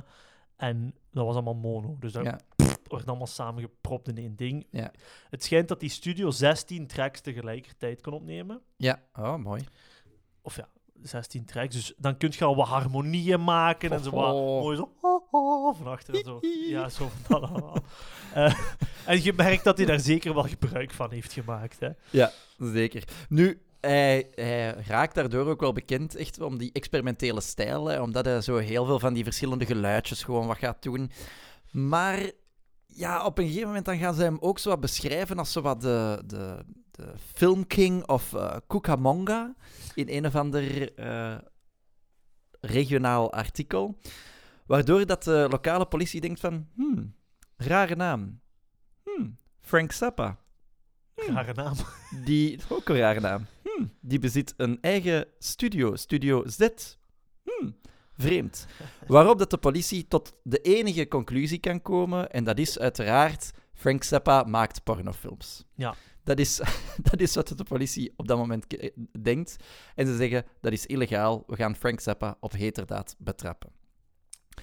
En 0.56 0.94
dat 1.10 1.24
was 1.24 1.34
allemaal 1.34 1.54
mono. 1.54 1.96
Dus 2.00 2.12
dat 2.12 2.24
Ja. 2.24 2.38
wordt 2.88 3.06
allemaal 3.06 3.26
samengepropt 3.26 4.08
in 4.08 4.16
één 4.16 4.36
ding. 4.36 4.66
Ja. 4.70 4.92
Het 5.30 5.44
schijnt 5.44 5.68
dat 5.68 5.80
die 5.80 5.88
studio 5.90 6.30
16 6.30 6.86
tracks 6.86 7.20
tegelijkertijd 7.20 8.02
kon 8.02 8.12
opnemen. 8.12 8.60
ja, 8.76 9.02
oh, 9.14 9.36
mooi. 9.36 9.64
Of 10.42 10.56
ja, 10.56 10.68
16 11.02 11.44
tracks. 11.44 11.74
Dus 11.74 11.92
dan 11.96 12.16
kun 12.16 12.32
je 12.38 12.44
al 12.44 12.56
wat 12.56 12.66
harmonieën 12.68 13.44
maken 13.44 13.90
en 13.90 14.02
zo 14.02 14.10
wat 14.10 14.34
Oh. 14.34 14.60
mooi 14.62 14.76
zo 14.76 14.92
oh, 15.00 15.22
oh, 15.30 15.76
van 15.76 15.86
achteren. 15.86 16.24
Zo. 16.24 16.38
Ja, 16.68 16.88
zo 16.88 17.08
van 17.08 17.40
dat 17.40 17.50
allemaal. 17.50 17.76
Eh, 18.34 18.58
en 19.06 19.22
je 19.22 19.32
merkt 19.32 19.64
dat 19.64 19.76
hij 19.76 19.86
daar 19.86 20.00
zeker 20.00 20.34
wel 20.34 20.42
gebruik 20.42 20.90
van 20.90 21.10
heeft 21.10 21.32
gemaakt. 21.32 21.80
Hè. 21.80 21.90
Zeker. 22.58 23.04
Nu, 23.28 23.60
hij, 23.80 24.30
raakt 24.86 25.14
daardoor 25.14 25.46
ook 25.46 25.60
wel 25.60 25.72
bekend 25.72 26.14
echt 26.14 26.40
om 26.40 26.58
die 26.58 26.72
experimentele 26.72 27.40
stijl, 27.40 28.02
omdat 28.02 28.24
hij 28.24 28.40
zo 28.40 28.56
heel 28.56 28.84
veel 28.84 28.98
van 28.98 29.14
die 29.14 29.24
verschillende 29.24 29.66
geluidjes 29.66 30.22
gewoon 30.22 30.46
wat 30.46 30.58
gaat 30.58 30.82
doen. 30.82 31.10
Maar 31.70 32.30
ja, 32.86 33.24
op 33.24 33.38
een 33.38 33.46
gegeven 33.46 33.66
moment 33.66 33.84
dan 33.84 33.98
gaan 33.98 34.14
ze 34.14 34.22
hem 34.22 34.36
ook 34.40 34.58
zo 34.58 34.68
wat 34.68 34.80
beschrijven 34.80 35.38
als 35.38 35.52
zo 35.52 35.60
wat 35.60 35.80
de, 35.80 36.22
de, 36.26 36.64
de 36.90 37.12
filmking 37.34 38.06
of 38.06 38.34
eh 38.34 38.56
Cucamonga 38.66 39.54
in 39.94 40.08
een 40.08 40.26
of 40.26 40.34
ander 40.34 40.94
eh, 40.94 41.38
regionaal 42.60 43.32
artikel. 43.32 43.98
Waardoor 44.66 45.06
dat 45.06 45.22
de 45.22 45.46
lokale 45.50 45.86
politie 45.86 46.20
denkt 46.20 46.40
van, 46.40 46.68
hmm, 46.74 47.14
rare 47.56 47.96
naam. 47.96 48.40
Hmm, 49.02 49.36
Frank 49.60 49.92
Zappa. 49.92 50.38
Rare 51.16 51.52
naam. 51.54 51.74
Die, 52.24 52.58
ook 52.68 52.88
een 52.88 52.96
rare 52.96 53.20
naam. 53.20 53.46
Hm, 53.62 53.84
die 54.00 54.18
bezit 54.18 54.54
een 54.56 54.78
eigen 54.80 55.26
studio, 55.38 55.96
Studio 55.96 56.42
Z. 56.46 56.58
Hm, 57.42 57.70
vreemd. 58.16 58.66
Waarop 59.06 59.38
dat 59.38 59.50
de 59.50 59.58
politie 59.58 60.08
tot 60.08 60.34
de 60.42 60.58
enige 60.60 61.08
conclusie 61.08 61.58
kan 61.58 61.82
komen, 61.82 62.30
en 62.30 62.44
dat 62.44 62.58
is 62.58 62.78
uiteraard, 62.78 63.50
Frank 63.74 64.02
Zappa 64.02 64.42
maakt 64.42 64.82
pornofilms. 64.84 65.64
Ja. 65.74 65.94
Dat 66.24 66.38
is, 66.38 66.60
dat 67.10 67.20
is 67.20 67.34
wat 67.34 67.48
de 67.48 67.64
politie 67.64 68.12
op 68.16 68.28
dat 68.28 68.38
moment 68.38 68.66
ke- 68.66 68.92
denkt. 69.20 69.56
En 69.94 70.06
ze 70.06 70.16
zeggen, 70.16 70.44
dat 70.60 70.72
is 70.72 70.86
illegaal, 70.86 71.44
we 71.46 71.56
gaan 71.56 71.76
Frank 71.76 72.00
Zappa 72.00 72.36
op 72.40 72.52
heterdaad 72.52 73.14
betrappen. 73.18 73.70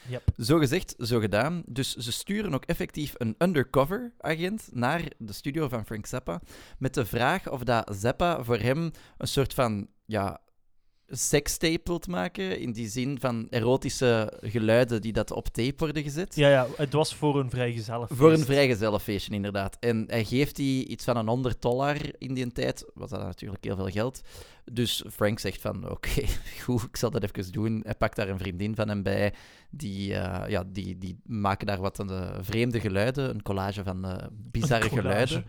Yep. 0.07 0.23
Zo 0.37 0.57
gezegd, 0.57 0.95
zo 0.97 1.19
gedaan. 1.19 1.63
Dus 1.65 1.95
ze 1.95 2.11
sturen 2.11 2.53
ook 2.53 2.65
effectief 2.65 3.13
een 3.17 3.35
undercover 3.37 4.13
agent 4.19 4.69
naar 4.71 5.03
de 5.17 5.33
studio 5.33 5.67
van 5.67 5.85
Frank 5.85 6.05
Zappa 6.05 6.41
met 6.77 6.93
de 6.93 7.05
vraag 7.05 7.49
of 7.49 7.63
dat 7.63 7.95
Zappa 7.95 8.43
voor 8.43 8.57
hem 8.57 8.91
een 9.17 9.27
soort 9.27 9.53
van 9.53 9.87
ja, 10.05 10.41
sekstape 11.17 11.81
wilt 11.83 12.07
maken, 12.07 12.59
in 12.59 12.71
die 12.71 12.87
zin 12.89 13.19
van 13.19 13.47
erotische 13.49 14.33
geluiden 14.41 15.01
die 15.01 15.13
dat 15.13 15.31
op 15.31 15.47
tape 15.47 15.73
worden 15.77 16.03
gezet. 16.03 16.35
Ja, 16.35 16.49
ja, 16.49 16.67
het 16.77 16.93
was 16.93 17.15
voor 17.15 17.39
een 17.39 17.49
vrijgezellenfeest. 17.49 18.19
Voor 18.19 18.31
een 18.31 18.45
vrijgezellenfeestje, 18.45 19.33
inderdaad. 19.33 19.77
En 19.79 20.03
hij 20.07 20.23
geeft 20.23 20.55
die 20.55 20.87
iets 20.87 21.03
van 21.03 21.17
een 21.17 21.27
100 21.27 21.61
dollar 21.61 21.97
in 22.17 22.33
die 22.33 22.51
tijd. 22.51 22.85
Was 22.93 23.09
dat 23.09 23.21
natuurlijk 23.21 23.63
heel 23.63 23.75
veel 23.75 23.89
geld. 23.89 24.21
Dus 24.71 25.03
Frank 25.11 25.39
zegt 25.39 25.61
van, 25.61 25.89
oké, 25.91 26.23
goed, 26.61 26.83
ik 26.83 26.97
zal 26.97 27.09
dat 27.09 27.23
even 27.23 27.51
doen. 27.51 27.81
Hij 27.83 27.95
pakt 27.95 28.15
daar 28.15 28.29
een 28.29 28.39
vriendin 28.39 28.75
van 28.75 28.87
hem 28.87 29.03
bij. 29.03 29.33
Die, 29.69 30.15
eh, 30.15 30.49
ja, 30.49 30.63
die, 30.67 30.97
die 30.97 31.19
maken 31.25 31.67
daar 31.67 31.81
wat 31.81 32.03
vreemde 32.41 32.79
geluiden. 32.79 33.29
Een 33.29 33.41
collage 33.41 33.83
van 33.83 34.05
eh, 34.05 34.27
bizarre 34.31 34.89
collage. 34.89 35.01
geluiden. 35.01 35.45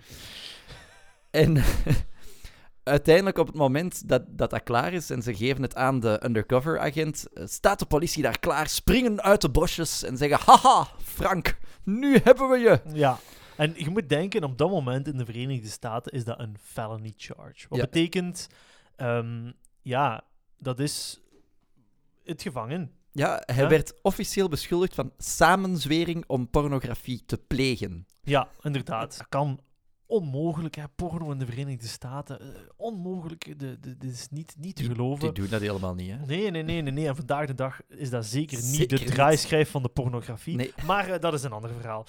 En 1.30 1.56
uiteindelijk, 2.84 3.38
op 3.38 3.46
het 3.46 3.56
moment 3.56 4.08
dat, 4.08 4.22
dat 4.28 4.50
dat 4.50 4.62
klaar 4.62 4.92
is 4.92 5.10
en 5.10 5.22
ze 5.22 5.34
geven 5.34 5.62
het 5.62 5.74
aan 5.74 6.00
de 6.00 6.20
undercover-agent, 6.24 7.26
eh, 7.34 7.44
staat 7.46 7.78
de 7.78 7.86
politie 7.86 8.22
daar 8.22 8.38
klaar, 8.38 8.68
springen 8.68 9.22
uit 9.22 9.40
de 9.40 9.48
bosjes 9.50 10.02
en 10.02 10.16
zeggen: 10.16 10.38
Haha, 10.46 10.86
Frank, 11.02 11.58
nu 11.84 12.16
hebben 12.24 12.48
we 12.48 12.58
je. 12.58 12.80
Ja. 12.92 13.18
En 13.56 13.74
je 13.76 13.90
moet 13.90 14.08
denken, 14.08 14.44
op 14.44 14.58
dat 14.58 14.70
moment 14.70 15.08
in 15.08 15.16
de 15.18 15.24
Verenigde 15.24 15.68
Staten 15.68 16.12
is 16.12 16.24
dat 16.24 16.38
een 16.40 16.56
felony 16.62 17.14
charge. 17.16 17.66
Wat 17.68 17.78
Ja. 17.78 17.84
betekent, 17.84 18.48
ehm, 18.96 19.50
ja, 19.82 20.24
dat 20.58 20.78
is 20.80 21.20
het 22.24 22.42
gevangen. 22.42 22.90
Ja, 23.12 23.42
hij 23.46 23.62
Ja? 23.62 23.68
werd 23.68 23.94
officieel 24.02 24.48
beschuldigd 24.48 24.94
van 24.94 25.12
samenzwering 25.18 26.24
om 26.26 26.50
pornografie 26.50 27.22
te 27.26 27.38
plegen. 27.38 28.06
Ja, 28.22 28.48
inderdaad. 28.62 29.16
Dat 29.18 29.28
kan 29.28 29.60
onmogelijk, 30.06 30.74
hè. 30.74 30.82
Porno 30.96 31.30
in 31.30 31.38
de 31.38 31.46
Verenigde 31.46 31.86
Staten. 31.86 32.40
eh, 32.40 32.46
onmogelijk. 32.76 33.58
De, 33.58 33.78
dit 33.80 34.04
is 34.12 34.28
niet, 34.30 34.54
niet 34.58 34.76
te 34.76 34.82
Die 34.82 34.90
geloven. 34.90 35.34
doen 35.34 35.48
dat 35.48 35.60
helemaal 35.60 35.94
niet, 35.94 36.10
hè? 36.10 36.16
Nee, 36.26 36.50
nee, 36.50 36.62
nee, 36.62 36.82
nee, 36.82 36.92
nee. 36.92 37.06
En 37.08 37.16
vandaag 37.16 37.46
de 37.46 37.54
dag 37.54 37.80
is 37.88 38.10
dat 38.10 38.26
zeker 38.26 38.56
niet 38.56 38.64
Zeker 38.74 38.98
de 38.98 39.04
draaischijf 39.04 39.70
van 39.70 39.82
de 39.82 39.88
pornografie. 39.88 40.56
Nee. 40.56 40.72
Maar 40.86 41.08
eh, 41.08 41.20
dat 41.20 41.32
is 41.34 41.42
een 41.42 41.52
ander 41.52 41.70
verhaal. 41.80 42.06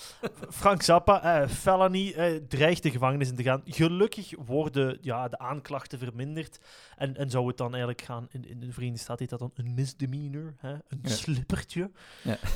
Frank 0.50 0.82
Zappa, 0.82 1.42
eh, 1.42 1.50
felony, 1.50 2.12
eh, 2.12 2.36
dreigt 2.48 2.84
de 2.84 2.92
gevangenis 2.92 3.30
in 3.30 3.36
te 3.36 3.44
gaan. 3.44 3.62
Gelukkig 3.66 4.32
worden 4.46 4.98
ja, 5.02 5.28
de 5.28 5.38
aanklachten 5.38 6.00
verminderd. 6.00 6.60
En, 6.98 7.16
en 7.18 7.30
zou 7.30 7.48
het 7.48 7.58
dan 7.58 7.70
eigenlijk 7.70 8.02
gaan, 8.02 8.28
in, 8.32 8.48
in 8.50 8.60
de 8.60 8.72
Verenigde 8.72 9.02
Staten 9.02 9.28
heet 9.30 9.40
dat 9.40 9.40
dan 9.40 9.66
een 9.66 9.74
misdemeanor, 9.74 10.54
hè? 10.58 10.72
een 10.74 11.00
Ja. 11.02 11.10
slippertje. 11.10 11.92
Ja. 12.24 12.38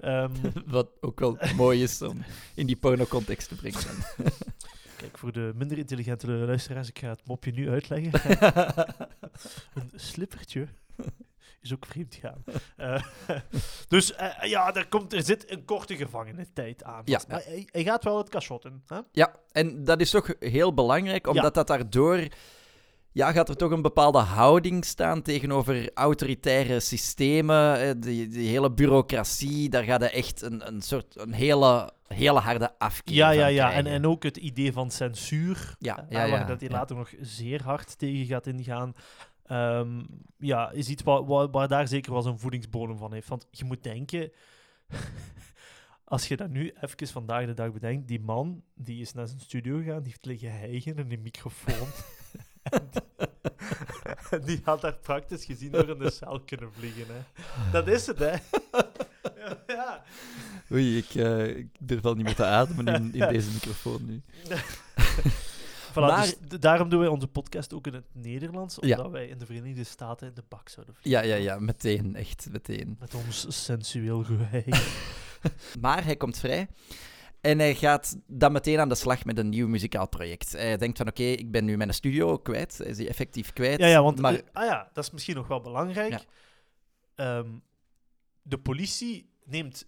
Ehm, 0.00 0.32
Wat 0.66 0.88
ook 1.00 1.20
wel 1.20 1.38
mooi 1.56 1.82
is 1.82 2.02
om 2.02 2.22
in 2.54 2.66
die 2.66 2.76
porno-context 2.76 3.49
te 3.50 3.54
brengen. 3.54 4.04
kijk, 5.00 5.18
voor 5.18 5.32
de 5.32 5.52
minder 5.54 5.78
intelligente 5.78 6.26
luisteraars, 6.26 6.88
ik 6.88 6.98
ga 6.98 7.08
het 7.08 7.26
mopje 7.26 7.52
nu 7.52 7.70
uitleggen. 7.70 8.20
een 9.74 9.90
slippertje 9.94 10.68
is 11.60 11.72
ook 11.72 11.86
vreemd 11.86 12.14
gaan. 12.14 12.44
Eh, 12.76 13.02
dus 13.88 14.14
eh, 14.14 14.42
ja, 14.42 14.74
er, 14.74 14.88
komt, 14.88 15.12
er 15.12 15.22
zit 15.22 15.50
een 15.50 15.64
korte 15.64 15.96
gevangenentijd 15.96 16.84
aan. 16.84 17.02
Ja. 17.04 17.20
Maar 17.28 17.42
hij, 17.44 17.68
hij 17.70 17.82
gaat 17.82 18.04
wel 18.04 18.18
het 18.18 18.28
cachot 18.28 18.64
in. 18.64 18.82
Hè? 18.86 18.98
Ja, 19.12 19.34
en 19.52 19.84
dat 19.84 20.00
is 20.00 20.10
toch 20.10 20.34
heel 20.38 20.74
belangrijk, 20.74 21.26
omdat 21.26 21.54
dat 21.54 21.66
daardoor... 21.66 22.28
Ja, 23.12 23.32
gaat 23.32 23.48
er 23.48 23.56
toch 23.56 23.70
een 23.70 23.82
bepaalde 23.82 24.18
houding 24.18 24.84
staan 24.84 25.22
tegenover 25.22 25.90
autoritaire 25.94 26.80
systemen, 26.80 27.80
eh, 27.80 27.90
die, 27.98 28.28
die 28.28 28.48
hele 28.48 28.70
bureaucratie, 28.70 29.68
daar 29.68 29.84
gaat 29.84 30.02
er 30.02 30.12
echt 30.12 30.42
een, 30.42 30.66
een 30.66 30.82
soort 30.82 31.18
een 31.18 31.32
hele, 31.32 31.92
hele 32.06 32.38
harde 32.38 32.78
afkeer 32.78 33.16
Ja, 33.16 33.26
van 33.26 33.36
ja, 33.36 33.46
ja. 33.46 33.72
En, 33.72 33.86
en 33.86 34.06
ook 34.06 34.22
het 34.22 34.36
idee 34.36 34.72
van 34.72 34.90
censuur. 34.90 35.76
Ja, 35.78 35.98
eh, 35.98 36.04
ja, 36.08 36.24
ja, 36.24 36.30
waar 36.30 36.46
dat 36.46 36.60
hij 36.60 36.68
ja. 36.68 36.76
later 36.76 36.96
nog 36.96 37.10
zeer 37.20 37.62
hard 37.62 37.98
tegen 37.98 38.26
gaat 38.26 38.46
ingaan. 38.46 38.94
Ehm, 39.46 40.02
ja, 40.38 40.70
is 40.70 40.88
iets 40.88 41.02
waar, 41.02 41.24
waar, 41.24 41.50
waar 41.50 41.68
daar 41.68 41.88
zeker 41.88 42.12
wel 42.12 42.22
zijn 42.22 42.38
voedingsbodem 42.38 42.96
van 42.98 43.12
heeft. 43.12 43.28
Want 43.28 43.46
je 43.50 43.64
moet 43.64 43.82
denken, 43.82 44.32
als 46.04 46.28
je 46.28 46.36
dat 46.36 46.50
nu 46.50 46.74
even 46.80 47.08
vandaag 47.08 47.46
de 47.46 47.54
dag 47.54 47.72
bedenkt, 47.72 48.08
die 48.08 48.20
man 48.20 48.62
die 48.74 49.00
is 49.00 49.12
naar 49.12 49.26
zijn 49.26 49.40
studio 49.40 49.78
gegaan, 49.78 50.02
die 50.02 50.12
heeft 50.12 50.24
liggen 50.24 50.58
hijgen 50.58 50.96
in 50.96 51.10
een 51.10 51.22
microfoon. 51.22 51.88
Die, 54.44 54.60
had 54.64 54.80
daar 54.80 54.96
praktisch 54.96 55.44
gezien 55.44 55.70
door 55.70 55.88
in 55.88 55.98
de 55.98 56.10
cel 56.10 56.40
kunnen 56.40 56.72
vliegen. 56.72 57.04
Hè. 57.08 57.42
Dat 57.72 57.88
is 57.88 58.06
het, 58.06 58.18
hè. 58.18 58.34
Ja. 59.66 60.02
Oei, 60.72 60.96
ik, 60.98 61.14
eh, 61.14 61.56
ik 61.56 61.68
durf 61.78 62.04
al 62.04 62.14
niet 62.14 62.24
meer 62.24 62.34
te 62.34 62.44
ademen 62.44 62.86
in, 62.94 63.14
in 63.14 63.28
deze 63.32 63.50
microfoon 63.50 64.04
nu. 64.06 64.22
Voilà, 65.90 65.92
Maar- 65.94 66.20
dus 66.22 66.36
d- 66.48 66.62
daarom 66.62 66.88
doen 66.88 66.98
wij 67.00 67.08
onze 67.08 67.26
podcast 67.26 67.72
ook 67.74 67.86
in 67.86 67.94
het 67.94 68.04
Nederlands, 68.12 68.76
Ja. 68.80 68.96
omdat 68.96 69.12
wij 69.12 69.26
in 69.26 69.38
de 69.38 69.46
Verenigde 69.46 69.84
Staten 69.84 70.28
in 70.28 70.34
de 70.34 70.42
bak 70.48 70.68
zouden 70.68 70.94
vliegen. 70.94 71.22
Ja, 71.28 71.34
ja, 71.34 71.42
ja, 71.42 71.58
meteen, 71.58 72.16
echt 72.16 72.46
meteen. 72.50 72.96
Met 73.00 73.14
ons 73.14 73.64
sensueel 73.64 74.24
geheim. 74.24 74.82
Maar 75.80 76.04
hij 76.04 76.16
komt 76.16 76.38
vrij. 76.38 76.68
En 77.40 77.58
hij 77.58 77.74
gaat 77.74 78.16
dan 78.26 78.52
meteen 78.52 78.78
aan 78.78 78.88
de 78.88 78.94
slag 78.94 79.24
met 79.24 79.38
een 79.38 79.48
nieuw 79.48 79.68
muzikaal 79.68 80.08
project. 80.08 80.52
Hij 80.52 80.76
denkt 80.76 80.98
van, 80.98 81.08
oké, 81.08 81.22
ik 81.22 81.50
ben 81.50 81.64
nu 81.64 81.76
mijn 81.76 81.94
studio 81.94 82.38
kwijt. 82.38 82.78
Hij 82.78 82.86
is 82.86 82.96
die 82.96 83.08
effectief 83.08 83.52
kwijt. 83.52 83.78
ja, 83.78 83.86
ja, 83.86 84.02
want 84.02 84.20
maar, 84.20 84.34
eh, 84.34 84.40
ah 84.52 84.64
ja, 84.64 84.90
dat 84.92 85.04
is 85.04 85.10
misschien 85.10 85.36
nog 85.36 85.48
wel 85.48 85.60
belangrijk. 85.60 86.10
Ja. 86.10 86.20
Ehm, 87.14 87.48
de 88.42 88.58
politie 88.58 89.30
neemt 89.44 89.86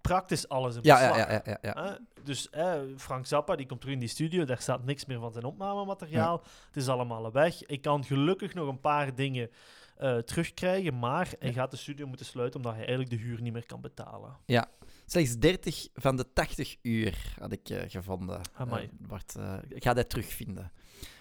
praktisch 0.00 0.48
alles 0.48 0.74
in 0.74 0.82
beslag. 0.82 1.00
ja, 1.00 1.16
ja, 1.16 1.30
ja, 1.30 1.42
ja, 1.44 1.58
ja. 1.62 1.98
Dus 2.22 2.50
eh, 2.50 2.74
Frank 2.96 3.26
Zappa 3.26 3.56
die 3.56 3.66
komt 3.66 3.80
terug 3.80 3.94
in 3.94 4.00
die 4.00 4.08
studio, 4.08 4.44
daar 4.44 4.60
staat 4.60 4.84
niks 4.84 5.04
meer 5.04 5.18
van 5.18 5.32
zijn 5.32 5.44
opnamemateriaal. 5.44 6.42
Het 6.66 6.76
is 6.76 6.88
allemaal 6.88 7.32
weg. 7.32 7.66
Ik 7.66 7.82
kan 7.82 8.04
gelukkig 8.04 8.54
nog 8.54 8.68
een 8.68 8.80
paar 8.80 9.14
dingen 9.14 9.50
eh, 9.98 10.16
terugkrijgen, 10.18 10.98
maar 10.98 11.32
hij 11.38 11.52
gaat 11.52 11.70
de 11.70 11.76
studio 11.76 12.06
moeten 12.06 12.26
sluiten 12.26 12.56
omdat 12.60 12.72
hij 12.76 12.86
eigenlijk 12.86 13.10
de 13.10 13.26
huur 13.26 13.42
niet 13.42 13.52
meer 13.52 13.66
kan 13.66 13.80
betalen. 13.80 14.36
Slechts 15.06 15.38
30 15.38 15.88
van 15.94 16.16
de 16.16 16.32
80 16.32 16.76
uur 16.82 17.34
had 17.40 17.52
ik 17.52 17.68
eh, 17.68 17.78
gevonden. 17.88 18.40
Amai. 18.54 18.90
Wordt, 19.08 19.34
eh, 19.36 19.54
ik 19.68 19.82
ga 19.82 19.94
dat 19.94 20.08
terugvinden. 20.08 20.72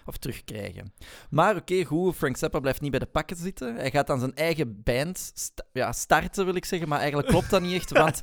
Of 0.06 0.18
terugkrijgen. 0.18 0.94
Maar 1.30 1.56
oké, 1.56 1.84
goed. 1.84 2.16
Frank 2.16 2.38
Zappa 2.38 2.60
blijft 2.60 2.82
niet 2.82 2.92
bij 2.92 3.00
de 3.00 3.06
pakken 3.06 3.38
zitten. 3.38 3.76
Hij 3.76 3.92
gaat 3.92 4.08
dan 4.08 4.20
zijn 4.20 4.36
eigen 4.36 4.84
band 4.84 5.32
sta- 5.34 5.63
ja, 5.74 5.92
starten, 5.92 6.46
wil 6.46 6.56
ik 6.56 6.66
zeggen. 6.66 6.88
Maar 6.90 7.00
eigenlijk 7.00 7.30
klopt 7.30 7.50
dat 7.50 7.62
niet 7.62 7.74
echt, 7.74 7.92
want 8.04 8.22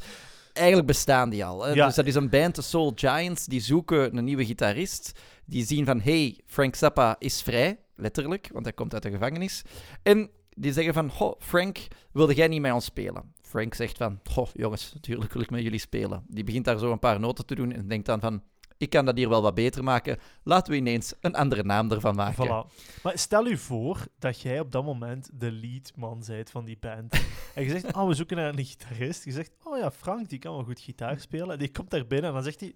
eigenlijk 0.52 0.86
bestaan 0.86 1.30
die 1.30 1.44
al. 1.44 1.64
Hè? 1.64 1.72
Ja. 1.72 1.86
Dus 1.86 1.94
dat 1.94 2.06
is 2.06 2.14
een 2.14 2.30
band, 2.30 2.54
de 2.54 2.62
Soul 2.62 2.92
Giants. 2.94 3.46
Die 3.46 3.60
zoeken 3.60 4.16
een 4.16 4.24
nieuwe 4.24 4.44
gitarist. 4.44 5.12
Die 5.44 5.64
zien 5.66 5.84
van, 5.84 6.00
hey, 6.00 6.40
Frank 6.46 6.74
Zappa 6.74 7.16
is 7.18 7.42
vrij. 7.42 7.78
Letterlijk, 7.94 8.48
want 8.52 8.64
hij 8.64 8.74
komt 8.74 8.94
uit 8.94 9.02
de 9.02 9.10
gevangenis. 9.10 9.62
En 10.02 10.30
die 10.54 10.72
zeggen 10.72 10.94
van, 10.94 11.08
ho, 11.08 11.34
Frank, 11.38 11.78
wilde 12.12 12.34
jij 12.34 12.48
niet 12.48 12.60
met 12.60 12.72
ons 12.72 12.84
spelen? 12.84 13.32
Frank 13.42 13.74
zegt 13.74 13.96
van, 13.96 14.20
goh, 14.24 14.48
jongens, 14.52 14.92
natuurlijk 14.94 15.32
wil 15.32 15.42
ik 15.42 15.50
met 15.50 15.62
jullie 15.62 15.78
spelen. 15.78 16.24
Die 16.28 16.44
begint 16.44 16.64
daar 16.64 16.78
zo 16.78 16.92
een 16.92 16.98
paar 16.98 17.20
noten 17.20 17.46
te 17.46 17.54
doen 17.54 17.72
en 17.72 17.88
denkt 17.88 18.06
dan 18.06 18.20
van, 18.20 18.42
ik 18.76 18.90
kan 18.90 19.04
dat 19.04 19.16
hier 19.16 19.28
wel 19.28 19.42
wat 19.42 19.54
beter 19.54 19.84
maken. 19.84 20.18
Laten 20.42 20.72
we 20.72 20.78
ineens 20.78 21.14
een 21.20 21.34
andere 21.34 21.62
naam 21.62 21.90
ervan 21.90 22.14
maken. 22.14 22.46
Voilà. 22.46 23.02
Maar 23.02 23.18
stel 23.18 23.46
u 23.46 23.56
voor 23.56 24.06
dat 24.18 24.40
jij 24.40 24.60
op 24.60 24.72
dat 24.72 24.84
moment 24.84 25.30
de 25.32 25.52
leadman 25.52 26.22
bent 26.26 26.50
van 26.50 26.64
die 26.64 26.76
band. 26.80 27.12
en 27.54 27.64
je 27.64 27.70
zegt, 27.70 27.96
oh, 27.96 28.06
we 28.06 28.14
zoeken 28.14 28.36
naar 28.36 28.48
een 28.48 28.64
gitarist. 28.64 29.24
Je 29.24 29.32
zegt, 29.32 29.50
oh 29.62 29.78
ja, 29.78 29.90
Frank, 29.90 30.28
die 30.28 30.38
kan 30.38 30.54
wel 30.54 30.64
goed 30.64 30.80
gitaar 30.80 31.20
spelen. 31.20 31.50
En 31.50 31.58
die 31.58 31.70
komt 31.70 31.90
daar 31.90 32.06
binnen 32.06 32.28
en 32.28 32.34
dan 32.34 32.44
zegt 32.44 32.60
hij, 32.60 32.74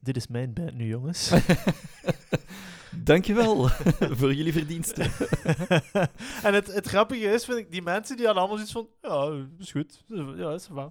dit 0.00 0.16
is 0.16 0.26
mijn 0.26 0.52
band 0.52 0.74
nu, 0.74 0.86
jongens. 0.86 1.32
Dankjewel 3.04 3.68
voor 4.18 4.34
jullie 4.34 4.52
verdiensten. 4.52 5.04
en 6.46 6.54
het, 6.54 6.74
het 6.74 6.86
grappige 6.86 7.24
is, 7.24 7.44
vind 7.44 7.58
ik, 7.58 7.70
die 7.70 7.82
mensen 7.82 8.16
die 8.16 8.26
hadden 8.26 8.44
allemaal 8.44 8.66
zoiets 8.66 8.90
van, 9.00 9.10
ja, 9.10 9.46
is 9.58 9.70
goed. 9.70 10.04
Ja, 10.36 10.52
is 10.52 10.68
waar. 10.68 10.90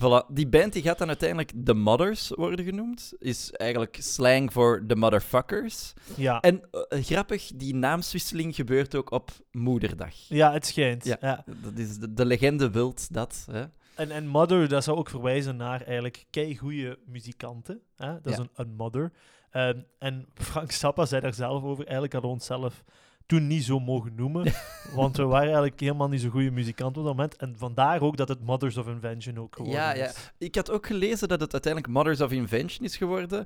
Voilà, 0.00 0.26
die 0.28 0.48
band 0.48 0.72
die 0.72 0.82
gaat 0.82 0.98
dan 0.98 1.08
uiteindelijk 1.08 1.52
The 1.64 1.74
Mothers 1.74 2.28
worden 2.28 2.64
genoemd. 2.64 3.12
Is 3.18 3.50
eigenlijk 3.50 3.96
slang 4.00 4.52
voor 4.52 4.84
The 4.86 4.96
Motherfuckers. 4.96 5.92
Ja. 6.16 6.40
En 6.40 6.60
eh, 6.70 7.02
grappig, 7.04 7.50
die 7.54 7.74
naamswisseling 7.74 8.54
gebeurt 8.54 8.94
ook 8.94 9.10
op 9.10 9.30
Moederdag. 9.50 10.14
ja, 10.28 10.52
het 10.52 10.66
schijnt. 10.66 11.04
Ja. 11.04 11.16
Ja. 11.20 11.44
Dat 11.62 11.78
is 11.78 11.98
de, 11.98 12.12
de 12.14 12.24
legende 12.24 12.70
wilt 12.70 13.12
dat. 13.12 13.46
Hè? 13.50 13.64
En, 14.00 14.10
en 14.10 14.26
Mother, 14.26 14.68
dat 14.68 14.84
zou 14.84 14.98
ook 14.98 15.08
verwijzen 15.10 15.56
naar 15.56 15.80
eigenlijk 15.82 16.24
keigoede 16.30 16.98
muzikanten. 17.06 17.80
Hè? 17.96 18.12
Dat 18.20 18.32
is 18.32 18.36
Ja. 18.36 18.40
een, 18.42 18.50
een 18.54 18.74
Mother. 18.76 19.12
Ehm, 19.50 19.78
en 19.98 20.26
Frank 20.34 20.70
Zappa 20.72 21.04
zei 21.06 21.20
daar 21.20 21.34
zelf 21.34 21.62
over, 21.62 21.82
eigenlijk 21.84 22.12
hadden 22.12 22.30
we 22.30 22.36
onszelf 22.36 22.82
toen 23.26 23.46
niet 23.46 23.64
zo 23.64 23.80
mogen 23.80 24.14
noemen, 24.14 24.52
want 24.94 25.16
we 25.16 25.22
waren 25.22 25.44
eigenlijk 25.46 25.80
helemaal 25.80 26.08
niet 26.08 26.20
zo'n 26.20 26.30
goede 26.30 26.50
muzikanten 26.50 27.00
op 27.02 27.06
dat 27.06 27.16
moment. 27.16 27.36
En 27.36 27.54
vandaar 27.58 28.00
ook 28.02 28.16
dat 28.16 28.28
het 28.28 28.40
Mothers 28.44 28.76
of 28.76 28.86
Invention 28.86 29.38
ook 29.38 29.56
geworden 29.56 29.80
Ja, 29.80 29.94
ja. 29.94 30.04
is. 30.08 30.32
Ik 30.38 30.54
had 30.54 30.70
ook 30.70 30.86
gelezen 30.86 31.28
dat 31.28 31.40
het 31.40 31.52
uiteindelijk 31.52 31.92
Mothers 31.92 32.20
of 32.20 32.30
Invention 32.32 32.84
is 32.86 32.96
geworden, 32.96 33.44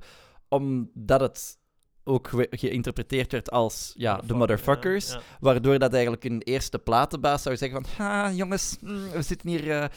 omdat 0.48 1.20
het 1.20 1.58
ook 2.04 2.28
ge- 2.28 2.46
geïnterpreteerd 2.50 3.32
werd 3.32 3.50
als 3.50 3.92
ja, 3.96 4.16
de 4.26 4.34
motherfuckers. 4.34 5.08
Ja, 5.12 5.14
ja. 5.16 5.22
Waardoor 5.40 5.78
dat 5.78 5.92
eigenlijk 5.92 6.24
een 6.24 6.42
eerste 6.42 6.78
platenbaas 6.78 7.42
zou 7.42 7.56
zeggen 7.56 7.84
van... 7.86 8.06
Ha, 8.06 8.30
jongens, 8.30 8.76
mm, 8.80 9.10
we 9.10 9.22
zitten 9.22 9.48
hier 9.48 9.70
eh, 9.70 9.88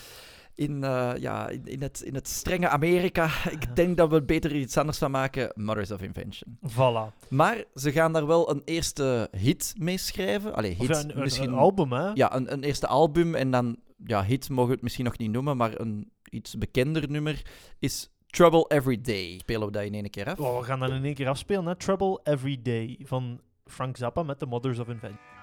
in, 0.57 0.83
eh, 0.83 1.11
ja, 1.19 1.49
in, 1.49 1.65
in, 1.65 1.81
het, 1.81 2.01
in 2.01 2.15
het 2.15 2.27
strenge 2.27 2.69
Amerika. 2.69 3.29
Ik 3.59 3.75
denk 3.75 3.97
dat 3.97 4.09
we 4.09 4.23
beter 4.23 4.55
iets 4.55 4.77
anders 4.77 4.97
van 4.97 5.11
maken. 5.11 5.51
Mothers 5.55 5.91
of 5.91 6.01
Invention. 6.01 6.57
Voilà. 6.69 7.27
Maar 7.29 7.63
ze 7.75 7.91
gaan 7.91 8.13
daar 8.13 8.27
wel 8.27 8.49
een 8.49 8.61
eerste 8.65 9.27
hit 9.31 9.73
mee 9.77 9.97
schrijven. 9.97 10.55
Allee, 10.55 10.75
hit, 10.75 10.87
ja, 10.87 10.99
een, 10.99 11.15
een- 11.15 11.19
misschien... 11.19 11.47
een 11.47 11.53
album, 11.57 11.91
hè? 11.91 12.11
Ja, 12.13 12.35
een, 12.35 12.53
een 12.53 12.63
eerste 12.63 12.87
album 12.87 13.35
en 13.35 13.51
dan... 13.51 13.77
Ja, 14.05 14.23
hit 14.23 14.49
mogen 14.49 14.67
we 14.67 14.73
het 14.73 14.83
misschien 14.83 15.05
nog 15.05 15.17
niet 15.17 15.31
noemen, 15.31 15.57
maar 15.57 15.79
een 15.79 16.11
iets 16.29 16.57
bekender 16.57 17.09
nummer 17.09 17.41
is 17.79 18.09
Trouble 18.27 18.65
Every 18.67 19.01
Day. 19.01 19.37
Spelen 19.37 19.65
we 19.67 19.71
dat 19.71 19.83
in 19.83 19.93
één 19.93 20.09
keer 20.09 20.25
af? 20.29 20.39
Oh, 20.39 20.57
we 20.59 20.63
gaan 20.63 20.79
dat 20.79 20.89
in 20.89 21.03
één 21.05 21.13
keer 21.13 21.27
afspelen, 21.27 21.65
hè? 21.65 21.75
Trouble 21.75 22.19
Every 22.23 22.59
Day 22.61 22.99
van 23.03 23.41
Frank 23.65 23.97
Zappa 23.97 24.23
met 24.23 24.39
de 24.39 24.45
Mothers 24.45 24.79
of 24.79 24.87
Invention. 24.87 25.36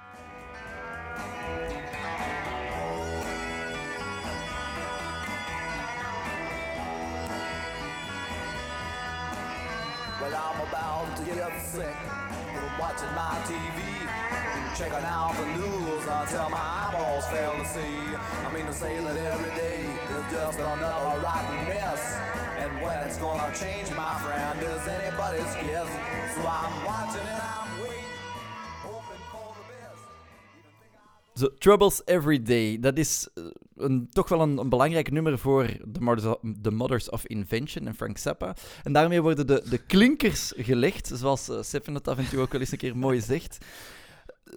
I 18.75 18.89
mean 18.89 18.97
to 18.97 19.05
say 19.05 19.05
that 19.05 19.17
every 19.33 19.51
day 19.51 19.81
is 20.17 20.33
just 20.33 20.59
another 20.59 21.21
rotten 21.21 21.69
mess. 21.69 22.17
And 22.59 22.83
when 22.83 23.07
it's 23.07 23.19
gonna 23.19 23.53
change, 23.55 23.91
my 23.97 24.15
friend, 24.19 24.63
is 24.63 24.89
anybody's 24.89 25.55
guess. 25.55 25.89
So 26.35 26.41
I'm 26.41 26.85
watching 26.85 27.21
and 27.21 27.43
I'm 27.43 27.81
waiting, 27.81 28.05
the 31.37 31.53
Troubles 31.59 32.03
Every 32.05 32.43
Day. 32.43 32.81
Dat 32.81 32.99
is 32.99 33.29
eh, 33.35 33.45
een, 33.77 34.09
toch 34.11 34.29
wel 34.29 34.41
een, 34.41 34.59
een 34.59 34.69
belangrijk 34.69 35.11
nummer 35.11 35.39
voor 35.39 35.67
The 35.93 36.01
Mothers, 36.01 36.27
of, 36.27 36.39
The 36.63 36.71
Mothers 36.71 37.11
of 37.11 37.27
Invention 37.27 37.87
en 37.87 37.95
Frank 37.95 38.19
Zappa. 38.19 38.57
En 38.83 38.93
daarmee 38.93 39.23
worden 39.23 39.47
de, 39.47 39.63
de 39.69 39.79
klinkers 39.79 40.53
gelegd, 40.57 41.11
zoals 41.15 41.49
uh, 41.49 41.63
Seven 41.63 41.95
het 41.95 42.09
af 42.09 42.19
en 42.19 42.29
toe 42.29 42.41
ook 42.41 42.53
wel 42.53 42.61
eens 42.61 42.73
een 42.73 42.79
keer 42.79 42.97
mooi 42.97 43.21
zegt. 43.21 43.59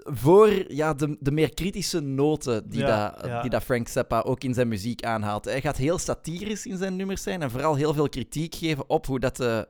Voor 0.04 0.74
ja, 0.74 0.94
de, 0.94 1.18
de 1.20 1.32
meer 1.32 1.54
kritische 1.54 2.00
noten 2.00 2.70
die, 2.70 2.80
Ja, 2.80 3.10
dat, 3.10 3.26
ja. 3.26 3.42
die 3.42 3.50
dat 3.50 3.64
Frank 3.64 3.88
Zappa 3.88 4.20
ook 4.22 4.44
in 4.44 4.54
zijn 4.54 4.68
muziek 4.68 5.04
aanhaalt. 5.04 5.46
Hij 5.46 5.62
gaat 5.62 5.78
heel 5.78 5.98
satirisch 5.98 6.66
in 6.66 6.78
zijn 6.78 6.96
nummers 6.96 7.24
zijn 7.24 7.42
en 7.42 7.52
vooral 7.52 7.76
heel 7.76 7.94
veel 7.94 8.10
kritiek 8.10 8.56
geven 8.56 8.90
op 8.90 9.06
hoe 9.06 9.20
dat 9.20 9.36
de, 9.38 9.68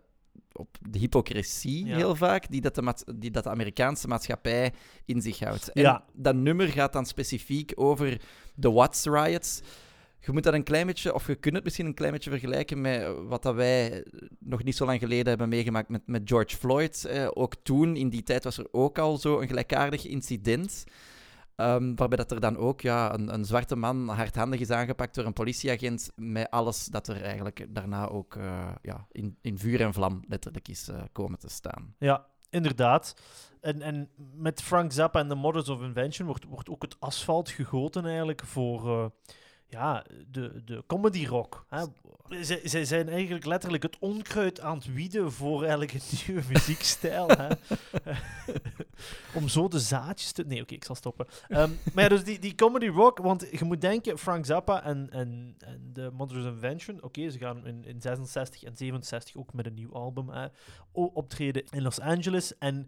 op 0.52 0.78
de 0.90 1.00
hypocrisie 1.00 1.86
Ja. 1.86 1.96
heel 1.96 2.16
vaak, 2.16 2.50
die 2.52 2.62
dat, 2.62 2.76
de, 2.76 2.94
die 3.16 3.32
dat 3.32 3.44
de 3.44 3.50
Amerikaanse 3.50 4.08
maatschappij 4.08 4.74
in 5.06 5.22
zich 5.22 5.40
houdt. 5.40 5.72
En 5.72 5.82
Ja. 5.82 6.04
dat 6.14 6.36
nummer 6.36 6.68
gaat 6.68 6.94
dan 6.94 7.06
specifiek 7.06 7.72
over 7.76 8.22
de 8.56 8.72
Watts 8.72 9.04
riots. 9.06 9.62
Je 10.28 10.34
moet 10.34 10.44
dat 10.44 10.54
een 10.54 10.64
klein 10.64 10.86
beetje, 10.86 11.14
of 11.14 11.28
je 11.28 11.36
kunt 11.36 11.56
het 11.56 11.64
misschien 11.64 11.86
een 11.86 11.94
klein 11.94 12.12
beetje 12.12 12.30
vergelijken 12.30 12.82
met 12.82 13.08
wat 13.28 13.44
dat 13.44 13.56
wij 13.56 14.06
nog 14.40 14.64
niet 14.64 14.76
zo 14.76 14.86
lang 14.86 15.00
geleden 15.00 15.28
hebben 15.28 15.50
meegemaakt 15.50 15.90
met, 15.90 16.02
met 16.06 16.22
George 16.26 16.58
Floyd. 16.58 17.06
Eh, 17.06 17.28
ook 17.34 17.56
toen, 17.64 17.96
in 17.96 18.10
die 18.10 18.24
tijd, 18.24 18.44
was 18.44 18.58
er 18.58 18.68
ook 18.72 18.98
al 18.98 19.18
zo 19.18 19.40
een 19.40 19.48
gelijkaardig 19.48 20.06
incident. 20.06 20.84
Ehm, 21.56 21.96
waarbij 21.96 22.18
dat 22.18 22.32
er 22.32 22.40
dan 22.40 22.58
ook 22.58 22.82
ja, 22.82 23.14
een, 23.14 23.34
een 23.34 23.46
zwarte 23.46 23.76
man 23.76 24.08
hardhandig 24.08 24.60
is 24.60 24.70
aangepakt 24.70 25.16
door 25.16 25.26
een 25.26 25.34
politieagent. 25.34 26.12
Met 26.16 26.50
alles 26.50 26.86
dat 26.86 27.08
er 27.08 27.22
eigenlijk 27.22 27.66
daarna 27.70 28.08
ook 28.08 28.36
eh, 28.36 28.72
ja, 28.82 29.08
in, 29.12 29.38
in 29.42 29.58
vuur 29.58 29.82
en 29.82 29.94
vlam 29.94 30.24
letterlijk 30.28 30.68
is 30.68 30.88
eh, 30.88 31.02
komen 31.12 31.40
te 31.40 31.50
staan. 31.50 31.96
Ja, 32.00 32.26
inderdaad. 32.50 33.16
En, 33.62 33.82
en 33.82 34.10
met 34.36 34.62
Frank 34.62 34.92
Zappa 34.92 35.20
en 35.20 35.28
de 35.28 35.36
Mothers 35.36 35.70
of 35.70 35.82
Invention 35.82 36.28
wordt, 36.28 36.44
wordt 36.44 36.70
ook 36.70 36.82
het 36.82 36.96
asfalt 37.00 37.50
gegoten 37.50 38.06
eigenlijk 38.06 38.46
voor 38.46 38.88
eh, 38.88 39.06
ja, 39.70 40.06
de, 40.32 40.64
de 40.66 40.84
comedy 40.88 41.26
rock. 41.26 41.66
Hè. 41.70 41.86
Zij, 42.44 42.62
zij 42.64 42.86
zijn 42.86 43.10
eigenlijk 43.10 43.46
letterlijk 43.46 43.84
het 43.84 43.98
onkruid 44.00 44.62
aan 44.62 44.78
het 44.78 44.94
wieden 44.94 45.32
voor 45.32 45.62
eigenlijk 45.62 45.94
een 45.94 46.02
nieuwe 46.28 46.44
muziekstijl. 46.54 47.28
hè. 47.28 47.48
Om 49.40 49.48
zo 49.48 49.68
de 49.68 49.80
zaadjes 49.80 50.32
te... 50.32 50.44
Nee, 50.46 50.62
oké, 50.62 50.74
ik 50.74 50.86
zal 50.86 50.96
stoppen. 50.96 51.28
Ehm, 51.48 51.72
maar 51.94 52.04
ja, 52.04 52.10
dus 52.10 52.24
die, 52.24 52.40
die 52.40 52.56
comedy 52.56 52.88
rock, 52.88 53.18
want 53.18 53.48
je 53.52 53.66
moet 53.66 53.82
denken, 53.82 54.18
Frank 54.18 54.46
Zappa 54.46 54.84
en, 54.84 55.10
en, 55.12 55.56
en 55.58 55.90
de 55.94 56.12
of 56.18 56.32
Invention, 56.32 57.04
oké, 57.04 57.30
ze 57.30 57.38
gaan 57.38 57.66
in, 57.66 57.86
in 57.86 58.02
66 58.02 58.64
en 58.64 58.78
67 58.78 59.36
ook 59.36 59.54
met 59.54 59.66
een 59.66 59.74
nieuw 59.74 59.94
album 59.94 60.30
hè, 60.30 60.48
optreden 60.92 61.64
in 61.70 61.82
Los 61.82 62.00
Angeles. 62.00 62.58
En 62.58 62.88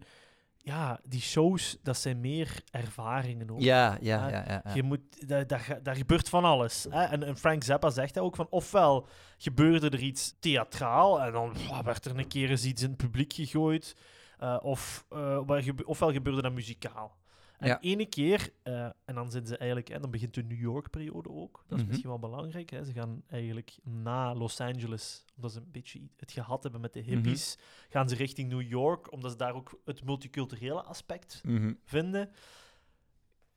ja, 0.62 1.00
die 1.04 1.20
shows, 1.20 1.78
dat 1.82 1.96
zijn 1.96 2.20
meer 2.20 2.62
ervaringen 2.70 3.50
ook. 3.50 3.60
Ja, 3.60 3.98
ja, 4.00 4.24
Ah, 4.24 4.30
ja. 4.30 4.44
ja, 4.46 4.62
ja. 4.64 4.74
Je 4.74 4.82
moet, 4.82 5.28
daar, 5.28 5.46
daar, 5.82 5.96
gebeurt 5.96 6.28
van 6.28 6.44
alles. 6.44 6.86
Hè? 6.90 7.02
En, 7.02 7.22
en 7.22 7.36
Frank 7.36 7.62
Zappa 7.64 7.90
zegt 7.90 8.14
dat 8.14 8.24
ook 8.24 8.36
van, 8.36 8.46
ofwel 8.50 9.06
gebeurde 9.38 9.90
er 9.90 10.02
iets 10.02 10.34
theatraal 10.40 11.22
en 11.22 11.32
dan 11.32 11.52
pff, 11.52 11.80
werd 11.82 12.04
er 12.04 12.18
een 12.18 12.28
keer 12.28 12.50
eens 12.50 12.64
iets 12.64 12.82
in 12.82 12.88
het 12.88 12.96
publiek 12.96 13.32
gegooid, 13.32 13.96
eh, 14.38 14.56
of, 14.62 15.04
eh, 15.08 15.40
ofwel 15.84 16.12
gebeurde 16.12 16.42
dat 16.42 16.52
muzikaal. 16.52 17.18
En 17.60 17.68
Ja. 17.68 17.80
ene 17.80 18.06
keer, 18.06 18.52
eh, 18.62 18.84
en 19.04 19.14
dan 19.14 19.30
zijn 19.30 19.46
ze 19.46 19.56
eigenlijk, 19.56 19.88
hè, 19.88 20.00
dan 20.00 20.10
begint 20.10 20.34
de 20.34 20.42
New 20.42 20.60
York-periode 20.60 21.28
ook. 21.30 21.62
Dat 21.66 21.72
is 21.72 21.76
Mhm. 21.78 21.86
misschien 21.86 22.10
wel 22.10 22.18
belangrijk. 22.18 22.70
Hè? 22.70 22.84
Ze 22.84 22.92
gaan 22.92 23.22
eigenlijk 23.26 23.76
na 23.82 24.34
Los 24.34 24.60
Angeles, 24.60 25.24
omdat 25.36 25.52
ze 25.52 25.58
een 25.58 25.70
beetje 25.70 26.00
het 26.16 26.32
gehad 26.32 26.62
hebben 26.62 26.80
met 26.80 26.92
de 26.92 27.00
Mhm. 27.00 27.08
hippies, 27.10 27.58
gaan 27.88 28.08
ze 28.08 28.14
richting 28.14 28.48
New 28.48 28.62
York, 28.62 29.12
omdat 29.12 29.30
ze 29.30 29.36
daar 29.36 29.54
ook 29.54 29.80
het 29.84 30.04
multiculturele 30.04 30.82
aspect 30.82 31.40
Mhm. 31.44 31.72
vinden, 31.84 32.30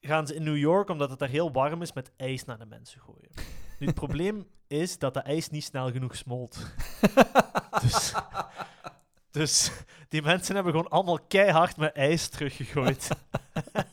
gaan 0.01 0.27
ze 0.27 0.35
in 0.35 0.43
New 0.43 0.57
York, 0.57 0.89
omdat 0.89 1.09
het 1.09 1.19
daar 1.19 1.29
heel 1.29 1.51
warm 1.51 1.81
is, 1.81 1.93
met 1.93 2.11
ijs 2.17 2.45
naar 2.45 2.57
de 2.59 2.65
mensen 2.65 3.01
gooien. 3.01 3.29
Nu, 3.79 3.85
het 3.89 3.95
probleem 3.95 4.47
is 4.67 4.99
dat 4.99 5.13
de 5.13 5.19
ijs 5.19 5.49
niet 5.49 5.63
snel 5.63 5.91
genoeg 5.91 6.15
smolt. 6.15 6.57
dus, 7.81 8.13
dus 9.31 9.71
die 10.09 10.21
mensen 10.21 10.55
hebben 10.55 10.73
gewoon 10.73 10.89
allemaal 10.89 11.19
keihard 11.27 11.77
met 11.77 11.93
ijs 11.95 12.27
teruggegooid. 12.29 13.09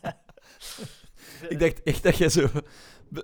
Ik 1.49 1.59
dacht 1.59 1.83
echt 1.83 2.03
dat 2.03 2.17
je 2.17 2.31
zo... 2.31 2.47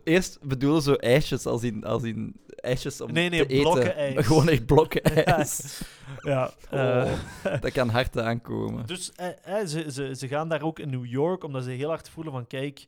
Eerst 0.05 0.39
bedoelde 0.43 0.83
zo 0.83 0.95
ijsjes 0.95 1.47
als 1.47 1.63
in, 1.63 1.85
als 1.85 2.03
in 2.03 2.37
ijsjes 2.57 3.01
om 3.01 3.13
Nee, 3.13 3.29
nee, 3.29 3.41
te 3.47 3.53
eten. 3.53 3.63
blokken 3.63 3.95
ijs. 3.97 4.15
Gewoon 4.27 4.49
echt 4.49 4.67
blokken 4.67 5.03
ijs. 5.25 5.83
ja, 6.23 6.51
Oh, 6.71 7.11
eh, 7.45 7.61
dat 7.61 7.73
kan 7.73 7.89
hard 7.89 8.19
aankomen. 8.19 8.87
Dus 8.87 9.13
eh, 9.13 9.61
eh, 9.61 9.67
ze, 9.67 9.93
ze, 9.93 10.15
ze 10.17 10.29
gaan 10.29 10.49
daar 10.49 10.63
ook 10.63 10.79
in 10.79 10.91
New 10.91 11.07
York, 11.07 11.45
omdat 11.45 11.65
ze 11.65 11.71
heel 11.71 11.89
hard 11.89 12.09
voelen 12.09 12.33
van, 12.33 12.47
kijk, 12.47 12.87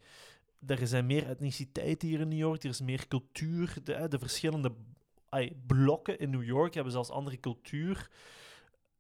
er 0.66 0.86
zijn 0.86 1.06
meer 1.06 1.26
etniciteiten 1.28 2.08
hier 2.08 2.20
in 2.20 2.28
New 2.28 2.38
York, 2.38 2.62
er 2.62 2.70
is 2.70 2.80
meer 2.80 3.08
cultuur. 3.08 3.74
De, 3.84 3.92
eh, 3.92 4.08
de 4.08 4.18
verschillende 4.18 4.72
blokken 5.66 6.18
in 6.18 6.30
New 6.30 6.44
York 6.44 6.74
hebben 6.74 6.92
zelfs 6.92 7.10
andere 7.10 7.40
cultuur. 7.40 8.08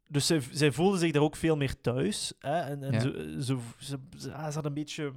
Dus 0.08 0.26
zij, 0.26 0.40
zij 0.52 0.72
voelden 0.72 0.98
zich 1.00 1.12
daar 1.12 1.22
ook 1.22 1.36
veel 1.36 1.56
meer 1.56 1.80
thuis. 1.80 2.32
Hè? 2.38 2.58
En, 2.60 2.82
en 2.82 2.92
Ja. 2.92 3.00
ze, 3.00 3.36
ze, 3.40 3.56
ze, 3.78 3.96
ze, 4.16 4.32
ah, 4.32 4.46
ze 4.46 4.52
hadden 4.52 4.64
een 4.64 4.74
beetje 4.74 5.12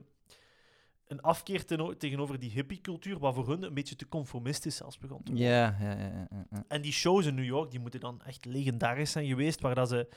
een 1.12 1.22
afkeer 1.22 1.66
tegenover 1.98 2.40
die 2.40 2.52
hippie-cultuur, 2.52 3.20
wat 3.20 3.34
voor 3.34 3.48
hun 3.48 3.64
een 3.64 3.74
beetje 3.74 3.96
te 3.96 4.08
conformistisch 4.08 4.76
zelfs 4.76 4.98
begon 4.98 5.24
te 5.24 5.32
worden. 5.32 5.50
Ja, 5.50 5.78
ja, 5.80 5.92
ja. 5.92 6.28
ja. 6.52 6.64
En 6.68 6.82
die 6.82 6.92
shows 6.92 7.26
in 7.26 7.36
New 7.36 7.46
York, 7.46 7.72
die 7.72 7.80
moeten 7.80 8.00
dan 8.00 8.22
echt 8.22 8.46
legendarisch 8.46 9.12
zijn 9.12 9.28
geweest, 9.28 9.62
waar 9.62 9.76
dat 9.76 9.90
ze... 9.90 10.08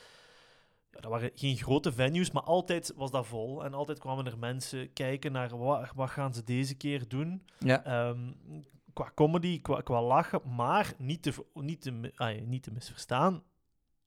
Ja, 0.91 1.01
dat 1.01 1.11
waren 1.11 1.31
geen 1.35 1.57
grote 1.57 1.91
venues, 1.91 2.31
maar 2.31 2.43
altijd 2.43 2.93
was 2.95 3.11
dat 3.11 3.27
vol. 3.27 3.63
En 3.63 3.73
altijd 3.73 3.99
kwamen 3.99 4.25
er 4.25 4.37
mensen 4.37 4.93
kijken 4.93 5.31
naar 5.31 5.57
wat, 5.57 5.91
wat 5.95 6.09
gaan 6.09 6.33
ze 6.33 6.43
deze 6.43 6.75
keer 6.75 7.07
doen. 7.07 7.45
Ja, 7.59 7.83
Ehm, 7.83 8.31
qua 8.93 9.11
comedy, 9.15 9.61
qua, 9.61 9.81
qua 9.81 10.01
lachen, 10.01 10.41
maar 10.55 10.93
niet 10.97 11.23
te, 11.23 11.45
niet, 11.53 11.81
te, 11.81 12.11
ah 12.15 12.41
niet 12.41 12.63
te 12.63 12.71
misverstaan. 12.71 13.43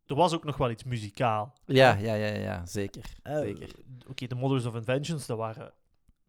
Er 0.07 0.15
was 0.15 0.35
ook 0.35 0.45
nog 0.45 0.57
wel 0.57 0.71
iets 0.71 0.85
muzikaal. 0.85 1.55
ja, 1.65 1.95
ja, 1.95 2.15
ja, 2.15 2.35
ja, 2.35 2.67
zeker. 2.67 3.05
Eh, 3.23 3.39
zeker. 3.39 3.71
Oké, 4.09 4.27
de 4.27 4.35
Mothers 4.35 4.67
of 4.67 4.75
Inventions, 4.75 5.27
dat 5.27 5.39
waren 5.39 5.73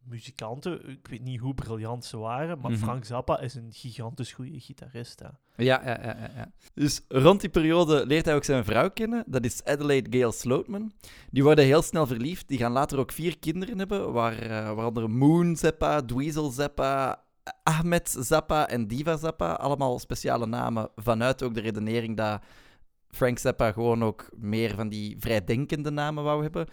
muzikanten. 0.10 0.90
Ik 0.90 1.08
weet 1.08 1.22
niet 1.24 1.40
hoe 1.40 1.54
briljant 1.54 2.06
ze 2.06 2.18
waren, 2.18 2.60
maar 2.60 2.72
Mhm. 2.72 2.80
Frank 2.80 3.06
Zappa 3.06 3.40
is 3.40 3.56
een 3.56 3.70
gigantisch 3.72 4.34
goede 4.34 4.60
gitarist. 4.60 5.20
Hè. 5.20 5.28
Ja, 5.64 5.82
ja, 5.86 6.00
ja, 6.04 6.16
ja, 6.20 6.32
ja. 6.36 6.52
Dus 6.74 7.02
rond 7.08 7.42
die 7.42 7.50
periode 7.50 8.06
leert 8.06 8.26
hij 8.26 8.36
ook 8.36 8.44
zijn 8.44 8.66
vrouw 8.66 8.90
kennen. 8.90 9.24
Dat 9.28 9.46
is 9.46 9.64
Adelaide 9.64 10.20
Gale 10.20 10.32
Slootman. 10.34 10.92
Die 11.32 11.44
worden 11.44 11.66
heel 11.66 11.82
snel 11.82 12.08
verliefd. 12.08 12.48
Die 12.48 12.58
gaan 12.58 12.72
later 12.72 13.00
ook 13.00 13.12
vier 13.12 13.40
kinderen 13.40 13.78
hebben, 13.78 14.12
waar, 14.12 14.38
eh, 14.42 14.50
waaronder 14.74 15.10
Moon 15.10 15.56
Zappa, 15.56 16.02
Dweezil 16.02 16.50
Zappa, 16.50 17.24
Ahmed 17.64 18.16
Zappa 18.20 18.68
en 18.68 18.88
Diva 18.88 19.18
Zappa. 19.18 19.52
Allemaal 19.54 20.00
speciale 20.00 20.46
namen 20.46 20.90
vanuit 20.96 21.44
ook 21.44 21.54
de 21.54 21.62
redenering 21.62 22.18
dat 22.18 22.42
Frank 23.12 23.38
Zappa 23.40 23.72
gewoon 23.72 24.04
ook 24.04 24.30
meer 24.38 24.76
van 24.76 24.90
die 24.90 25.16
vrijdenkende 25.20 25.90
namen 25.92 26.24
wou 26.24 26.42
hebben. 26.44 26.68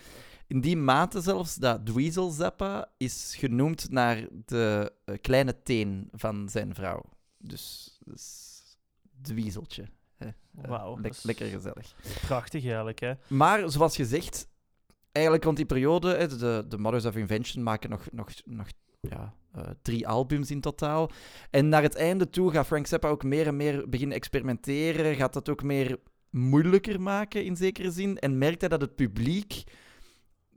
In 0.47 0.61
die 0.61 0.77
mate 0.77 1.21
zelfs 1.21 1.55
dat 1.55 1.87
Dweezil 1.87 2.31
Zappa 2.31 2.91
is 2.97 3.35
genoemd 3.39 3.91
naar 3.91 4.27
de 4.45 4.93
eh, 5.05 5.15
kleine 5.21 5.63
teen 5.63 6.09
van 6.13 6.49
zijn 6.49 6.75
vrouw. 6.75 7.03
Dus, 7.39 7.99
dus 8.05 8.55
Dweezeltje. 9.23 9.89
Eh, 10.19 10.29
Wauw, 10.51 10.99
lekker 11.23 11.47
gezellig. 11.47 11.95
Prachtig 12.21 12.65
eigenlijk, 12.65 13.01
hè. 13.01 13.13
Maar 13.29 13.71
zoals 13.71 13.97
gezegd, 13.97 14.49
eigenlijk 15.13 15.45
rond 15.45 15.57
die 15.57 15.67
periode, 15.67 16.27
de, 16.27 16.65
de 16.69 16.79
Mothers 16.79 17.05
of 17.05 17.17
Invention 17.17 17.63
maken 17.63 17.91
nog, 17.91 18.07
nog, 18.13 18.29
nog 18.45 18.67
ja, 19.01 19.35
eh, 19.53 19.63
drie 19.83 20.09
albums 20.09 20.51
in 20.51 20.61
totaal. 20.61 21.11
En 21.51 21.69
naar 21.69 21.83
het 21.83 21.95
einde 21.95 22.31
toe 22.31 22.51
gaat 22.51 22.67
Frank 22.67 22.87
Zappa 22.87 23.09
ook 23.09 23.25
meer 23.25 23.47
en 23.47 23.57
meer 23.57 23.89
beginnen 23.89 24.17
experimenteren, 24.17 25.15
gaat 25.15 25.33
dat 25.33 25.49
ook 25.49 25.63
meer 25.63 25.99
moeilijker 26.31 27.01
maken 27.01 27.45
in 27.45 27.57
zekere 27.57 27.91
zin. 27.91 28.19
En 28.19 28.39
merkt 28.39 28.61
hij 28.61 28.69
dat 28.69 28.81
het 28.81 28.95
publiek 28.95 29.65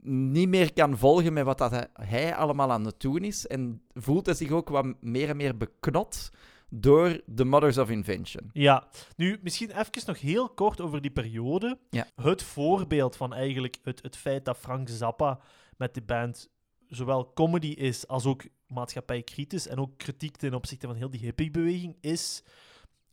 niet 0.02 0.48
meer 0.48 0.72
kan 0.72 0.98
volgen 0.98 1.32
met 1.32 1.44
wat 1.44 1.58
dat 1.58 1.88
hij, 1.92 2.34
allemaal 2.34 2.72
aan 2.72 2.84
het 2.84 3.00
doen 3.00 3.24
is. 3.24 3.46
En 3.46 3.82
voelt 3.94 4.26
hij 4.26 4.34
zich 4.34 4.50
ook 4.50 4.68
wat 4.68 4.94
meer 5.00 5.28
en 5.28 5.36
meer 5.36 5.56
beknot 5.56 6.30
door 6.68 7.20
de 7.26 7.44
Mothers 7.44 7.78
of 7.78 7.90
Invention. 7.90 8.50
Ja, 8.52 8.88
nu 9.16 9.38
misschien 9.42 9.70
even 9.70 10.02
nog 10.06 10.20
heel 10.20 10.48
kort 10.48 10.80
over 10.80 11.00
die 11.00 11.10
periode. 11.10 11.78
Ja. 11.90 12.06
Het 12.14 12.42
voorbeeld 12.42 13.16
van 13.16 13.34
eigenlijk 13.34 13.78
het, 13.82 14.02
het 14.02 14.16
feit 14.16 14.44
dat 14.44 14.56
Frank 14.56 14.88
Zappa 14.88 15.40
met 15.76 15.94
de 15.94 16.02
band 16.02 16.48
zowel 16.88 17.32
comedy 17.32 17.66
is 17.66 18.06
als 18.08 18.24
ook 18.24 18.42
maatschappijkritisch 18.66 19.66
en 19.66 19.78
ook 19.78 19.98
kritiek 19.98 20.36
ten 20.36 20.54
opzichte 20.54 20.86
van 20.86 20.96
heel 20.96 21.10
die 21.10 21.20
hippiebeweging 21.20 21.96
is 22.00 22.42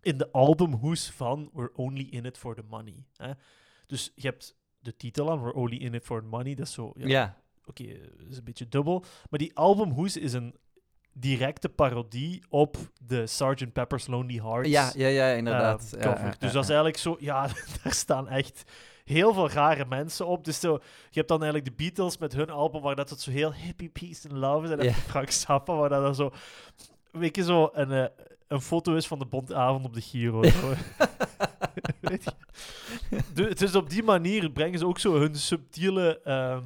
in 0.01 0.17
de 0.17 0.31
albumhoes 0.31 1.09
van 1.09 1.49
We're 1.53 1.73
Only 1.73 2.07
In 2.09 2.25
It 2.25 2.37
For 2.37 2.55
The 2.55 2.63
Money. 2.69 3.05
Hè? 3.15 3.31
Dus 3.87 4.11
je 4.15 4.27
hebt 4.27 4.55
de 4.79 4.95
titel 4.95 5.31
aan, 5.31 5.41
We're 5.41 5.53
Only 5.53 5.77
In 5.77 5.93
It 5.93 6.03
For 6.03 6.23
Money, 6.23 6.55
dat 6.55 6.67
is 6.67 6.73
zo... 6.73 6.91
Ja, 6.95 7.37
Oké, 7.65 7.83
dat 8.17 8.29
is 8.29 8.37
een 8.37 8.43
beetje 8.43 8.67
dubbel. 8.67 9.03
Maar 9.29 9.39
die 9.39 9.51
albumhoes 9.55 10.17
is 10.17 10.33
een 10.33 10.55
directe 11.13 11.69
parodie 11.69 12.43
op 12.49 12.77
de 13.07 13.27
Sgt. 13.27 13.73
Pepper's 13.73 14.07
Lonely 14.07 14.39
Hearts 14.41 14.69
ja, 14.69 14.91
ja, 14.95 15.07
ja 15.07 15.27
inderdaad. 15.27 15.93
eh, 15.93 16.01
cover. 16.01 16.25
ja, 16.25 16.35
dus 16.39 16.51
dat 16.51 16.63
is 16.63 16.69
eigenlijk 16.69 16.97
zo... 16.97 17.15
Ja, 17.19 17.47
daar 17.83 17.93
staan 17.93 18.27
echt 18.27 18.63
heel 19.05 19.33
veel 19.33 19.49
rare 19.49 19.85
mensen 19.85 20.27
op. 20.27 20.45
Dus 20.45 20.59
zo, 20.59 20.73
je 21.09 21.17
hebt 21.19 21.27
dan 21.27 21.43
eigenlijk 21.43 21.77
de 21.77 21.83
Beatles 21.83 22.17
met 22.17 22.33
hun 22.33 22.49
album 22.49 22.81
waar 22.81 22.95
dat 22.95 23.19
zo 23.19 23.31
heel 23.31 23.53
hippie, 23.53 23.89
peace 23.89 24.29
and 24.29 24.37
love 24.37 24.65
is. 24.65 24.71
En 24.71 24.77
dan 24.77 24.93
Frank 24.93 25.31
Zappa 25.31 25.75
waar 25.75 25.89
dat 25.89 26.01
dan 26.03 26.15
zo... 26.15 26.31
Weet 27.11 27.35
je, 27.35 27.43
zo 27.43 27.69
een, 27.73 27.91
eh, 27.91 28.05
een 28.47 28.61
foto 28.61 28.95
is 28.95 29.07
van 29.07 29.19
de 29.19 29.25
Bondavond 29.25 29.85
op 29.85 29.93
de 29.93 30.01
Giro. 30.01 30.41
Weet 32.01 32.23
je? 32.23 32.31
Du- 33.33 33.53
Dus 33.53 33.75
op 33.75 33.89
die 33.89 34.03
manier 34.03 34.51
brengen 34.51 34.79
ze 34.79 34.85
ook 34.87 34.99
zo 34.99 35.19
hun 35.19 35.35
subtiele... 35.35 36.21
ehm, 36.23 36.63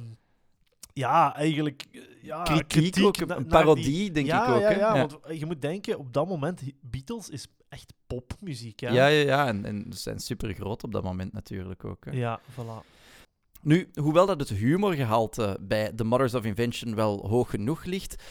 ja, 0.92 1.34
eigenlijk... 1.34 1.84
eh, 1.92 2.00
Ja, 2.22 2.42
kritiek, 2.66 3.04
ook, 3.04 3.26
na- 3.26 3.36
een 3.36 3.46
parodie, 3.46 3.84
die- 3.84 4.10
denk 4.10 4.26
ja, 4.26 4.46
ik 4.46 4.54
ook. 4.54 4.60
Ja, 4.60 4.68
hè? 4.68 4.74
ja, 4.78 4.94
ja. 4.94 5.06
want 5.06 5.38
je 5.38 5.46
moet 5.46 5.62
denken, 5.62 5.98
op 5.98 6.12
dat 6.12 6.28
moment, 6.28 6.62
Beatles 6.80 7.28
is 7.28 7.46
echt 7.68 7.92
popmuziek. 8.06 8.80
Hè? 8.80 8.88
Ja, 8.88 9.06
ja, 9.06 9.24
ja. 9.24 9.46
En, 9.46 9.64
en 9.64 9.86
ze 9.92 9.98
zijn 9.98 10.18
super 10.18 10.54
groot 10.54 10.84
op 10.84 10.92
dat 10.92 11.02
moment 11.02 11.32
natuurlijk 11.32 11.84
ook. 11.84 12.04
Hè. 12.04 12.10
Ja, 12.10 12.40
voilà. 12.50 12.86
Nu, 13.62 13.88
hoewel 13.94 14.26
dat 14.26 14.40
het 14.40 14.48
humorgehalte 14.48 15.58
bij 15.60 15.92
The 15.92 16.04
Mothers 16.04 16.34
of 16.34 16.44
Invention 16.44 16.94
wel 16.94 17.26
hoog 17.28 17.50
genoeg 17.50 17.84
ligt, 17.84 18.22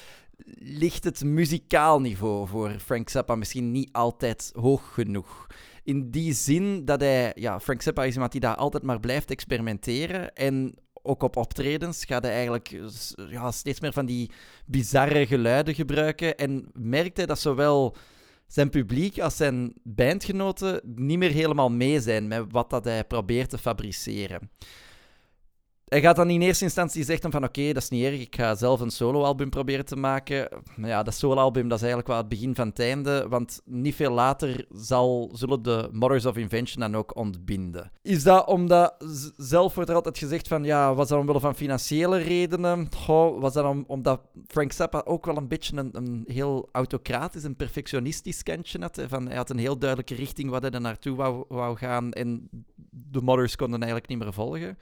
ligt 0.60 1.04
het 1.04 1.24
muzikaal 1.24 2.02
niveau 2.02 2.47
voor 2.47 2.69
Frank 2.80 3.10
Zappa 3.10 3.36
misschien 3.36 3.71
niet 3.71 3.89
altijd 3.91 4.52
hoog 4.56 4.93
genoeg. 4.93 5.47
In 5.84 6.12
die 6.12 6.34
zin 6.34 6.86
dat 6.86 7.02
hij, 7.02 7.32
ja, 7.36 7.60
Frank 7.60 7.82
Zappa 7.82 8.04
is 8.04 8.13
iemand 8.13 8.32
die 8.32 8.41
daar 8.41 8.56
altijd 8.56 8.84
maar 8.84 9.00
blijft 9.00 9.32
experimenteren 9.32 10.34
en 10.34 10.76
ook 11.04 11.24
op 11.24 11.36
optredens 11.36 12.06
gaat 12.06 12.24
hij 12.24 12.34
eigenlijk 12.34 12.67
ja, 13.30 13.52
steeds 13.52 13.80
meer 13.80 13.94
van 13.94 14.06
die 14.06 14.32
bizarre 14.65 15.28
geluiden 15.28 15.76
gebruiken 15.76 16.38
en 16.38 16.70
merkt 16.74 17.17
hij 17.17 17.26
dat 17.26 17.39
zowel 17.39 17.96
zijn 18.48 18.70
publiek 18.70 19.20
als 19.20 19.38
zijn 19.38 19.74
bandgenoten 19.84 20.82
niet 20.96 21.17
meer 21.17 21.32
helemaal 21.32 21.70
mee 21.70 22.02
zijn 22.02 22.28
met 22.28 22.46
wat 22.50 22.70
dat 22.70 22.84
hij 22.84 23.04
probeert 23.04 23.50
te 23.50 23.58
fabriceren. 23.58 24.50
Hij 25.91 26.01
gaat 26.01 26.15
dan 26.15 26.30
in 26.30 26.41
eerste 26.41 26.63
instantie 26.63 27.04
zeggen 27.04 27.32
van 27.32 27.43
oké, 27.43 27.73
dat 27.73 27.84
is 27.84 27.89
niet 27.89 28.04
erg, 28.04 28.19
ik 28.19 28.36
ga 28.36 28.56
zelf 28.56 28.80
een 28.80 28.89
soloalbum 28.89 29.49
proberen 29.49 29.86
te 29.86 29.95
maken. 29.95 30.49
Ja, 30.75 31.04
dat 31.04 31.13
soloalbum 31.13 31.67
dat 31.67 31.77
is 31.77 31.84
eigenlijk 31.84 32.08
wel 32.08 32.17
het 32.17 32.30
begin 32.30 32.56
van 32.56 32.67
het 32.67 32.80
einde, 32.80 33.25
want 33.30 33.62
niet 33.65 33.95
veel 33.95 34.12
later 34.12 34.65
zal, 34.69 35.32
zullen 35.34 35.62
de 35.62 35.89
Mothers 35.91 36.25
of 36.25 36.38
Invention 36.38 36.80
dan 36.82 36.95
ook 36.95 37.15
ontbinden. 37.15 37.91
Is 38.01 38.23
dat 38.23 38.47
omdat, 38.47 38.95
zelf 39.38 39.75
wordt 39.75 39.89
er 39.89 39.95
altijd 39.95 40.17
gezegd 40.17 40.47
van 40.47 40.63
ja, 40.63 40.93
was 40.93 41.08
dat 41.08 41.19
omwille 41.19 41.39
van 41.39 41.56
financiële 41.56 42.17
redenen? 42.17 42.88
Goh, 42.95 43.41
was 43.41 43.54
dat 43.54 43.65
om, 43.65 43.84
omdat 43.88 44.21
Frank 44.47 44.71
Zappa 44.71 45.01
ook 45.06 45.25
wel 45.25 45.38
een 45.38 45.47
beetje 45.47 45.77
een, 45.77 45.89
een 45.91 46.23
heel 46.27 46.69
autocratisch 46.71 47.43
en 47.43 47.56
perfectionistisch 47.56 48.43
kantje 48.43 48.80
had? 48.82 49.01
Van, 49.08 49.27
hij 49.27 49.38
had 49.38 49.49
een 49.49 49.58
heel 49.58 49.77
duidelijke 49.77 50.15
richting 50.15 50.49
waar 50.49 50.62
hij 50.62 50.80
naartoe 50.80 51.15
wou, 51.15 51.45
wou 51.47 51.77
gaan 51.77 52.12
en 52.12 52.49
de 52.89 53.21
Mothers 53.21 53.56
konden 53.56 53.80
eigenlijk 53.80 54.10
niet 54.10 54.19
meer 54.19 54.34
volgen. 54.34 54.77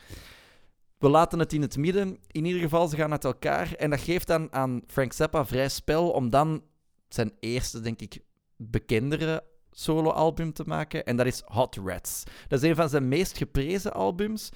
We 1.00 1.10
laten 1.10 1.40
het 1.40 1.54
in 1.54 1.62
het 1.62 1.78
midden. 1.78 2.18
In 2.32 2.46
ieder 2.46 2.62
geval, 2.62 2.88
ze 2.88 2.96
gaan 2.96 3.12
uit 3.12 3.26
elkaar. 3.26 3.74
En 3.74 3.90
dat 3.90 4.00
geeft 4.00 4.28
dan 4.28 4.54
aan 4.54 4.82
Frank 4.88 5.14
Zappa 5.14 5.46
vrij 5.46 5.70
spel 5.70 6.10
om 6.10 6.30
dan 6.30 6.64
zijn 7.10 7.32
eerste, 7.40 7.80
denk 7.80 8.02
ik, 8.02 8.20
bekendere 8.56 9.44
soloalbum 9.72 10.54
te 10.54 10.64
maken. 10.66 11.06
En 11.06 11.16
dat 11.16 11.26
is 11.26 11.42
Hot 11.46 11.76
Rats. 11.84 12.24
Dat 12.48 12.64
is 12.64 12.70
een 12.70 12.76
van 12.76 12.90
zijn 12.90 13.08
meest 13.08 13.38
geprezen 13.38 13.94
albums. 13.94 14.50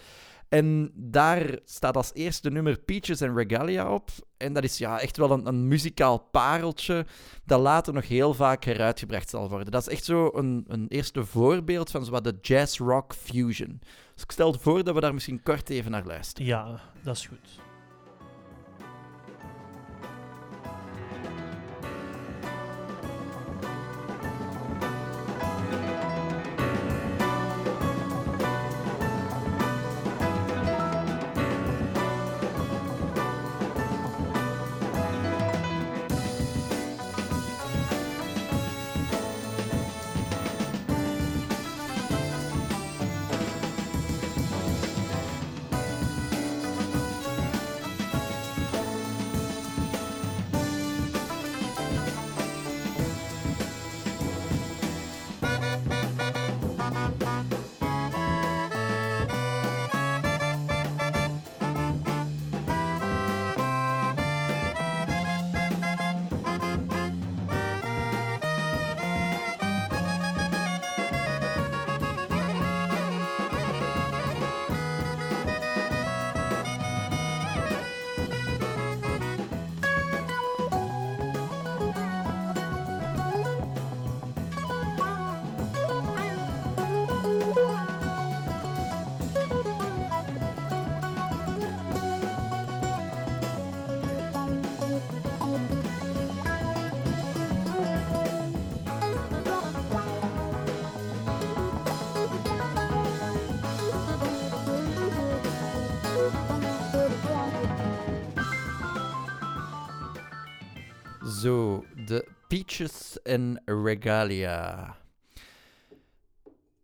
En 0.50 0.92
daar 0.96 1.60
staat 1.66 1.96
als 1.96 2.12
eerste 2.14 2.50
nummer 2.50 2.80
Peaches 2.80 3.22
and 3.22 3.38
Regalia 3.38 3.94
op. 3.94 4.10
En 4.38 4.54
dat 4.54 4.64
is 4.64 4.78
ja, 4.78 5.00
echt 5.00 5.18
wel 5.18 5.32
een, 5.32 5.48
een 5.48 5.68
muzikaal 5.68 6.18
pareltje 6.32 7.06
dat 7.46 7.60
later 7.60 7.94
nog 7.94 8.08
heel 8.08 8.34
vaak 8.34 8.64
heruitgebracht 8.64 9.30
zal 9.30 9.50
worden. 9.50 9.72
Dat 9.72 9.82
is 9.82 9.94
echt 9.94 10.04
zo 10.04 10.30
een, 10.34 10.66
een 10.68 10.88
eerste 10.88 11.26
voorbeeld 11.26 11.92
van 11.92 12.06
zowat 12.06 12.24
de 12.24 12.38
jazz-rock 12.42 13.14
fusion. 13.14 13.82
Dus 14.14 14.24
ik 14.24 14.32
stel 14.32 14.54
voor 14.60 14.84
dat 14.84 14.96
we 14.96 15.02
daar 15.02 15.14
misschien 15.14 15.44
kort 15.44 15.70
even 15.70 15.92
naar 15.92 16.06
luisteren. 16.06 16.48
Ja, 16.48 16.80
dat 17.02 17.16
is 17.16 17.26
goed. 17.26 17.60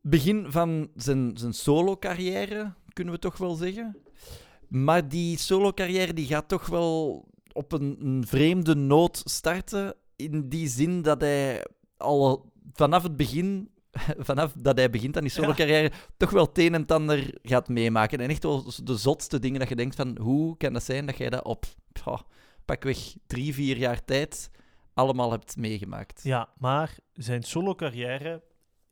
Begin 0.01 0.51
van 0.51 0.89
zijn, 0.95 1.37
zijn 1.37 1.53
solo-carrière, 1.53 2.73
kunnen 2.93 3.13
we 3.13 3.19
toch 3.19 3.37
wel 3.37 3.55
zeggen. 3.55 3.97
Maar 4.67 5.09
die 5.09 5.37
solo-carrière 5.37 6.13
die 6.13 6.25
gaat 6.25 6.47
toch 6.47 6.65
wel 6.65 7.25
op 7.53 7.71
een, 7.71 7.97
een 7.99 8.27
vreemde 8.27 8.75
noot 8.75 9.21
starten. 9.25 9.95
In 10.15 10.49
die 10.49 10.67
zin 10.67 11.01
dat 11.01 11.21
hij 11.21 11.65
al 11.97 12.51
vanaf 12.73 13.03
het 13.03 13.15
begin, 13.17 13.69
vanaf 14.29 14.53
dat 14.57 14.77
hij 14.77 14.89
begint 14.89 15.15
aan 15.15 15.23
die 15.23 15.31
solo-carrière, 15.31 15.91
toch 16.17 16.29
wel 16.29 16.45
het 16.45 16.57
een 16.57 16.73
en 16.73 16.81
het 16.81 16.91
ander 16.91 17.37
gaat 17.41 17.67
meemaken. 17.67 18.19
En 18.19 18.29
echt 18.29 18.43
wel 18.43 18.63
de 18.83 18.97
zotste 18.97 19.39
dingen 19.39 19.59
dat 19.59 19.69
je 19.69 19.75
denkt 19.75 19.95
van, 19.95 20.17
hoe 20.21 20.57
kan 20.57 20.73
dat 20.73 20.83
zijn 20.83 21.05
dat 21.05 21.17
jij 21.17 21.29
dat 21.29 21.43
op 21.43 21.65
pakweg 22.65 23.15
drie, 23.27 23.53
vier 23.53 23.77
jaar 23.77 24.05
tijd 24.05 24.49
allemaal 24.99 25.31
hebt 25.31 25.57
meegemaakt? 25.57 26.23
Ja, 26.23 26.49
maar 26.57 26.95
zijn 27.13 27.43
solo-carrière 27.43 28.43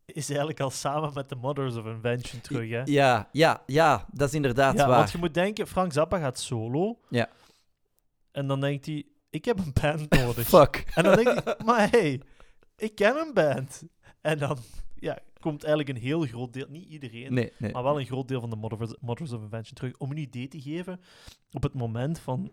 is 0.05 0.27
eigenlijk 0.29 0.59
al 0.59 0.69
samen 0.69 1.11
met 1.13 1.29
de 1.29 1.35
Mothers 1.35 1.75
of 1.75 1.85
Invention 1.85 2.41
terug, 2.41 2.69
hè? 2.69 2.81
Ja, 2.85 3.29
ja, 3.31 3.63
ja, 3.65 4.05
dat 4.11 4.27
is 4.27 4.33
inderdaad 4.33 4.77
Ja, 4.77 4.87
waar. 4.87 4.97
want 4.97 5.11
je 5.11 5.17
moet 5.17 5.33
denken, 5.33 5.67
Frank 5.67 5.93
Zappa 5.93 6.17
gaat 6.19 6.39
solo. 6.39 6.99
Ja. 7.09 7.29
En 8.31 8.47
dan 8.47 8.59
denkt 8.61 8.85
hij, 8.85 9.05
ik 9.29 9.45
heb 9.45 9.59
een 9.59 9.73
band 9.81 10.09
nodig. 10.23 10.47
Fuck. 10.47 10.91
En 10.95 11.03
dan 11.03 11.15
denk 11.15 11.27
ik, 11.27 11.63
maar 11.65 11.89
hey, 11.89 12.21
ik 12.77 12.95
ken 12.95 13.15
een 13.15 13.33
band. 13.33 13.83
En 14.21 14.37
dan 14.37 14.57
ja, 14.95 15.19
komt 15.39 15.63
eigenlijk 15.63 15.97
een 15.97 16.03
heel 16.03 16.21
groot 16.21 16.53
deel, 16.53 16.65
niet 16.69 16.89
iedereen, 16.89 17.33
Nee, 17.33 17.53
nee. 17.57 17.71
maar 17.71 17.83
wel 17.83 17.99
een 17.99 18.05
groot 18.05 18.27
deel 18.27 18.39
van 18.39 18.49
de 18.49 18.55
Mothers, 18.55 18.93
Mothers 18.99 19.31
of 19.31 19.41
Invention 19.41 19.75
terug. 19.75 19.97
Om 19.97 20.11
een 20.11 20.17
idee 20.17 20.47
te 20.47 20.61
geven, 20.61 21.01
op 21.51 21.63
het 21.63 21.73
moment 21.73 22.19
van 22.19 22.51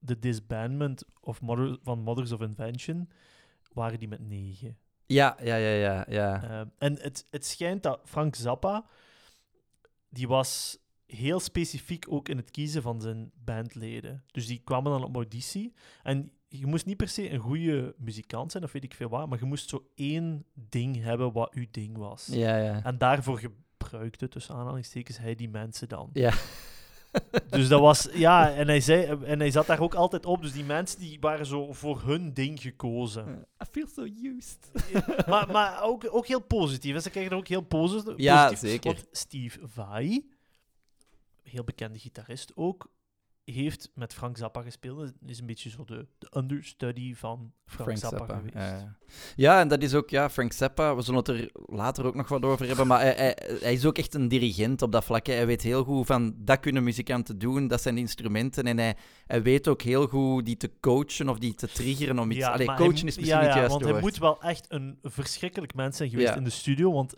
de 0.00 0.18
disbandment 0.18 1.04
of 1.20 1.40
Mother, 1.40 1.78
van 1.82 1.98
Mothers 1.98 2.32
of 2.32 2.40
Invention 2.40 3.08
waren 3.72 3.98
die 3.98 4.08
met 4.08 4.28
negen. 4.28 4.76
Ja, 5.06 5.36
ja, 5.42 5.56
ja, 5.56 5.74
ja, 5.74 6.06
ja. 6.08 6.42
Ehm, 6.42 6.68
en 6.78 6.98
het, 7.00 7.26
het 7.30 7.46
schijnt 7.46 7.82
dat 7.82 8.00
Frank 8.04 8.34
Zappa, 8.34 8.84
die 10.08 10.28
was 10.28 10.78
heel 11.06 11.40
specifiek 11.40 12.06
ook 12.08 12.28
in 12.28 12.36
het 12.36 12.50
kiezen 12.50 12.82
van 12.82 13.00
zijn 13.00 13.30
bandleden. 13.44 14.24
Dus 14.26 14.46
die 14.46 14.60
kwamen 14.64 14.92
dan 14.92 15.04
op 15.04 15.14
auditie. 15.14 15.74
En 16.02 16.32
je 16.48 16.66
moest 16.66 16.86
niet 16.86 16.96
per 16.96 17.08
se 17.08 17.30
een 17.30 17.38
goede 17.38 17.94
muzikant 17.98 18.52
zijn, 18.52 18.64
of 18.64 18.72
weet 18.72 18.84
ik 18.84 18.94
veel 18.94 19.08
wat, 19.08 19.28
maar 19.28 19.38
je 19.38 19.44
moest 19.44 19.68
zo 19.68 19.86
één 19.94 20.44
ding 20.54 21.02
hebben 21.02 21.32
wat 21.32 21.54
uw 21.54 21.66
ding 21.70 21.96
was. 21.96 22.26
Ja, 22.26 22.56
ja. 22.56 22.84
En 22.84 22.98
daarvoor 22.98 23.38
gebruikte, 23.38 24.28
tussen 24.28 24.54
aanhalingstekens, 24.54 25.18
hij 25.18 25.34
die 25.34 25.48
mensen 25.48 25.88
dan. 25.88 26.10
Ja. 26.12 26.32
Dus 27.50 27.68
dat 27.68 27.80
was, 27.80 28.08
ja, 28.12 28.52
en 28.52 28.66
hij, 28.68 28.80
zei, 28.80 29.24
en 29.24 29.38
hij 29.38 29.50
zat 29.50 29.66
daar 29.66 29.80
ook 29.80 29.94
altijd 29.94 30.26
op. 30.26 30.42
Dus 30.42 30.52
die 30.52 30.64
mensen 30.64 30.98
die 30.98 31.20
waren 31.20 31.46
zo 31.46 31.72
voor 31.72 32.02
hun 32.02 32.32
ding 32.34 32.60
gekozen. 32.60 33.46
I 33.62 33.64
feel 33.70 33.86
so 33.94 34.02
used. 34.02 34.58
maar 35.26 35.50
maar 35.50 35.82
ook, 35.82 36.06
ook 36.14 36.26
heel 36.26 36.40
positief. 36.40 36.92
hè. 36.94 37.00
Ze 37.00 37.10
krijgen 37.10 37.32
er 37.32 37.38
ook 37.38 37.48
heel 37.48 37.60
posi- 37.60 38.12
Ja, 38.16 38.44
positief. 38.46 38.70
zeker. 38.70 38.92
Want 38.94 39.06
Steve 39.12 39.58
Vai, 39.62 40.30
heel 41.42 41.64
bekende 41.64 41.98
gitarist 41.98 42.52
ook, 42.54 42.90
heeft 43.52 43.90
met 43.94 44.14
Frank 44.14 44.36
Zappa 44.36 44.62
gespeeld. 44.62 45.12
Is 45.26 45.40
een 45.40 45.46
beetje 45.46 45.70
zo 45.70 45.84
de, 45.84 46.06
de 46.18 46.32
understudy 46.36 47.14
van 47.14 47.52
Frank, 47.64 47.82
Frank 47.82 47.98
Zappa, 47.98 48.18
Zappa. 48.18 48.34
geweest. 48.36 48.54
ja. 48.54 48.96
ja, 49.36 49.60
en 49.60 49.68
dat 49.68 49.82
is 49.82 49.94
ook, 49.94 50.10
ja, 50.10 50.30
Frank 50.30 50.52
Zappa, 50.52 50.96
we 50.96 51.02
zullen 51.02 51.18
het 51.18 51.28
er 51.28 51.50
later 51.66 52.04
ook 52.04 52.14
nog 52.14 52.28
wat 52.28 52.42
over 52.42 52.66
hebben, 52.66 52.86
maar 52.86 53.00
hij, 53.00 53.14
hij, 53.14 53.36
hij 53.60 53.72
is 53.72 53.84
ook 53.84 53.98
echt 53.98 54.14
een 54.14 54.28
dirigent 54.28 54.82
op 54.82 54.92
dat 54.92 55.04
vlak. 55.04 55.26
hè. 55.26 55.32
Hij 55.32 55.46
weet 55.46 55.62
heel 55.62 55.84
goed 55.84 56.06
van, 56.06 56.34
dat 56.36 56.60
kunnen 56.60 56.84
muzikanten 56.84 57.38
doen, 57.38 57.68
dat 57.68 57.82
zijn 57.82 57.98
instrumenten. 57.98 58.64
En 58.64 58.78
hij, 58.78 58.96
hij 59.26 59.42
weet 59.42 59.68
ook 59.68 59.82
heel 59.82 60.06
goed 60.06 60.44
die 60.44 60.56
te 60.56 60.70
coachen 60.80 61.28
of 61.28 61.38
die 61.38 61.54
te 61.54 61.68
triggeren 61.68 62.18
om 62.18 62.30
iets... 62.30 62.44
Allee, 62.44 62.66
maar 62.66 62.76
hij 62.76 62.86
coachen 62.86 63.06
is 63.06 63.16
misschien 63.16 63.26
ja, 63.26 63.40
niet 63.40 63.48
ja, 63.48 63.54
juist 63.56 63.70
want 63.72 63.84
hij 63.84 64.00
moet 64.00 64.18
wel 64.18 64.42
echt 64.42 64.66
een 64.68 64.98
verschrikkelijk 65.02 65.74
mens 65.74 65.96
zijn 65.96 66.10
geweest 66.10 66.28
Ja. 66.28 66.36
in 66.36 66.44
de 66.44 66.50
studio, 66.50 66.92
want 66.92 67.14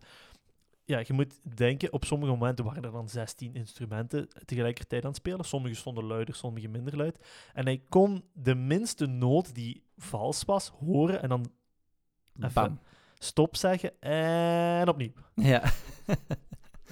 ja, 0.92 1.02
je 1.06 1.12
moet 1.12 1.56
denken, 1.56 1.92
op 1.92 2.04
sommige 2.04 2.32
momenten 2.32 2.64
waren 2.64 2.84
er 2.84 2.92
dan 2.92 3.08
16 3.08 3.54
instrumenten 3.54 4.28
tegelijkertijd 4.44 5.02
aan 5.02 5.08
het 5.08 5.18
spelen. 5.18 5.44
Sommige 5.44 5.74
stonden 5.74 6.04
luider, 6.04 6.34
sommige 6.34 6.68
minder 6.68 6.96
luid. 6.96 7.18
En 7.52 7.64
hij 7.64 7.82
kon 7.88 8.24
de 8.32 8.54
minste 8.54 9.06
noot 9.06 9.54
die 9.54 9.82
vals 9.96 10.44
was 10.44 10.68
horen 10.68 11.22
en 11.22 11.28
dan 11.28 11.50
even 12.40 12.80
stop 13.18 13.56
zeggen 13.56 14.00
en 14.00 14.88
opnieuw. 14.88 15.12
Ja. 15.34 15.62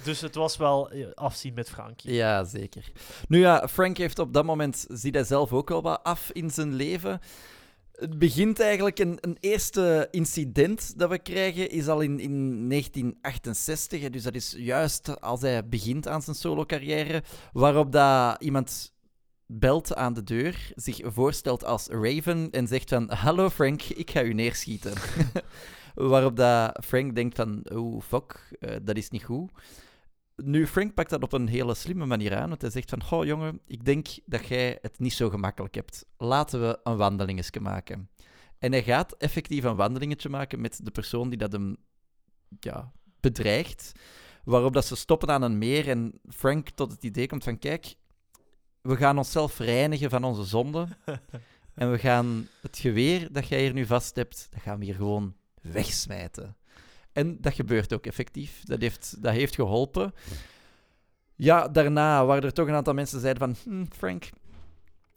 Dus 0.03 0.21
het 0.21 0.35
was 0.35 0.57
wel 0.57 0.91
eh, 0.91 1.11
afzien 1.13 1.53
met 1.53 1.69
Frankie. 1.69 2.13
Ja, 2.13 2.43
zeker. 2.43 2.91
Nu 3.27 3.39
ja, 3.39 3.67
Frank 3.67 3.97
heeft 3.97 4.19
op 4.19 4.33
dat 4.33 4.45
moment, 4.45 4.85
ziet 4.89 5.13
hij 5.13 5.23
zelf 5.23 5.53
ook 5.53 5.69
wel 5.69 5.81
wat 5.81 6.03
af 6.03 6.31
in 6.31 6.49
zijn 6.49 6.73
leven. 6.73 7.19
Het 8.01 8.19
begint 8.19 8.59
eigenlijk, 8.59 8.99
een, 8.99 9.17
een 9.19 9.37
eerste 9.39 10.07
incident 10.11 10.99
dat 10.99 11.09
we 11.09 11.19
krijgen, 11.19 11.69
is 11.69 11.87
al 11.87 12.01
in, 12.01 12.19
in 12.19 12.69
1968. 12.69 14.01
hè, 14.01 14.09
Dus 14.09 14.23
dat 14.23 14.35
is 14.35 14.55
juist 14.57 15.21
als 15.21 15.41
hij 15.41 15.67
begint 15.67 16.07
aan 16.07 16.21
zijn 16.21 16.35
solo-carrière, 16.35 17.23
waarop 17.53 17.91
dat 17.91 18.41
iemand 18.41 18.93
belt 19.45 19.95
aan 19.95 20.13
de 20.13 20.23
deur, 20.23 20.71
zich 20.75 20.99
voorstelt 21.03 21.63
als 21.63 21.87
Raven 21.87 22.51
en 22.51 22.67
zegt 22.67 22.89
van, 22.89 23.11
hallo 23.11 23.49
Frank, 23.49 23.83
ik 23.83 24.11
ga 24.11 24.23
u 24.23 24.33
neerschieten. 24.33 24.93
waarop 26.11 26.35
dat 26.35 26.85
Frank 26.85 27.15
denkt 27.15 27.35
van, 27.35 27.65
oh 27.73 28.01
fuck, 28.01 28.57
eh, 28.59 28.75
dat 28.81 28.97
is 28.97 29.09
niet 29.09 29.23
goed. 29.23 29.51
Nu, 30.43 30.67
Frank 30.67 30.93
pakt 30.93 31.09
dat 31.09 31.23
op 31.23 31.33
een 31.33 31.47
hele 31.47 31.73
slimme 31.73 32.05
manier 32.05 32.35
aan, 32.35 32.49
want 32.49 32.61
hij 32.61 32.71
zegt 32.71 32.89
van, 32.89 33.03
goh 33.03 33.25
jongen, 33.25 33.59
ik 33.67 33.85
denk 33.85 34.07
dat 34.25 34.47
jij 34.47 34.77
het 34.81 34.99
niet 34.99 35.13
zo 35.13 35.29
gemakkelijk 35.29 35.75
hebt. 35.75 36.05
Laten 36.17 36.61
we 36.61 36.79
een 36.83 36.97
wandelingetje 36.97 37.59
maken. 37.59 38.09
En 38.59 38.71
hij 38.71 38.83
gaat 38.83 39.11
effectief 39.17 39.63
een 39.63 39.75
wandelingetje 39.75 40.29
maken 40.29 40.61
met 40.61 40.79
de 40.83 40.91
persoon 40.91 41.29
die 41.29 41.37
dat 41.37 41.51
hem 41.51 41.77
ja, 42.59 42.91
bedreigt, 43.19 43.91
waarop 44.43 44.73
dat 44.73 44.85
ze 44.85 44.95
stoppen 44.95 45.29
aan 45.29 45.41
een 45.41 45.57
meer 45.57 45.89
en 45.89 46.19
Frank 46.29 46.69
tot 46.69 46.91
het 46.91 47.03
idee 47.03 47.27
komt 47.27 47.43
van, 47.43 47.59
kijk, 47.59 47.95
we 48.81 48.95
gaan 48.95 49.17
onszelf 49.17 49.59
reinigen 49.59 50.09
van 50.09 50.23
onze 50.23 50.43
zonden 50.43 50.97
en 51.73 51.91
we 51.91 51.97
gaan 51.97 52.47
het 52.61 52.77
geweer 52.77 53.31
dat 53.31 53.47
jij 53.47 53.61
hier 53.61 53.73
nu 53.73 53.85
vast 53.85 54.15
hebt, 54.15 54.47
dat 54.49 54.61
gaan 54.61 54.79
we 54.79 54.85
hier 54.85 54.95
gewoon 54.95 55.35
wegsmijten. 55.61 56.55
En 57.13 57.37
dat 57.41 57.53
gebeurt 57.53 57.93
ook 57.93 58.05
effectief. 58.05 58.63
Dat 58.63 58.81
heeft, 58.81 59.15
dat 59.23 59.33
heeft 59.33 59.55
geholpen. 59.55 60.13
Ja, 61.35 61.67
daarna 61.67 62.25
waren 62.25 62.43
er 62.43 62.53
toch 62.53 62.67
een 62.67 62.73
aantal 62.73 62.93
mensen 62.93 63.21
die 63.21 63.25
zeiden 63.25 63.55
van... 63.55 63.73
"Hm, 63.73 63.85
Frank, 63.97 64.29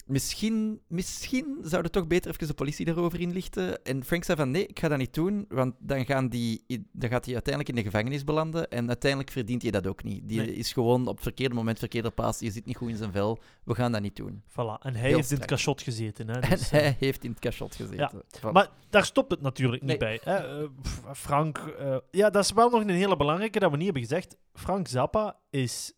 misschien, 0.06 0.80
misschien 0.88 1.58
zou 1.62 1.82
je 1.82 1.90
toch 1.90 2.06
beter 2.06 2.30
even 2.30 2.46
de 2.46 2.54
politie 2.54 2.84
daarover 2.84 3.20
inlichten. 3.20 3.84
En 3.84 4.04
Frank 4.04 4.24
zei 4.24 4.38
van, 4.38 4.50
nee, 4.50 4.66
ik 4.66 4.78
ga 4.78 4.88
dat 4.88 4.98
niet 4.98 5.14
doen, 5.14 5.44
want 5.48 5.74
dan, 5.78 6.04
gaan 6.04 6.28
die, 6.28 6.64
dan 6.92 7.10
gaat 7.10 7.24
hij 7.24 7.34
uiteindelijk 7.34 7.68
in 7.68 7.74
de 7.84 7.90
gevangenis 7.90 8.24
belanden. 8.24 8.70
En 8.70 8.88
uiteindelijk 8.88 9.30
verdient 9.30 9.62
hij 9.62 9.70
dat 9.70 9.86
ook 9.86 10.02
niet. 10.02 10.28
Die 10.28 10.40
Nee. 10.40 10.54
is 10.54 10.72
gewoon 10.72 11.06
op 11.06 11.14
het 11.14 11.22
verkeerde 11.22 11.54
moment, 11.54 11.78
verkeerde 11.78 12.10
plaats. 12.10 12.38
Je 12.40 12.50
zit 12.50 12.66
niet 12.66 12.76
goed 12.76 12.88
in 12.88 12.96
zijn 12.96 13.12
vel. 13.12 13.38
We 13.64 13.74
gaan 13.74 13.92
dat 13.92 14.00
niet 14.02 14.16
doen. 14.16 14.42
Voilà. 14.50 14.54
En 14.82 14.94
hij 14.94 15.06
Heel 15.08 15.16
heeft 15.16 15.30
in 15.30 15.36
het 15.36 15.46
cachot 15.46 15.82
gezeten. 15.82 16.28
Hè, 16.28 16.40
En 16.40 16.50
dus, 16.50 16.70
hij 16.70 16.96
heeft 16.98 17.24
in 17.24 17.30
het 17.30 17.40
cachot 17.40 17.74
gezeten. 17.74 18.22
Maar 18.52 18.68
daar 18.90 19.04
stopt 19.04 19.30
het 19.30 19.40
natuurlijk 19.40 19.82
niet 19.82 20.00
Nee. 20.00 20.18
bij. 20.18 20.20
Hè? 20.34 20.62
Eh, 20.62 20.68
Frank, 21.12 21.58
eh, 21.58 21.96
ja, 22.10 22.30
dat 22.30 22.44
is 22.44 22.52
wel 22.52 22.70
nog 22.70 22.80
een 22.80 22.88
hele 22.88 23.16
belangrijke 23.16 23.58
dat 23.58 23.70
we 23.70 23.76
niet 23.76 23.84
hebben 23.84 24.02
gezegd. 24.02 24.36
Frank 24.52 24.88
Zappa 24.88 25.38
is 25.50 25.92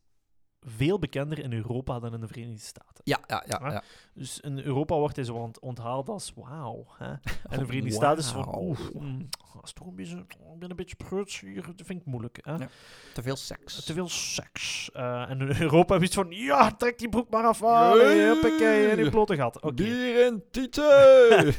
veel 0.69 0.99
bekender 0.99 1.39
in 1.39 1.53
Europa 1.53 1.99
dan 1.99 2.15
in 2.15 2.21
de 2.21 2.27
Verenigde 2.27 2.61
Staten. 2.67 3.01
ja, 3.05 3.19
ja, 3.27 3.43
ja. 3.47 3.57
Ah. 3.57 3.73
ja. 3.73 3.83
Dus 4.15 4.41
in 4.41 4.59
Europa 4.59 4.97
wordt 4.97 5.17
hij 5.17 5.25
zo 5.25 5.35
ont- 5.35 5.59
onthaald 5.61 6.09
als 6.09 6.33
wauw. 6.37 6.87
En 6.99 7.21
in 7.51 7.59
de 7.59 7.67
Verenigde 7.67 7.95
Staten 8.01 8.19
is 8.19 8.29
van 8.31 8.45
Wauw. 8.45 8.63
oeh, 8.63 8.79
mm, 8.93 9.29
dat 9.55 9.65
is 9.65 9.73
toch 9.73 9.87
een 9.87 9.95
beetje, 9.95 10.17
ik 10.19 10.37
ben 10.59 10.71
een 10.71 10.77
beetje 10.77 10.97
preuts 10.97 11.41
hier, 11.41 11.63
dat 11.77 11.87
vind 11.87 12.01
ik 12.01 12.07
moeilijk. 12.07 12.39
Hè? 12.43 12.53
Ja. 12.55 12.69
Te 13.15 13.23
veel 13.23 13.37
seks. 13.37 13.85
Te 13.85 13.93
veel 13.93 14.09
seks. 14.09 14.91
Eh, 14.93 15.31
en 15.31 15.41
in 15.41 15.57
Europa 15.61 15.93
heb 15.93 16.01
je 16.03 16.07
iets 16.07 16.17
van, 16.17 16.27
ja, 16.31 16.71
trek 16.71 16.99
die 16.99 17.09
broek 17.09 17.31
maar 17.31 17.45
af. 17.45 17.63
Allee, 17.63 18.21
huppakee, 18.21 18.87
in 18.91 18.97
die 18.97 19.11
blote 19.11 19.37
gat. 19.37 19.61
Oké. 19.61 19.75
Bier 19.75 20.25
en 20.27 20.43
tieten! 20.51 20.85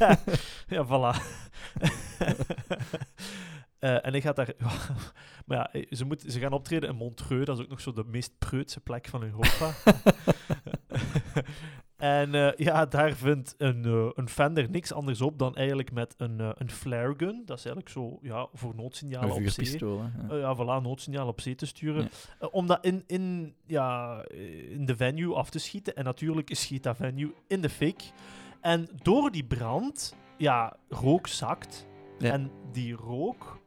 ja, 0.76 0.86
voilà. 0.86 1.22
Eh, 3.80 4.06
en 4.06 4.14
ik 4.14 4.22
ga 4.22 4.34
daar... 4.34 4.54
maar 5.46 5.58
ja, 5.58 5.72
eh, 5.72 5.86
ze, 5.90 6.06
moet, 6.06 6.24
ze 6.28 6.40
gaan 6.40 6.54
optreden 6.54 6.90
in 6.90 6.96
Montreux. 6.96 7.46
Dat 7.46 7.58
is 7.58 7.64
ook 7.64 7.70
nog 7.70 7.82
zo 7.82 7.94
de 7.94 8.04
meest 8.08 8.38
preutse 8.38 8.80
plek 8.80 9.08
van 9.08 9.24
Europa. 9.24 9.74
en 12.22 12.36
eh, 12.36 12.66
ja, 12.66 12.86
daar 12.86 13.14
vindt 13.14 13.56
een, 13.58 14.12
een 14.16 14.30
Fender 14.30 14.70
niks 14.70 14.94
anders 14.94 15.22
op 15.22 15.40
dan 15.40 15.56
eigenlijk 15.56 15.92
met 15.92 16.14
een, 16.18 16.40
een 16.40 16.72
flare 16.72 17.14
gun. 17.18 17.42
Dat 17.46 17.58
is 17.58 17.66
eigenlijk 17.66 17.90
zo 17.90 18.20
ja, 18.22 18.48
voor 18.54 18.76
noodsignalen 18.76 19.36
op 19.36 19.48
zee. 19.48 19.78
Ja. 19.80 20.36
Ja, 20.36 20.56
voilà, 20.56 20.84
noodsignaal 20.84 21.28
op 21.28 21.42
zee 21.42 21.56
te 21.56 21.66
sturen. 21.66 22.10
Ja. 22.40 22.48
Om 22.48 22.68
dat 22.68 22.86
in, 22.86 23.04
in, 23.08 23.56
ja, 23.66 24.24
in 24.70 24.86
de 24.86 24.96
venue 24.96 25.36
af 25.36 25.50
te 25.50 25.60
schieten. 25.60 25.96
En 25.96 26.04
natuurlijk 26.04 26.56
schiet 26.56 26.84
dat 26.84 26.96
venue 26.96 27.34
in 27.48 27.62
de 27.62 27.70
fik. 27.70 28.12
En 28.62 28.88
door 29.02 29.32
die 29.32 29.46
brand, 29.46 30.16
ja, 30.38 30.78
rook 30.90 31.28
zakt. 31.28 31.88
Ja. 32.20 32.32
En 32.32 32.52
die 32.72 32.94
rook 32.94 33.66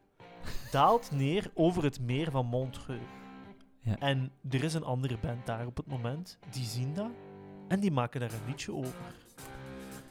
daalt 0.70 1.10
neer 1.10 1.50
over 1.54 1.82
het 1.82 2.00
meer 2.00 2.30
van 2.30 2.46
Montreux. 2.46 3.02
Ja. 3.82 3.98
En 3.98 4.32
er 4.50 4.64
is 4.64 4.74
een 4.74 4.84
andere 4.84 5.18
band 5.18 5.46
daar 5.46 5.66
op 5.66 5.76
het 5.76 5.86
moment. 5.86 6.38
Die 6.50 6.64
zien 6.64 6.94
dat. 6.94 7.10
En 7.68 7.80
die 7.80 7.90
maken 7.90 8.20
daar 8.20 8.32
een 8.32 8.46
liedje 8.46 8.72
over. 8.72 8.94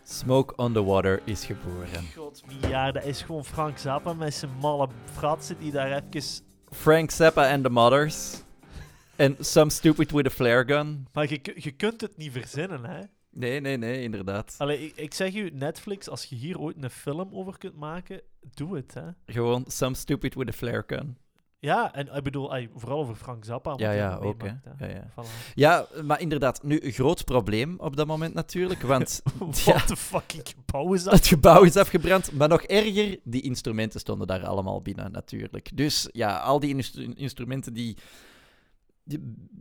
Smoke 0.04 0.56
on 0.56 0.74
the 0.74 0.84
Water 0.84 1.22
is 1.26 1.46
geboren. 1.46 2.06
God, 2.16 2.44
ja, 2.62 2.92
dat 2.92 3.04
is 3.04 3.22
gewoon 3.22 3.46
Frank 3.46 3.78
Zappa 3.78 4.14
met 4.14 4.34
zijn 4.34 4.52
malle 4.62 4.88
fratsen 5.14 5.58
die 5.60 5.72
daar 5.72 6.04
even... 6.12 6.46
Frank 6.72 7.12
Zappa 7.12 7.54
and 7.54 7.64
the 7.64 7.70
Mothers. 7.70 8.44
En 9.16 9.36
Some 9.40 9.70
Stupid 9.70 10.12
with 10.12 10.26
a 10.26 10.30
Flare 10.30 10.66
Gun. 10.66 11.08
Maar 11.14 11.30
je, 11.30 11.40
je 11.56 11.72
kunt 11.72 12.02
het 12.02 12.18
niet 12.18 12.32
verzinnen, 12.32 12.86
hè? 12.86 13.02
Nee, 13.40 13.60
nee, 13.62 13.78
nee, 13.78 14.02
inderdaad. 14.04 14.56
Allee, 14.58 14.86
ik, 14.86 14.96
ik 14.98 15.14
zeg 15.14 15.36
u, 15.36 15.50
Netflix, 15.54 16.10
als 16.10 16.26
je 16.26 16.36
hier 16.36 16.60
ooit 16.60 16.84
een 16.84 16.90
film 16.90 17.30
over 17.34 17.58
kunt 17.58 17.76
maken, 17.76 18.22
doe 18.54 18.76
het, 18.76 18.94
hè? 18.94 19.04
Gewoon 19.26 19.64
Some 19.68 19.96
Stupid 19.96 20.36
with 20.36 20.48
a 20.50 20.52
Flare 20.52 20.84
Gun. 20.88 21.18
Ja, 21.62 21.94
en 21.94 22.16
ik 22.16 22.24
bedoel, 22.24 22.52
ay, 22.52 22.70
vooral 22.76 23.00
over 23.00 23.16
Frank 23.16 23.46
Zappa. 23.46 23.74
Ja, 23.78 23.92
ja, 23.92 24.16
ook, 24.16 24.42
hè. 24.42 24.48
Ja, 24.48 24.88
ja. 24.94 25.10
Voilà. 25.12 25.54
Ja, 25.56 25.86
maar 26.04 26.22
inderdaad, 26.22 26.64
nu 26.64 26.80
een 26.82 26.92
groot 26.92 27.26
probleem 27.26 27.76
op 27.80 27.96
dat 27.96 28.08
moment 28.08 28.34
natuurlijk, 28.34 28.82
want 28.82 29.22
Wat 29.40 29.60
Ja. 29.60 29.86
de 29.86 29.96
fucking 29.96 30.44
gebouw 30.50 30.94
is 30.94 31.04
dat? 31.04 31.14
het 31.14 31.28
gebouw 31.28 31.64
is 31.64 31.76
afgebrand. 31.78 32.32
Maar 32.32 32.48
nog 32.48 32.62
erger, 32.62 33.20
die 33.24 33.42
instrumenten 33.42 34.00
stonden 34.00 34.28
daar 34.28 34.46
allemaal 34.46 34.82
binnen 34.82 35.12
natuurlijk. 35.12 35.78
Dus 35.78 36.10
ja, 36.12 36.38
al 36.40 36.60
die 36.60 36.70
instru- 36.76 37.14
instrumenten 37.16 37.74
die 37.74 37.98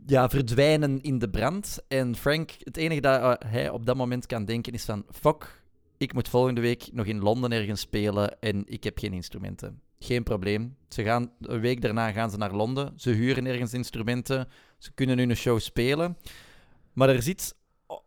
ja, 0.05 0.29
verdwijnen 0.29 1.01
in 1.01 1.19
de 1.19 1.29
brand. 1.29 1.79
En 1.87 2.15
Frank, 2.15 2.51
het 2.63 2.77
enige 2.77 3.01
dat 3.01 3.21
eh, 3.21 3.51
hij 3.51 3.69
op 3.69 3.85
dat 3.85 3.95
moment 3.95 4.25
kan 4.25 4.45
denken 4.45 4.73
is 4.73 4.85
van, 4.85 5.05
fuck, 5.11 5.63
ik 5.97 6.13
moet 6.13 6.27
volgende 6.27 6.61
week 6.61 6.89
nog 6.91 7.05
in 7.05 7.19
Londen 7.19 7.51
ergens 7.51 7.81
spelen 7.81 8.39
en 8.39 8.63
ik 8.65 8.83
heb 8.83 8.97
geen 8.97 9.13
instrumenten. 9.13 9.81
Geen 9.99 10.23
probleem. 10.23 10.75
Ze 10.89 11.03
gaan, 11.03 11.31
een 11.39 11.59
week 11.59 11.81
daarna 11.81 12.11
gaan 12.11 12.29
ze 12.29 12.37
naar 12.37 12.55
Londen. 12.55 12.93
Ze 12.95 13.09
huren 13.09 13.45
ergens 13.45 13.73
instrumenten. 13.73 14.47
Ze 14.77 14.91
kunnen 14.93 15.17
nu 15.17 15.23
een 15.23 15.35
show 15.35 15.59
spelen. 15.59 16.17
Maar 16.93 17.09
er 17.09 17.21
zit... 17.21 17.57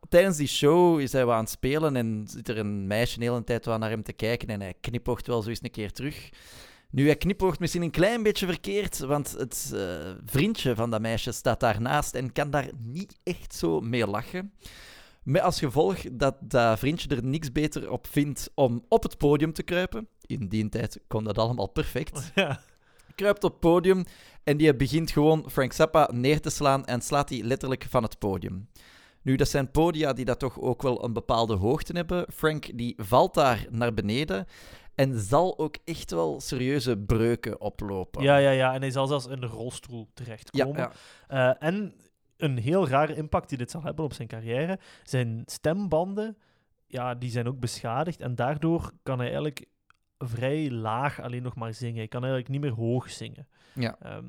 Tijdens 0.09 0.37
die 0.37 0.47
show 0.47 1.01
is 1.01 1.13
hij 1.13 1.25
wat 1.25 1.35
aan 1.35 1.41
het 1.41 1.51
spelen 1.51 1.97
en 1.97 2.25
zit 2.29 2.49
er 2.49 2.59
een 2.59 2.87
meisje 2.87 3.19
de 3.19 3.25
hele 3.25 3.45
tijd 3.45 3.65
wat 3.65 3.79
naar 3.79 3.91
hem 3.91 4.03
te 4.03 4.13
kijken 4.13 4.49
en 4.49 4.61
hij 4.61 4.75
knipoogt 4.81 5.27
wel 5.27 5.43
zo 5.43 5.49
eens 5.49 5.63
een 5.63 5.71
keer 5.71 5.93
terug. 5.93 6.31
Nu, 6.93 7.07
hij 7.07 7.17
knipoogt 7.17 7.59
misschien 7.59 7.83
een 7.83 7.91
klein 7.91 8.23
beetje 8.23 8.47
verkeerd, 8.47 8.99
want 8.99 9.33
het 9.33 9.73
eh, 9.75 10.11
vriendje 10.25 10.75
van 10.75 10.91
dat 10.91 11.01
meisje 11.01 11.33
staat 11.33 11.61
daarnaast 11.61 12.15
en 12.15 12.33
kan 12.33 12.51
daar 12.51 12.71
niet 12.79 13.19
echt 13.23 13.55
zo 13.55 13.81
mee 13.81 14.07
lachen. 14.07 14.53
Met 15.23 15.43
als 15.43 15.59
gevolg 15.59 15.99
dat 16.13 16.37
dat 16.41 16.79
vriendje 16.79 17.09
er 17.09 17.25
niks 17.25 17.53
beter 17.53 17.91
op 17.91 18.07
vindt 18.07 18.51
om 18.55 18.85
op 18.89 19.03
het 19.03 19.19
podium 19.19 19.53
te 19.53 19.63
kruipen. 19.63 20.09
In 20.27 20.49
die 20.49 20.69
tijd 20.69 21.01
kon 21.07 21.25
dat 21.25 21.39
allemaal 21.39 21.69
perfect. 21.69 22.31
Ja. 22.35 22.61
Kruipt 23.15 23.45
op 23.45 23.51
het 23.51 23.61
podium 23.61 24.05
en 24.45 24.57
die 24.57 24.77
begint 24.77 25.11
gewoon 25.11 25.51
Frank 25.51 25.73
Zappa 25.73 26.09
neer 26.13 26.41
te 26.41 26.51
slaan 26.51 26.85
en 26.85 27.03
slaat 27.03 27.29
hij 27.29 27.43
letterlijk 27.43 27.87
van 27.89 28.03
het 28.03 28.19
podium. 28.19 28.69
Nu, 29.23 29.37
dat 29.37 29.49
zijn 29.49 29.71
podia 29.71 30.13
die 30.13 30.25
dat 30.25 30.39
toch 30.39 30.61
ook 30.61 30.83
wel 30.83 31.05
een 31.05 31.13
bepaalde 31.13 31.55
hoogte 31.55 31.93
hebben. 31.93 32.27
Frank 32.33 32.79
die 32.79 32.95
valt 32.97 33.35
daar 33.35 33.67
naar 33.71 33.95
beneden 33.95 34.47
en 34.95 35.19
zal 35.19 35.59
ook 35.59 35.77
echt 35.85 36.11
wel 36.11 36.41
serieuze 36.41 36.99
breuken 36.99 37.61
oplopen. 37.61 38.23
ja, 38.23 38.37
ja, 38.37 38.51
ja. 38.51 38.75
En 38.75 38.81
hij 38.81 38.91
zal 38.91 39.07
zelfs 39.07 39.27
in 39.27 39.41
de 39.41 39.47
rolstoel 39.47 40.01
ja, 40.01 40.11
terechtkomen. 40.15 40.77
ja. 40.77 40.93
Eh, 41.29 41.69
en 41.69 41.95
een 42.37 42.59
heel 42.59 42.89
rare 42.89 43.15
impact 43.15 43.49
die 43.49 43.59
dit 43.59 43.71
zal 43.71 43.83
hebben 43.83 44.05
op 44.05 44.13
zijn 44.13 44.29
carrière. 44.29 44.79
Zijn 45.03 45.43
stembanden, 45.45 46.37
ja, 46.87 47.15
die 47.15 47.31
zijn 47.31 47.49
ook 47.49 47.61
beschadigd. 47.61 48.21
En 48.21 48.35
daardoor 48.35 48.93
kan 49.03 49.17
hij 49.19 49.27
eigenlijk 49.27 49.67
vrij 50.19 50.71
laag 50.71 51.21
alleen 51.21 51.43
nog 51.43 51.55
maar 51.55 51.75
zingen. 51.75 51.97
Hij 51.97 52.09
kan 52.09 52.25
eigenlijk 52.25 52.53
niet 52.53 52.61
meer 52.61 52.87
hoog 52.87 53.11
zingen. 53.11 53.49
Ja. 53.75 53.97
Ehm, 54.01 54.25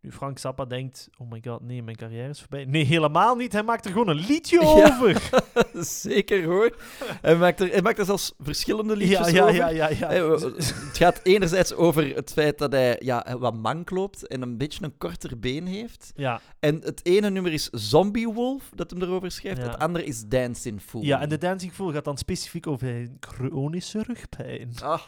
nu, 0.00 0.12
Frank 0.12 0.38
Zappa 0.38 0.64
denkt, 0.64 1.08
oh 1.18 1.30
my 1.30 1.40
god, 1.46 1.60
nee, 1.62 1.82
mijn 1.82 1.96
carrière 1.96 2.28
is 2.28 2.38
voorbij. 2.40 2.64
Nee, 2.64 2.84
helemaal 2.84 3.34
niet. 3.34 3.52
Hij 3.52 3.62
maakt 3.62 3.84
er 3.84 3.90
gewoon 3.90 4.08
een 4.08 4.26
liedje 4.26 4.60
Ja. 4.60 4.66
over. 4.68 5.30
Zeker 5.84 6.44
hoor. 6.44 6.76
Hij 7.20 7.36
maakt, 7.36 7.60
er, 7.60 7.68
hij 7.68 7.82
maakt 7.82 7.98
er 7.98 8.04
zelfs 8.04 8.32
verschillende 8.38 8.96
liedjes 8.96 9.18
Ja, 9.18 9.34
ja, 9.36 9.42
over. 9.42 9.54
ja, 9.54 9.68
ja, 9.68 9.88
ja. 9.88 10.06
Hey, 10.06 10.24
we- 10.28 10.54
het 10.56 10.96
gaat 10.96 11.20
enerzijds 11.22 11.74
over 11.74 12.14
het 12.14 12.32
feit 12.32 12.58
dat 12.58 12.72
hij 12.72 12.96
ja, 13.00 13.36
wat 13.38 13.54
mank 13.54 13.90
loopt 13.90 14.26
en 14.26 14.42
een 14.42 14.56
beetje 14.58 14.84
een 14.84 14.96
korter 14.98 15.38
been 15.38 15.66
heeft. 15.66 16.12
Ja, 16.14 16.40
En 16.60 16.80
het 16.82 17.00
ene 17.06 17.30
nummer 17.30 17.52
is 17.52 17.68
Zombie 17.70 18.28
Wolf, 18.28 18.70
dat 18.74 18.90
hem 18.90 19.02
erover 19.02 19.30
schrijft. 19.30 19.60
Ja. 19.62 19.68
Het 19.70 19.78
andere 19.78 20.04
is 20.04 20.24
Dancing 20.26 20.82
Fool. 20.82 21.02
ja, 21.02 21.20
en 21.20 21.28
de 21.28 21.38
Dancing 21.38 21.72
Fool 21.72 21.92
gaat 21.92 22.04
dan 22.04 22.16
specifiek 22.18 22.66
over 22.66 22.86
zijn 22.86 23.16
chronische 23.20 24.02
rugpijn. 24.06 24.70
Ah, 24.82 25.00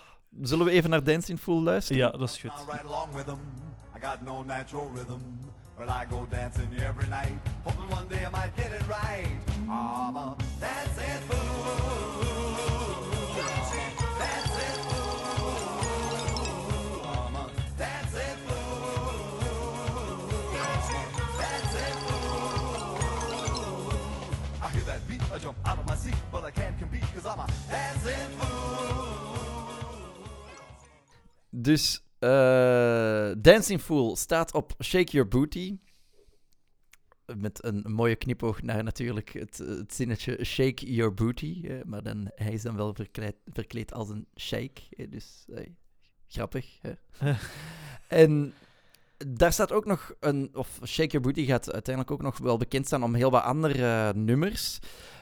zullen 0.43 0.65
we 0.67 0.71
even 0.71 0.91
naar 0.91 1.05
Dancing 1.05 1.39
Fool 1.41 1.63
luisteren? 1.63 2.03
Ja, 2.03 2.11
dat 2.11 2.29
is 2.29 2.39
goed. 2.39 2.51
I 3.99 4.01
got 4.01 4.25
no 4.25 4.45
natural 4.45 4.89
rhythm, 4.91 5.21
but 5.77 5.89
I 5.89 6.05
go 6.05 6.25
dancing 6.31 6.69
every 6.79 7.09
night, 7.09 7.33
hoping 7.65 7.91
one 7.91 8.07
day 8.07 8.25
I 8.25 8.29
might 8.29 8.57
get 8.57 8.71
it 8.71 8.87
right. 8.87 9.27
I'm 9.69 10.17
a 10.17 10.37
dancing 10.61 11.21
fool. 11.27 12.95
Dancing 13.35 13.91
fool. 14.87 15.51
I'm 17.09 17.35
a 17.35 17.51
dancing 17.77 18.39
fool. 18.47 19.43
Dancing 20.55 21.99
fool. 22.07 23.89
I 24.63 24.69
hear 24.71 24.83
that 24.83 25.09
beat, 25.09 25.23
I 25.33 25.39
jump 25.39 25.57
out 25.65 25.77
of 25.77 25.87
my 25.89 25.97
seat, 25.97 26.15
but 26.31 26.45
I 26.45 26.53
can't 26.53 26.79
I'm 27.27 27.41
a 27.41 27.49
dancing 27.69 28.39
fool. 28.39 28.79
Eh, 32.19 33.31
Dancing 33.39 33.81
Fool 33.81 34.17
staat 34.17 34.55
op 34.55 34.73
Shake 34.83 35.13
Your 35.13 35.29
Booty. 35.29 35.79
Met 37.37 37.65
een 37.65 37.85
mooie 37.87 38.17
knipoog 38.17 38.63
naar 38.63 38.85
natuurlijk 38.85 39.33
het, 39.33 39.59
het 39.59 39.95
zinnetje 39.95 40.45
Shake 40.45 40.93
Your 40.93 41.15
Booty. 41.15 41.61
eh, 41.69 41.77
maar 41.85 42.03
dan, 42.03 42.31
hij 42.35 42.53
is 42.53 42.63
dan 42.63 42.77
wel 42.77 42.95
verkleed, 42.95 43.37
verkleed 43.45 43.93
als 43.93 44.09
een 44.09 44.27
shake. 44.41 44.81
eh, 44.91 45.11
dus 45.11 45.45
eh, 45.55 45.67
grappig. 46.29 46.79
En 48.09 48.53
daar 49.27 49.53
staat 49.53 49.73
ook 49.73 49.85
nog 49.85 50.15
een... 50.21 50.51
Of 50.53 50.81
Shake 50.85 51.09
Your 51.11 51.21
Booty 51.21 51.45
gaat 51.45 51.73
uiteindelijk 51.73 52.15
ook 52.15 52.23
nog 52.23 52.39
wel 52.39 52.57
bekend 52.57 52.87
staan 52.87 53.03
om 53.03 53.15
heel 53.15 53.31
wat 53.31 53.43
andere 53.43 54.09
eh, 54.09 54.15
nummers. 54.15 54.79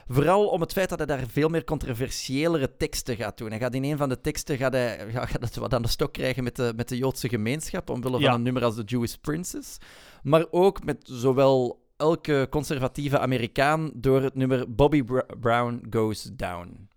Vooral 0.09 0.47
om 0.47 0.61
het 0.61 0.71
feit 0.71 0.89
dat 0.89 0.97
hij 0.97 1.07
daar 1.07 1.23
veel 1.27 1.49
meer 1.49 1.63
controversiëlere 1.63 2.75
teksten 2.77 3.15
gaat 3.15 3.37
doen. 3.37 3.49
Hij 3.49 3.59
gaat 3.59 3.73
in 3.75 3.83
een 3.83 3.97
van 3.97 4.09
de 4.09 4.21
teksten 4.21 4.57
gaat 4.57 4.73
hij, 4.73 5.05
ja, 5.11 5.25
gaat 5.25 5.41
het 5.41 5.55
wat 5.55 5.73
aan 5.73 5.81
de 5.81 5.87
stok 5.87 6.13
krijgen 6.13 6.43
met 6.43 6.55
de, 6.55 6.73
met 6.75 6.89
de 6.89 6.97
Joodse 6.97 7.29
gemeenschap, 7.29 7.89
omwille 7.89 8.19
Ja. 8.19 8.25
van 8.25 8.33
een 8.35 8.41
nummer 8.41 8.63
als 8.63 8.75
The 8.75 8.83
Jewish 8.83 9.13
Princess. 9.13 9.77
Maar 10.23 10.45
ook 10.51 10.83
met 10.83 10.97
zowel 11.03 11.85
elke 11.97 12.47
conservatieve 12.49 13.19
Amerikaan 13.19 13.91
door 13.93 14.21
het 14.21 14.35
nummer 14.35 14.75
Bobby 14.75 15.03
Br- 15.03 15.35
Brown 15.39 15.85
Goes 15.89 16.29
Down. 16.33 16.87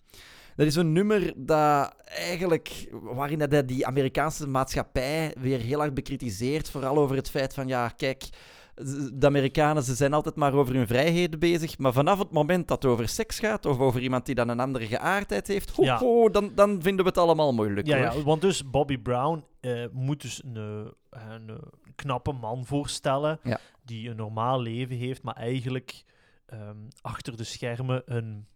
Dat 0.56 0.66
is 0.66 0.76
een 0.76 0.92
nummer 0.92 1.32
dat 1.36 1.94
eigenlijk, 2.04 2.88
waarin 2.90 3.40
hij 3.40 3.64
die 3.64 3.86
Amerikaanse 3.86 4.48
maatschappij 4.48 5.34
weer 5.38 5.58
heel 5.61 5.82
erg 5.82 5.92
bekritiseert. 5.92 6.70
Vooral 6.70 6.98
over 6.98 7.16
het 7.16 7.30
feit 7.30 7.54
van, 7.54 7.66
ja, 7.68 7.88
kijk, 7.88 8.22
de 9.12 9.26
Amerikanen 9.26 9.83
ze 9.83 9.95
zijn 9.95 10.12
altijd 10.12 10.35
maar 10.35 10.53
over 10.55 10.74
hun 10.74 10.87
vrijheden 10.87 11.39
bezig. 11.39 11.78
Maar 11.78 11.93
vanaf 11.93 12.18
het 12.18 12.31
moment 12.31 12.68
dat 12.68 12.83
het 12.83 12.93
over 12.93 13.09
seks 13.09 13.39
gaat, 13.39 13.66
of 13.66 13.78
over 13.78 14.01
iemand 14.01 14.26
die 14.26 14.35
dan 14.35 14.49
een 14.49 14.61
andere 14.61 14.87
geaardheid 14.87 15.47
heeft, 15.47 15.70
ho, 15.70 15.83
Ja. 15.83 15.99
ho, 15.99 16.31
dan, 16.31 16.53
dan 16.55 16.83
vinden 16.83 17.05
we 17.05 17.11
het 17.11 17.18
allemaal 17.20 17.53
moeilijk. 17.55 17.87
Ja, 17.87 17.97
hoor. 18.09 18.18
ja, 18.18 18.22
want 18.22 18.41
dus 18.41 18.70
Bobby 18.70 18.99
Brown 18.99 19.45
eh, 19.61 19.85
moet 19.93 20.20
dus 20.20 20.43
een, 20.45 20.57
eh, 21.11 21.20
een, 21.31 21.49
eh, 21.49 21.57
knappe 21.95 22.33
man 22.33 22.66
voorstellen 22.66 23.39
Ja. 23.43 23.59
die 23.85 24.11
een 24.11 24.16
normaal 24.16 24.61
leven 24.62 24.97
heeft, 24.97 25.22
maar 25.22 25.35
eigenlijk 25.37 26.05
ehm, 26.47 26.76
achter 27.01 27.37
de 27.37 27.45
schermen 27.45 28.03
een 28.05 28.47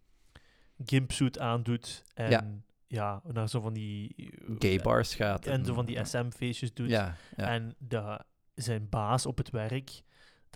gimpsuit 0.85 1.39
aandoet 1.39 2.03
en 2.13 2.29
ja, 2.29 2.43
Ja. 2.87 3.21
naar 3.31 3.49
zo 3.49 3.59
van 3.61 3.73
die 3.73 4.29
Gay 4.59 4.79
bars 4.81 5.15
gaat. 5.15 5.45
en 5.45 5.65
zo 5.65 5.73
van 5.73 5.85
die 5.85 6.05
SM-feestjes 6.05 6.73
doet. 6.73 6.89
Ja, 6.89 7.15
ja. 7.35 7.47
En 7.47 7.75
de, 7.77 8.19
zijn 8.55 8.89
baas 8.89 9.25
op 9.25 9.37
het 9.37 9.49
werk, 9.49 10.01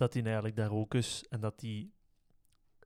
dat 0.00 0.12
hij 0.14 0.22
eigenlijk 0.22 0.56
daar 0.56 0.70
ook 0.72 0.94
is 0.94 1.24
en 1.28 1.40
dat 1.40 1.60
hij 1.60 1.88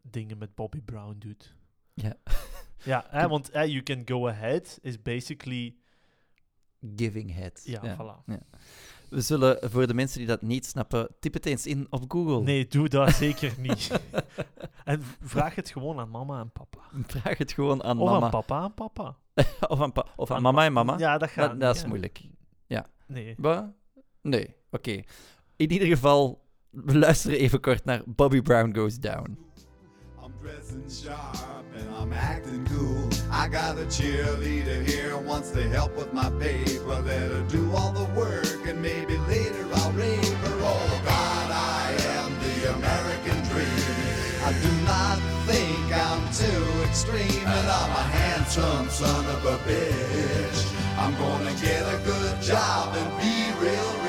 dingen 0.03 0.39
met 0.39 0.55
Bobby 0.55 0.81
Brown 0.81 1.15
doet. 1.19 1.55
Ja. 1.95 2.15
Ja, 2.85 3.05
hè, 3.09 3.29
want 3.29 3.51
You 3.53 3.83
Can 3.83 4.03
Go 4.05 4.29
Ahead 4.29 4.79
is 4.83 5.03
basically... 5.03 5.75
Giving 6.97 7.35
head. 7.35 7.61
Ja, 7.65 7.97
voilà. 7.97 8.25
We 9.11 9.21
zullen, 9.21 9.71
voor 9.71 9.87
de 9.87 9.95
mensen 9.95 10.19
die 10.19 10.27
dat 10.27 10.43
niet 10.43 10.67
snappen, 10.67 11.09
typ 11.21 11.35
het 11.35 11.47
eens 11.47 11.67
in 11.67 11.87
op 11.91 12.05
Google. 12.13 12.43
Nee, 12.43 12.67
doe 12.67 12.89
dat 12.89 13.11
zeker 13.25 13.55
niet. 13.59 14.01
en 14.85 15.03
vraag 15.21 15.55
het 15.55 15.71
gewoon 15.71 15.99
aan 15.99 16.11
mama 16.11 16.41
en 16.41 16.53
papa. 16.53 16.79
Vraag 17.07 17.39
het 17.39 17.53
gewoon 17.53 17.83
aan 17.85 17.99
Of 17.99 18.11
mama. 18.11 18.25
aan 18.25 18.31
papa 18.31 18.65
en 18.65 18.75
papa. 18.75 19.17
of 19.69 19.81
aan, 19.81 19.93
pa- 19.93 20.07
of 20.17 20.31
aan 20.31 20.37
Aan 20.37 20.43
mama 20.43 20.59
ma- 20.59 20.65
en 20.67 20.73
mama. 20.73 20.99
Ja, 20.99 21.19
dat 21.19 21.31
gaat 21.31 21.61
dat, 21.61 21.77
is 21.77 21.85
moeilijk. 21.85 22.21
Nee. 23.07 23.35
Wat? 23.39 23.65
Nee, 24.23 24.55
oké. 24.71 24.91
In 25.57 25.71
ieder 25.71 25.89
geval, 25.89 26.44
we 26.85 26.99
luisteren 26.99 27.39
even 27.39 27.61
kort 27.61 27.85
naar 27.85 28.03
Bobby 28.07 28.43
Brown 28.43 28.75
Goes 28.75 28.99
Down. 28.99 29.37
I'm 30.23 30.33
dressing 30.43 30.85
sharp 30.91 31.65
and 31.79 31.89
I'm 32.01 32.13
acting 32.13 32.67
cool. 32.67 33.09
I 33.31 33.49
got 33.49 33.79
a 33.79 33.87
cheerleader 33.87 34.83
here 34.87 35.15
wants 35.25 35.51
to 35.51 35.63
help 35.69 35.97
with 35.97 36.13
my 36.13 36.31
paper. 36.39 37.03
Let 37.03 37.31
her 37.31 37.45
do 37.49 37.71
all 37.75 37.93
the 37.93 38.07
work 38.15 38.69
and 38.69 38.81
maybe 38.81 39.17
later 39.29 39.67
I'll 39.75 39.93
rave 39.93 40.37
her. 40.45 40.57
Oh 40.61 41.01
God, 41.05 41.51
I 41.51 41.95
am 42.19 42.31
the 42.45 42.75
American 42.77 43.39
dream. 43.51 44.15
I 44.45 44.53
do 44.53 44.73
not 44.85 45.19
think 45.47 45.87
I'm 45.93 46.23
too 46.33 46.83
extreme 46.89 47.47
and 47.47 47.69
I'm 47.69 47.91
a 47.91 48.07
handsome 48.19 48.89
son 48.91 49.25
of 49.27 49.45
a 49.45 49.59
bitch. 49.69 50.75
I'm 50.99 51.15
gonna 51.17 51.55
get 51.61 51.83
a 51.83 51.99
good 52.05 52.41
job 52.43 52.95
and 52.95 53.11
be 53.21 53.67
real 53.67 54.04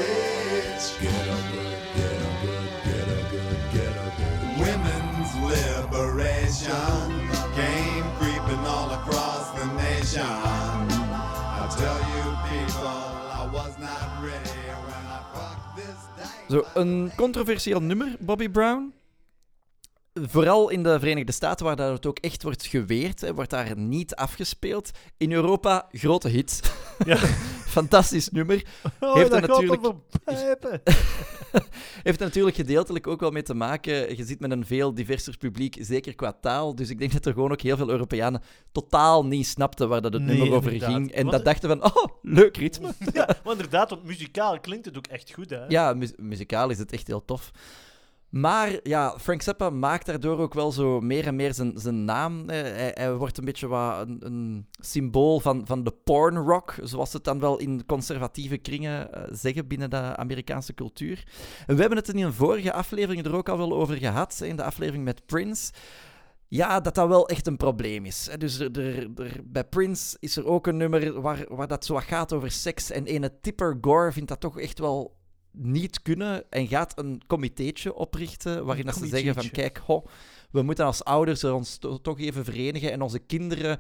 liberation 6.63 7.29
came 7.55 8.03
creeping 8.19 8.65
all 8.65 8.91
across 8.91 9.51
the 9.59 9.65
nation. 9.73 10.21
I 10.21 11.67
tell 11.77 11.99
you 12.13 12.25
people, 12.49 12.87
I 12.87 13.49
was 13.51 13.77
not 13.77 14.23
ready 14.23 14.49
when 14.85 15.03
I 15.07 15.21
fucked 15.33 15.75
this 15.75 15.99
dice. 16.17 16.49
Zo, 16.49 16.63
een 16.73 17.11
controversieel 17.15 17.81
nummer, 17.81 18.15
Bobby 18.19 18.49
Brown. 18.49 18.93
Vooral 20.21 20.69
in 20.69 20.83
de 20.83 20.99
Verenigde 20.99 21.31
Staten, 21.31 21.65
waar 21.65 21.75
dat 21.75 21.91
het 21.91 22.05
ook 22.05 22.19
echt 22.19 22.43
wordt 22.43 22.65
geweerd, 22.65 23.21
hè, 23.21 23.33
wordt 23.33 23.49
daar 23.49 23.77
niet 23.77 24.15
afgespeeld. 24.15 24.91
In 25.17 25.31
Europa, 25.31 25.87
grote 25.91 26.27
hit. 26.29 26.59
Ja. 27.05 27.17
Fantastisch 27.77 28.29
nummer. 28.29 28.63
Oh, 28.99 29.13
Heeft 29.15 29.31
dat 29.31 29.41
er 29.41 29.47
natuurlijk-. 29.47 29.93
Heeft 32.03 32.19
er 32.19 32.25
natuurlijk 32.25 32.55
gedeeltelijk 32.55 33.07
ook 33.07 33.19
wel 33.19 33.31
mee 33.31 33.41
te 33.43 33.53
maken. 33.53 34.17
Je 34.17 34.23
zit 34.25 34.39
met 34.39 34.51
een 34.51 34.65
veel 34.65 34.93
diverser 34.93 35.37
publiek, 35.37 35.77
zeker 35.79 36.15
qua 36.15 36.33
taal. 36.41 36.75
Dus 36.75 36.89
ik 36.89 36.99
denk 36.99 37.11
dat 37.13 37.25
er 37.25 37.33
gewoon 37.33 37.51
ook 37.51 37.61
heel 37.61 37.77
veel 37.77 37.89
Europeanen 37.89 38.41
totaal 38.71 39.25
niet 39.25 39.47
snapten 39.47 39.89
waar 39.89 40.01
dat 40.01 40.13
het 40.13 40.21
Nee, 40.21 40.37
nummer 40.37 40.55
over 40.57 40.71
inderdaad. 40.71 40.97
ging. 40.97 41.11
En 41.11 41.21
Want- 41.25 41.31
dat 41.35 41.45
dachten 41.45 41.69
van, 41.69 41.83
oh, 41.83 42.05
leuk 42.21 42.57
ritme. 42.57 42.93
Ja, 43.13 43.27
maar 43.43 43.53
inderdaad, 43.53 43.89
want 43.89 44.03
muzikaal 44.03 44.59
klinkt 44.59 44.85
het 44.85 44.97
ook 44.97 45.07
echt 45.07 45.31
goed, 45.33 45.49
hè? 45.49 45.65
Ja, 45.67 45.93
mu- 45.93 46.13
muzikaal 46.17 46.69
is 46.69 46.77
het 46.77 46.91
echt 46.91 47.07
heel 47.07 47.25
tof. 47.25 47.51
Maar 48.29 48.79
ja, 48.83 49.19
Frank 49.19 49.41
Zappa 49.41 49.69
maakt 49.69 50.05
daardoor 50.05 50.37
ook 50.39 50.53
wel 50.53 50.71
zo 50.71 50.99
meer 51.01 51.27
en 51.27 51.35
meer 51.35 51.53
zijn, 51.53 51.71
zijn 51.75 52.05
naam. 52.05 52.49
Hij, 52.49 53.13
wordt 53.15 53.37
een 53.37 53.45
beetje 53.45 53.67
wat 53.67 54.07
een, 54.07 54.25
een 54.25 54.67
symbool 54.79 55.39
van, 55.39 55.65
van 55.65 55.83
de 55.83 55.91
porn 56.03 56.37
rock, 56.37 56.75
zoals 56.81 57.09
ze 57.09 57.15
het 57.15 57.25
dan 57.25 57.39
wel 57.39 57.57
in 57.57 57.85
conservatieve 57.85 58.57
kringen 58.57 59.13
eh, 59.13 59.23
zeggen 59.31 59.67
binnen 59.67 59.89
de 59.89 60.15
Amerikaanse 60.15 60.73
cultuur. 60.73 61.23
En 61.65 61.75
we 61.75 61.79
hebben 61.79 61.97
het 61.99 62.09
in 62.09 62.23
een 62.23 62.33
vorige 62.33 62.73
aflevering 62.73 63.25
er 63.25 63.35
ook 63.35 63.49
al 63.49 63.57
wel 63.57 63.73
over 63.73 63.95
gehad, 63.97 64.41
in 64.43 64.55
de 64.55 64.63
aflevering 64.63 65.03
met 65.03 65.25
Prince. 65.25 65.71
Ja, 66.47 66.79
dat 66.79 66.95
dat 66.95 67.07
wel 67.07 67.27
echt 67.29 67.47
een 67.47 67.57
probleem 67.57 68.05
is. 68.05 68.29
Dus 68.37 68.59
er, 68.59 68.79
er, 68.79 69.09
er- 69.15 69.41
bij 69.45 69.63
Prince 69.63 70.17
is 70.19 70.37
er 70.37 70.45
ook 70.45 70.67
een 70.67 70.77
nummer 70.77 71.21
waar, 71.21 71.45
waar 71.49 71.67
dat 71.67 71.85
zo 71.85 71.93
wat 71.93 72.03
gaat 72.03 72.33
over 72.33 72.51
seks. 72.51 72.91
En 72.91 73.05
ene 73.05 73.39
Tipper 73.41 73.77
Gore 73.81 74.11
vindt 74.11 74.29
dat 74.29 74.39
toch 74.39 74.59
echt 74.59 74.79
wel 74.79 75.15
niet 75.57 76.01
kunnen 76.01 76.51
en 76.51 76.67
gaat 76.67 76.97
een 76.99 77.21
comitéetje 77.27 77.93
oprichten 77.93 78.65
waarin 78.65 78.85
dat 78.85 78.95
ze 78.95 79.07
zeggen 79.07 79.33
van 79.33 79.49
kijk, 79.49 79.77
ho, 79.77 80.03
we 80.51 80.61
moeten 80.61 80.85
als 80.85 81.03
ouders 81.03 81.43
er 81.43 81.53
ons 81.53 81.77
to- 81.77 82.01
toch 82.01 82.19
even 82.19 82.43
verenigen 82.45 82.91
en 82.91 83.01
onze 83.01 83.19
kinderen 83.19 83.79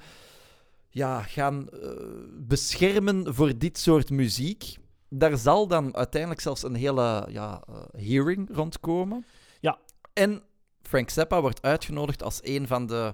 ja, 0.89 1.21
gaan 1.21 1.69
eh, 1.69 1.89
beschermen 2.37 3.33
voor 3.35 3.57
dit 3.57 3.77
soort 3.77 4.09
muziek. 4.09 4.77
Daar 5.09 5.37
zal 5.37 5.67
dan 5.67 5.95
uiteindelijk 5.95 6.41
zelfs 6.41 6.63
een 6.63 6.75
hele 6.75 7.27
ja, 7.31 7.63
eh, 7.67 7.75
hearing 8.07 8.49
rondkomen. 8.51 9.25
Ja. 9.59 9.77
En 10.13 10.43
Frank 10.81 11.09
Zappa 11.09 11.41
wordt 11.41 11.61
uitgenodigd 11.61 12.23
als 12.23 12.39
een 12.43 12.67
van 12.67 12.85
de 12.87 13.13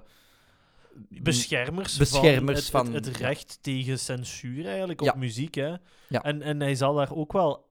Beschermers, 1.08 1.96
Beschermers 1.96 2.70
van, 2.70 2.84
het, 2.84 2.86
van- 2.86 2.94
het, 2.94 3.04
het 3.06 3.16
recht 3.16 3.58
tegen 3.60 3.98
censuur 3.98 4.66
eigenlijk 4.66 5.00
op 5.00 5.06
Ja. 5.06 5.14
muziek. 5.14 5.54
Hè? 5.54 5.74
Ja. 6.08 6.22
En, 6.22 6.42
en 6.42 6.60
hij 6.60 6.74
zal 6.74 6.94
daar 6.94 7.12
ook 7.14 7.32
wel 7.32 7.70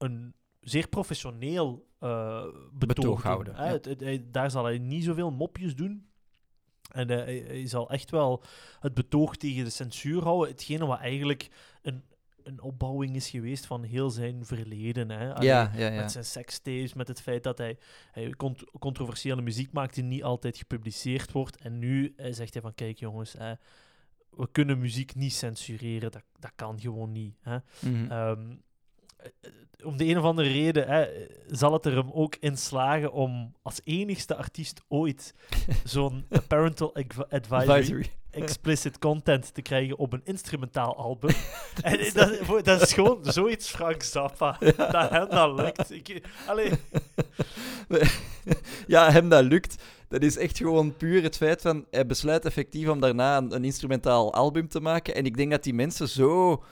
een 0.00 0.34
zeer 0.60 0.88
professioneel 0.88 1.88
eh 1.98 2.44
betoog, 2.72 3.22
houden, 3.22 3.54
hè. 3.54 3.64
ja. 3.66 3.70
Het- 3.72 3.84
het- 3.84 4.00
hij- 4.00 4.24
daar 4.30 4.50
zal 4.50 4.64
hij 4.64 4.78
niet 4.78 5.04
zoveel 5.04 5.30
mopjes 5.30 5.74
doen. 5.76 6.08
En 6.92 7.10
eh, 7.10 7.16
hij, 7.16 7.44
hij 7.46 7.66
zal 7.66 7.90
echt 7.90 8.10
wel 8.10 8.42
het 8.80 8.94
betoog 8.94 9.36
tegen 9.36 9.64
de 9.64 9.70
censuur 9.70 10.22
houden. 10.22 10.48
Hetgene 10.50 10.86
wat 10.86 10.98
eigenlijk 10.98 11.48
een, 11.82 12.02
een 12.42 12.60
opbouwing 12.62 13.16
is 13.16 13.30
geweest 13.30 13.66
van 13.66 13.82
heel 13.82 14.10
zijn 14.10 14.44
verleden. 14.46 15.10
Hè? 15.10 15.34
Allee, 15.34 15.48
ja, 15.48 15.72
ja, 15.74 15.88
ja. 15.88 16.00
met 16.00 16.12
zijn 16.12 16.24
sekstapes, 16.24 16.94
met 16.94 17.08
het 17.08 17.20
feit 17.20 17.42
dat 17.42 17.58
hij, 17.58 17.78
hij 18.12 18.30
cont- 18.30 18.64
controversiële 18.78 19.42
muziek 19.42 19.72
maakt 19.72 19.94
die 19.94 20.04
niet 20.04 20.22
altijd 20.24 20.56
gepubliceerd 20.56 21.32
wordt. 21.32 21.56
En 21.56 21.78
nu 21.78 22.12
eh, 22.16 22.32
zegt 22.32 22.52
hij 22.52 22.62
van, 22.62 22.74
kijk 22.74 22.98
jongens, 22.98 23.32
hè, 23.32 23.52
we 24.30 24.48
kunnen 24.52 24.78
muziek 24.78 25.14
niet 25.14 25.32
censureren, 25.32 26.10
dat, 26.10 26.22
dat 26.38 26.52
kan 26.54 26.80
gewoon 26.80 27.12
niet. 27.12 27.36
Hè. 27.40 27.56
Mhm. 27.80 28.10
Ehm, 28.10 28.10
eh, 28.10 28.30
eh, 28.30 28.56
om 29.84 29.96
de 29.96 30.06
een 30.06 30.18
of 30.18 30.24
andere 30.24 30.48
reden 30.48 30.88
hè, 30.88 31.06
zal 31.46 31.72
het 31.72 31.86
er 31.86 31.96
hem 31.96 32.10
ook 32.12 32.36
in 32.40 32.56
slagen 32.56 33.12
om 33.12 33.54
als 33.62 33.80
enigste 33.84 34.36
artiest 34.36 34.82
ooit 34.88 35.34
zo'n 35.84 36.26
parental 36.48 36.94
adv- 36.94 37.48
advisory, 37.50 38.10
explicit 38.30 38.98
content 38.98 39.54
te 39.54 39.62
krijgen 39.62 39.98
op 39.98 40.12
een 40.12 40.24
instrumentaal 40.24 40.96
album. 40.96 41.30
en 41.82 41.98
eh, 41.98 42.14
dat, 42.14 42.64
dat 42.64 42.82
is 42.82 42.92
gewoon 42.92 43.18
zoiets 43.22 43.70
Frank 43.70 44.02
Zappa. 44.02 44.56
Dat 44.76 45.10
hem 45.10 45.28
dat 45.28 45.60
lukt. 45.60 45.90
Ik, 45.90 46.22
allee, 46.46 46.70
ja, 48.86 49.10
hem 49.10 49.28
dat 49.28 49.44
lukt. 49.44 49.82
Dat 50.08 50.22
is 50.22 50.36
echt 50.36 50.56
gewoon 50.56 50.96
puur 50.96 51.22
het 51.22 51.36
feit 51.36 51.60
van... 51.60 51.86
Hij 51.90 52.06
besluit 52.06 52.44
effectief 52.44 52.88
om 52.88 53.00
daarna 53.00 53.36
een, 53.36 53.54
een 53.54 53.64
instrumentaal 53.64 54.34
album 54.34 54.68
te 54.68 54.80
maken. 54.80 55.14
En 55.14 55.24
ik 55.24 55.36
denk 55.36 55.50
dat 55.50 55.62
die 55.62 55.74
mensen 55.74 56.08
zo 56.08 56.62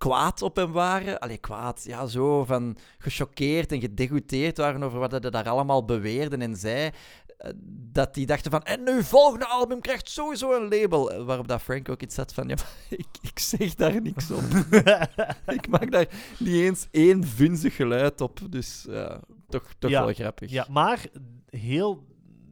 kwaad 0.00 0.42
op 0.42 0.56
hem 0.56 0.72
waren. 0.72 1.18
Allee, 1.20 1.38
kwaad. 1.38 1.84
Ja, 1.84 2.06
zo 2.06 2.44
van 2.44 2.76
gechoqueerd 2.98 3.72
en 3.72 3.80
gedegoûteerd 3.80 4.56
waren 4.56 4.82
over 4.82 4.98
wat 4.98 5.10
hij 5.10 5.20
daar 5.20 5.48
allemaal 5.48 5.84
beweerde 5.84 6.36
en 6.36 6.56
zei. 6.56 6.90
eh, 7.38 7.50
Dat 7.92 8.14
die 8.14 8.26
dachten 8.26 8.50
van... 8.50 8.62
En 8.62 8.88
uw 8.88 9.02
volgende 9.02 9.46
album 9.46 9.80
krijgt 9.80 10.08
sowieso 10.08 10.56
een 10.56 10.68
label. 10.80 11.10
Eh, 11.12 11.24
Waarop 11.24 11.48
dat 11.48 11.62
Frank 11.62 11.88
ook 11.88 12.02
iets 12.02 12.16
had 12.16 12.34
van... 12.34 12.48
Ja, 12.48 12.54
ik, 12.88 13.06
ik 13.20 13.38
zeg 13.38 13.74
daar 13.74 14.02
niks 14.02 14.30
op. 14.30 14.42
ik 15.58 15.68
maak 15.68 15.90
daar 15.90 16.08
niet 16.38 16.54
eens 16.54 16.86
één 16.90 17.24
vunzig 17.24 17.76
geluid 17.76 18.20
op. 18.20 18.40
Dus 18.50 18.86
ja, 18.88 19.20
toch, 19.48 19.64
toch 19.78 19.90
Ja, 19.90 20.04
wel 20.04 20.14
grappig. 20.14 20.50
ja, 20.50 20.66
maar 20.70 21.06
heel 21.50 22.06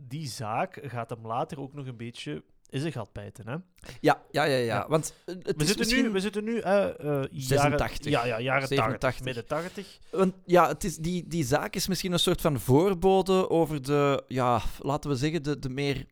die 0.09 0.29
zaak 0.29 0.79
gaat 0.83 1.11
hem 1.11 1.27
later 1.27 1.61
ook 1.61 1.75
nog 1.75 1.87
een 1.87 1.97
beetje 1.97 2.43
in 2.71 2.81
zijn 2.81 2.93
gat 2.93 3.13
bijten. 3.13 3.49
Hè? 3.49 3.57
Ja, 4.01 4.23
ja, 4.31 4.45
ja, 4.45 4.57
ja. 4.57 4.57
Ja. 4.57 4.89
Want 4.89 5.15
eh, 5.25 5.35
het 5.35 5.45
We, 5.45 5.53
is 5.57 5.67
zitten 5.67 5.79
misschien... 5.79 6.05
nu, 6.05 6.11
we 6.11 6.21
zitten 6.21 6.45
nu 6.45 6.59
eh, 6.59 6.85
eh, 6.85 6.95
jaren, 7.31 7.79
86, 7.79 8.13
ja, 8.13 8.25
ja, 8.25 8.41
jaren 8.41 8.69
87. 8.69 8.99
80, 8.99 9.25
midden 9.25 9.47
80. 9.47 9.99
Want 10.11 10.35
ja, 10.45 10.69
het 10.69 10.85
is, 10.85 10.97
die, 10.97 11.29
die 11.29 11.45
zaak 11.45 11.75
is 11.75 11.89
misschien 11.89 12.13
een 12.13 12.19
soort 12.19 12.41
van 12.41 12.61
voorbode 12.61 13.51
over 13.51 13.83
de, 13.83 14.25
ja, 14.29 14.63
laten 14.81 15.11
we 15.11 15.17
zeggen, 15.17 15.43
de, 15.43 15.59
de 15.59 15.69
meer 15.69 16.07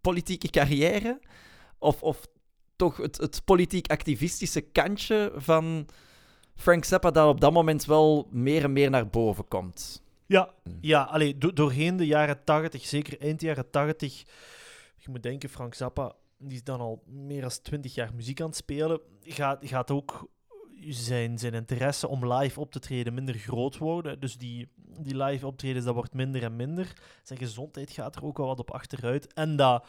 politieke 0.00 0.50
carrière. 0.50 1.20
Of, 1.78 2.02
of 2.02 2.26
toch 2.76 2.96
het, 2.96 3.16
het 3.16 3.44
politiek-activistische 3.44 4.60
kantje 4.60 5.32
van 5.36 5.86
Frank 6.54 6.84
Zappa, 6.84 7.10
dat 7.10 7.28
op 7.28 7.40
dat 7.40 7.52
moment 7.52 7.84
wel 7.84 8.28
meer 8.30 8.64
en 8.64 8.72
meer 8.72 8.90
naar 8.90 9.08
boven 9.08 9.48
komt. 9.48 10.02
Ja, 10.26 10.50
ja 10.80 11.02
allee, 11.02 11.38
do- 11.38 11.52
doorheen 11.52 11.96
de 11.96 12.06
jaren 12.06 12.44
80, 12.44 12.86
zeker 12.86 13.20
eind 13.20 13.40
jaren 13.40 13.70
80. 13.70 14.24
Je 15.06 15.12
moet 15.12 15.22
denken, 15.22 15.48
Frank 15.48 15.74
Zappa, 15.74 16.12
die 16.38 16.56
is 16.56 16.64
dan 16.64 16.80
al 16.80 17.02
meer 17.06 17.40
dan 17.40 17.50
20 17.62 17.94
jaar 17.94 18.14
muziek 18.14 18.40
aan 18.40 18.46
het 18.46 18.56
spelen. 18.56 19.00
Gaat, 19.20 19.58
gaat 19.66 19.90
ook 19.90 20.28
zijn, 20.88 21.38
zijn 21.38 21.54
interesse 21.54 22.08
om 22.08 22.32
live 22.32 22.60
op 22.60 22.72
te 22.72 22.78
treden 22.78 23.14
minder 23.14 23.34
groot 23.34 23.78
worden. 23.78 24.20
Dus 24.20 24.36
die, 24.36 24.68
die 25.00 25.16
live 25.16 25.46
optredens, 25.46 25.84
dat 25.84 25.94
wordt 25.94 26.14
minder 26.14 26.42
en 26.42 26.56
minder. 26.56 26.92
Zijn 27.22 27.38
gezondheid 27.38 27.90
gaat 27.90 28.16
er 28.16 28.24
ook 28.24 28.36
wel 28.36 28.46
wat 28.46 28.58
op 28.58 28.70
achteruit. 28.70 29.32
En 29.32 29.56
dat, 29.56 29.86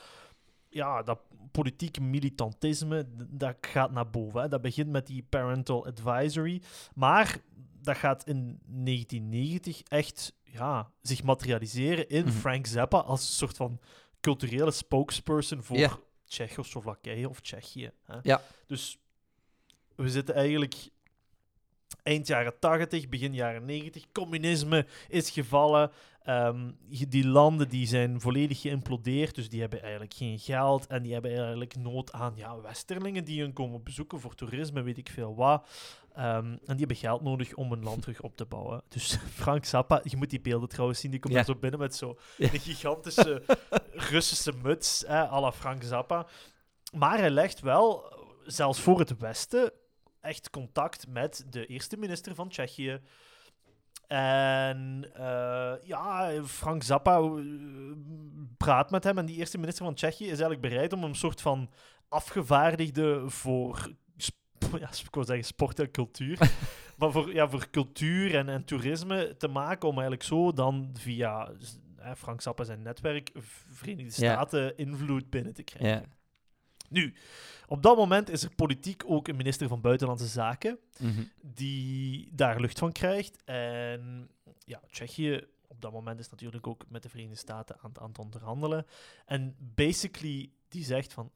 ja, 0.70 1.03
dat 1.03 1.20
politieke 1.51 2.01
militantisme, 2.01 3.05
dat 3.30 3.55
gaat 3.61 3.91
naar 3.91 4.09
boven. 4.09 4.41
Hè. 4.41 4.47
Dat 4.47 4.61
begint 4.61 4.89
met 4.89 5.07
die 5.07 5.26
parental 5.30 5.86
advisory. 5.86 6.61
Maar 6.95 7.38
dat 7.82 7.97
gaat 7.97 8.24
in 8.28 8.59
1990 8.65 9.82
echt 9.82 10.34
ja, 10.43 10.91
zich 11.01 11.24
materialiseren 11.24 12.09
in 12.09 12.26
Mhm. 12.26 12.34
Frank 12.34 12.65
Zappa 12.65 12.97
als 12.97 13.22
een 13.22 13.36
soort 13.36 13.57
van 13.57 13.80
culturele 14.28 14.71
spokesperson 14.71 15.63
voor 15.63 15.78
Ja. 15.78 15.99
Tsjechoslowakije 16.25 17.30
of 17.30 17.39
Tsjechië. 17.39 17.91
Hè. 18.05 18.17
Ja. 18.21 18.41
Dus 18.65 18.97
we 19.95 20.09
zitten 20.09 20.36
eigenlijk 20.36 20.89
eind 22.03 22.28
jaren 22.28 22.59
80, 22.59 23.09
begin 23.09 23.34
jaren 23.34 23.65
90. 23.65 24.11
Communisme 24.11 24.86
is 25.07 25.30
gevallen. 25.30 25.91
Ehm, 26.23 26.71
die 27.07 27.28
landen 27.28 27.69
die 27.69 27.88
zijn 27.88 28.21
volledig 28.21 28.61
geïmplodeerd, 28.61 29.36
dus 29.36 29.49
die 29.49 29.59
hebben 29.59 29.82
eigenlijk 29.82 30.13
geen 30.13 30.39
geld 30.39 30.88
en 30.88 31.03
die 31.03 31.13
hebben 31.13 31.38
eigenlijk 31.38 31.75
nood 31.75 32.11
aan 32.11 32.34
ja, 32.36 32.61
westerlingen 32.61 33.23
die 33.23 33.41
hun 33.41 33.53
komen 33.53 33.84
bezoeken 33.84 34.19
voor 34.19 34.36
toerisme, 34.36 34.82
weet 34.82 34.97
ik 34.97 35.09
veel 35.09 35.36
wat. 35.36 35.67
Ehm, 36.18 36.45
en 36.45 36.57
die 36.65 36.78
hebben 36.78 36.95
geld 36.95 37.22
nodig 37.22 37.53
om 37.55 37.72
een 37.72 37.84
land 37.84 38.01
terug 38.01 38.22
op 38.22 38.36
te 38.38 38.45
bouwen. 38.45 38.82
Dus 38.88 39.18
Frank 39.41 39.65
Zappa, 39.65 40.01
je 40.03 40.18
moet 40.18 40.30
die 40.30 40.41
beelden 40.41 40.70
trouwens 40.70 40.99
zien, 40.99 41.11
die 41.11 41.20
komt 41.20 41.34
Ja. 41.34 41.43
zo 41.43 41.55
binnen 41.55 41.80
met 41.80 41.95
zo 41.95 42.18
Ja. 42.38 42.53
een 42.53 42.59
gigantische 42.59 43.41
Russische 44.11 44.53
muts, 44.63 45.03
hè, 45.07 45.20
à 45.30 45.39
la 45.39 45.51
Frank 45.51 45.84
Zappa. 45.84 46.28
Maar 46.93 47.18
hij 47.18 47.30
legt 47.30 47.59
wel, 47.59 48.11
eh, 48.11 48.18
zelfs 48.45 48.80
voor 48.80 48.99
het 48.99 49.18
Westen, 49.18 49.72
echt 50.22 50.49
contact 50.49 51.07
met 51.07 51.45
de 51.49 51.65
eerste 51.65 51.97
minister 51.97 52.36
van 52.36 52.49
Tsjechië. 52.49 53.01
En 54.07 55.09
eh, 55.13 55.74
ja, 55.84 56.32
Frank 56.45 56.84
Zappa 56.84 57.18
eh, 57.18 57.32
praat 58.57 58.91
met 58.91 59.03
hem. 59.03 59.18
En 59.18 59.26
die 59.26 59.36
eerste 59.38 59.57
minister 59.57 59.86
van 59.86 59.93
Tsjechië 59.93 60.24
is 60.24 60.30
eigenlijk 60.30 60.61
bereid 60.61 60.93
om 60.93 61.03
een 61.03 61.15
soort 61.15 61.41
van 61.41 61.70
afgevaardigde 62.09 63.24
voor, 63.30 63.91
ja, 64.80 64.89
ik 64.89 65.07
wou 65.13 65.26
zeggen 65.26 65.45
sport 65.45 65.80
en 65.80 65.91
cultuur, 65.91 66.38
maar 66.97 67.11
voor, 67.11 67.34
ja, 67.34 67.49
voor 67.49 67.70
cultuur 67.70 68.36
en, 68.36 68.49
en 68.49 68.65
toerisme 68.65 69.36
te 69.38 69.47
maken 69.47 69.88
om 69.88 69.93
eigenlijk 69.93 70.24
zo 70.24 70.53
dan 70.53 70.89
via 70.93 71.51
eh, 71.97 72.11
Frank 72.15 72.41
Zappa 72.41 72.63
zijn 72.63 72.82
netwerk 72.82 73.32
Verenigde 73.72 74.22
Ja. 74.26 74.32
Staten 74.34 74.78
invloed 74.78 75.30
binnen 75.30 75.53
te 75.53 75.63
krijgen. 75.63 75.99
Ja. 75.99 76.15
Nu, 76.89 77.13
op 77.68 77.84
dat 77.84 77.97
moment 77.97 78.30
is 78.30 78.43
er 78.43 78.55
politiek 78.55 79.03
ook 79.05 79.28
een 79.28 79.36
minister 79.36 79.68
van 79.68 79.82
Buitenlandse 79.82 80.28
Zaken 80.28 80.80
Mhm. 80.99 81.24
die 81.41 82.30
daar 82.34 82.59
lucht 82.59 82.80
van 82.80 82.91
krijgt. 82.91 83.43
En 83.43 84.30
ja, 84.65 84.82
Tsjechië 84.91 85.47
op 85.68 85.82
dat 85.82 85.91
moment 85.91 86.20
is 86.20 86.30
natuurlijk 86.30 86.68
ook 86.68 86.84
met 86.89 87.03
de 87.03 87.09
Verenigde 87.09 87.38
Staten 87.38 87.76
aan, 87.82 87.89
het- 87.89 87.99
aan 87.99 88.07
het 88.09 88.20
onderhandelen. 88.20 88.86
En 89.26 89.55
basically, 89.59 90.51
die 90.68 90.84
zegt 90.84 91.13
van, 91.13 91.32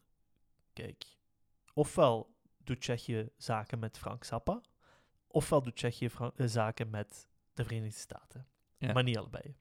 kijk, 0.73 1.03
ofwel 1.73 2.29
doet 2.71 2.81
Tsjechië 2.81 3.29
zaken 3.37 3.79
met 3.79 3.97
Frank 3.97 4.23
Zappa, 4.23 4.61
ofwel 5.27 5.61
doet 5.61 5.75
Tsjechië 5.75 6.09
eh, 6.35 6.47
zaken 6.47 6.89
met 6.89 7.27
de 7.53 7.63
Verenigde 7.63 7.99
Staten. 7.99 8.47
Ja. 8.77 8.93
Maar 8.93 9.03
niet 9.03 9.17
allebei. 9.17 9.55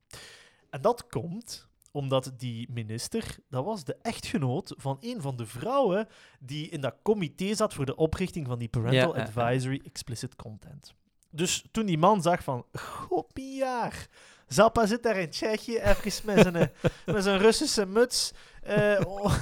En 0.71 0.81
dat 0.81 1.07
komt 1.07 1.69
omdat 1.93 2.33
die 2.37 2.73
minister, 2.73 3.37
dat 3.49 3.65
was 3.65 3.85
de 3.85 3.97
echtgenoot 4.03 4.75
van 4.77 4.97
een 5.01 5.21
van 5.21 5.37
de 5.37 5.47
vrouwen 5.47 6.09
die 6.41 6.69
in 6.69 6.81
dat 6.81 6.97
comité 7.03 7.55
zat 7.55 7.75
voor 7.75 7.87
de 7.87 7.97
oprichting 7.97 8.47
van 8.47 8.59
die 8.59 8.69
Parental 8.69 9.15
Ja, 9.15 9.21
ja, 9.21 9.31
ja. 9.35 9.43
Advisory 9.43 9.81
Explicit 9.85 10.37
Content. 10.37 10.95
Dus 11.31 11.65
toen 11.71 11.87
die 11.87 11.99
man 11.99 12.23
zag 12.23 12.43
van, 12.43 12.67
goppiejaar, 12.73 14.09
Zappa 14.47 14.87
zit 14.87 15.03
daar 15.03 15.17
in 15.17 15.31
Tsjechië 15.31 15.79
even 15.79 16.25
met 16.25 16.41
zijn, 16.41 16.57
eh, 16.57 16.69
met 17.15 17.23
zijn 17.23 17.39
Russische 17.39 17.87
muts. 17.87 18.33
eh 18.63 19.01
oh, 19.07 19.35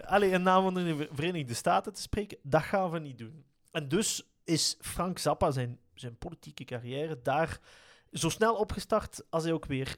allee, 0.00 0.30
in 0.30 0.42
naam 0.42 0.62
van 0.62 0.74
de 0.74 1.08
Verenigde 1.12 1.54
Staten 1.54 1.92
te 1.92 2.00
spreken, 2.00 2.38
dat 2.42 2.62
gaan 2.62 2.90
we 2.90 2.98
niet 2.98 3.18
doen. 3.18 3.44
En 3.70 3.88
dus 3.88 4.22
is 4.44 4.76
Frank 4.80 5.18
Zappa 5.18 5.50
zijn, 5.50 5.78
zijn 5.94 6.16
politieke 6.18 6.64
carrière 6.64 7.20
daar 7.22 7.58
zo 8.12 8.28
snel 8.28 8.54
opgestart 8.54 9.22
als 9.30 9.42
hij 9.44 9.52
ook 9.52 9.64
weer 9.66 9.96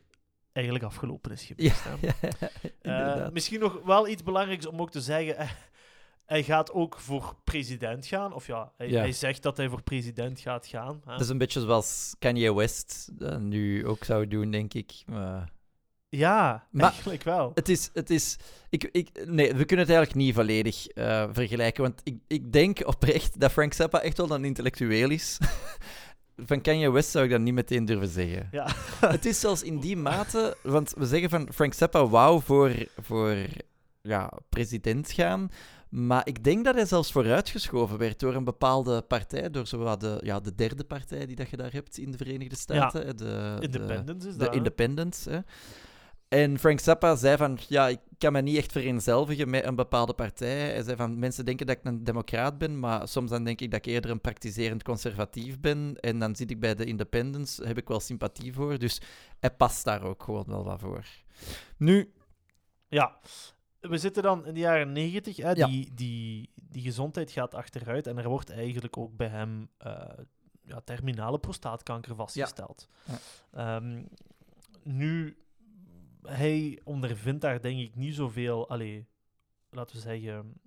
eigenlijk 0.52 0.84
afgelopen 0.84 1.30
is 1.32 1.42
geweest. 1.44 1.84
Ja, 2.00 2.14
Eh, 3.22 3.28
misschien 3.32 3.60
nog 3.60 3.80
wel 3.84 4.08
iets 4.08 4.22
belangrijks 4.22 4.66
om 4.66 4.80
ook 4.80 4.90
te 4.90 5.00
zeggen. 5.00 5.36
eh, 5.36 5.50
hij 6.26 6.42
gaat 6.42 6.72
ook 6.72 6.98
voor 7.00 7.36
president 7.44 8.06
gaan. 8.06 8.32
Of 8.32 8.46
ja, 8.46 8.72
hij, 8.76 8.88
Ja. 8.88 9.00
hij 9.00 9.12
zegt 9.12 9.42
dat 9.42 9.56
hij 9.56 9.68
voor 9.68 9.82
president 9.82 10.40
gaat 10.40 10.66
gaan. 10.66 11.00
Hè. 11.04 11.10
Dat 11.12 11.20
is 11.20 11.28
een 11.28 11.38
beetje 11.38 11.60
zoals 11.60 12.14
Kanye 12.18 12.54
West 12.54 13.08
dat 13.12 13.40
nu 13.40 13.86
ook 13.86 14.04
zou 14.04 14.28
doen, 14.28 14.50
denk 14.50 14.74
ik. 14.74 15.02
Maar 15.06 15.52
ja, 16.08 16.66
Maar- 16.70 16.90
eigenlijk 16.90 17.22
wel. 17.22 17.50
het 17.54 17.68
is... 17.68 17.90
Het 17.92 18.10
is 18.10 18.36
ik, 18.68 18.84
ik, 18.92 19.08
nee, 19.26 19.54
we 19.54 19.64
kunnen 19.64 19.86
het 19.86 19.94
eigenlijk 19.94 20.14
niet 20.14 20.34
volledig 20.34 20.86
eh, 20.86 21.24
vergelijken. 21.32 21.82
Want 21.82 22.00
ik, 22.04 22.16
ik 22.26 22.52
denk 22.52 22.86
oprecht 22.86 23.40
dat 23.40 23.52
Frank 23.52 23.72
Zappa 23.72 24.00
echt 24.00 24.16
wel 24.16 24.30
een 24.30 24.44
intellectueel 24.44 25.10
is. 25.10 25.38
Van 26.46 26.60
Kanye 26.60 26.90
West 26.90 27.10
zou 27.10 27.24
ik 27.24 27.30
dat 27.30 27.40
niet 27.40 27.54
meteen 27.54 27.84
durven 27.84 28.08
zeggen. 28.08 28.48
Ja. 28.50 28.66
Het 29.00 29.24
is 29.26 29.40
zelfs 29.40 29.62
in 29.62 29.80
die 29.80 29.96
mate... 29.96 30.56
Want 30.62 30.92
we 30.96 31.06
zeggen 31.06 31.30
van 31.30 31.48
Frank 31.54 31.74
Zappa 31.74 32.06
wou 32.06 32.42
voor, 32.42 32.72
voor 33.02 33.36
ja, 34.02 34.32
president 34.48 35.12
gaan... 35.12 35.50
Maar 35.88 36.26
ik 36.26 36.44
denk 36.44 36.64
dat 36.64 36.74
hij 36.74 36.86
zelfs 36.86 37.12
vooruitgeschoven 37.12 37.98
werd 37.98 38.18
door 38.20 38.34
een 38.34 38.44
bepaalde 38.44 39.02
partij, 39.02 39.50
door 39.50 39.66
zowat 39.66 40.00
de, 40.00 40.20
ja, 40.22 40.40
de 40.40 40.54
derde 40.54 40.84
partij 40.84 41.26
die 41.26 41.36
dat 41.36 41.50
je 41.50 41.56
daar 41.56 41.72
hebt 41.72 41.98
in 41.98 42.10
de 42.10 42.16
Verenigde 42.16 42.56
Staten. 42.56 43.06
hè, 43.06 43.14
De, 43.14 43.24
de- 43.24 43.56
Independence 43.60 44.28
is 44.28 44.32
de 44.34 44.38
dat. 44.38 44.48
hè? 44.50 44.56
Independents. 44.56 45.24
Hè. 45.24 45.38
En 46.28 46.58
Frank 46.58 46.80
Zappa 46.80 47.16
zei 47.16 47.36
van, 47.36 47.58
ja, 47.68 47.88
ik 47.88 48.00
kan 48.18 48.32
me 48.32 48.40
niet 48.40 48.56
echt 48.56 48.72
vereenzelvigen 48.72 49.50
met 49.50 49.64
een 49.64 49.74
bepaalde 49.74 50.14
partij. 50.14 50.70
Hij 50.70 50.82
zei 50.82 50.96
van, 50.96 51.18
mensen 51.18 51.44
denken 51.44 51.66
dat 51.66 51.76
ik 51.76 51.84
een 51.84 52.04
democraat 52.04 52.58
ben, 52.58 52.78
maar 52.78 53.08
soms 53.08 53.30
dan 53.30 53.44
denk 53.44 53.60
ik 53.60 53.70
dat 53.70 53.78
ik 53.78 53.92
eerder 53.92 54.10
een 54.10 54.20
praktiserend 54.20 54.82
conservatief 54.82 55.60
ben. 55.60 55.96
En 56.00 56.18
dan 56.18 56.36
zit 56.36 56.50
ik 56.50 56.60
bij 56.60 56.74
de 56.74 56.84
Independents, 56.84 57.56
heb 57.56 57.78
ik 57.78 57.88
wel 57.88 58.00
sympathie 58.00 58.52
voor. 58.52 58.78
Dus 58.78 59.00
hij 59.38 59.50
past 59.50 59.84
daar 59.84 60.02
ook 60.02 60.22
gewoon 60.22 60.44
wel 60.46 60.64
wat 60.64 60.80
voor. 60.80 61.04
Nu, 61.76 62.12
Ja. 62.88 63.18
We 63.80 63.98
zitten 63.98 64.22
dan 64.22 64.46
in 64.46 64.54
de 64.54 64.60
jaren 64.60 64.92
negentig. 64.92 65.36
Ja. 65.36 65.54
Die, 65.54 65.94
die, 65.94 66.50
die 66.54 66.82
gezondheid 66.82 67.30
gaat 67.30 67.54
achteruit. 67.54 68.06
En 68.06 68.18
er 68.18 68.28
wordt 68.28 68.50
eigenlijk 68.50 68.96
ook 68.96 69.16
bij 69.16 69.28
hem 69.28 69.68
eh, 69.78 69.92
ja, 70.62 70.80
terminale 70.84 71.38
prostaatkanker 71.38 72.14
vastgesteld. 72.14 72.88
Ja. 73.04 73.18
Ehm, 73.76 74.02
nu, 74.82 75.36
hij 76.26 76.80
ondervindt 76.84 77.40
daar 77.40 77.60
denk 77.60 77.80
ik 77.80 77.94
niet 77.94 78.14
zoveel, 78.14 78.68
allee, 78.68 79.06
laten 79.70 79.96
we 79.96 80.02
zeggen, 80.02 80.60